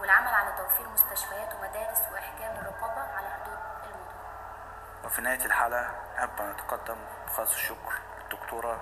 والعمل 0.00 0.34
على 0.34 0.52
توفير 0.56 0.88
مستشفيات 0.88 1.54
ومدارس 1.54 2.02
وإحكام 2.12 2.56
الرقابة 2.56 3.00
على 3.16 3.28
حدود 3.30 3.58
المدن. 3.84 5.04
وفي 5.04 5.22
نهاية 5.22 5.44
الحلقة 5.44 5.90
نحب 6.16 6.40
أن 6.40 6.50
نتقدم 6.50 6.96
بخالص 7.26 7.52
الشكر 7.52 7.92
للدكتورة 8.22 8.80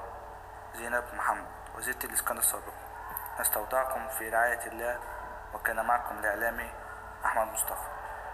زينب 0.75 1.05
محمد 1.15 1.47
وزيرة 1.77 2.05
الإسكان 2.05 2.39
السابقة 2.39 2.73
نستودعكم 3.41 4.09
في 4.09 4.29
رعاية 4.29 4.67
الله 4.67 5.01
وكان 5.55 5.87
معكم 5.87 6.19
الإعلامي 6.19 6.73
أحمد 7.25 7.47
مصطفى. 7.47 7.89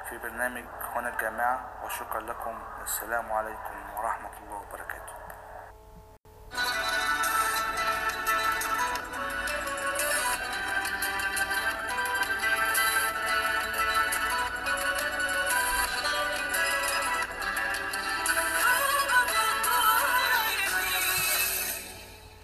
في 0.09 0.19
برنامج 0.19 0.65
هنا 0.95 1.09
الجامعة 1.09 1.61
وشكرا 1.85 2.21
لكم 2.21 2.63
والسلام 2.81 3.33
عليكم 3.33 3.97
ورحمة 3.97 4.31
الله 4.41 4.57
وبركاته. 4.57 5.20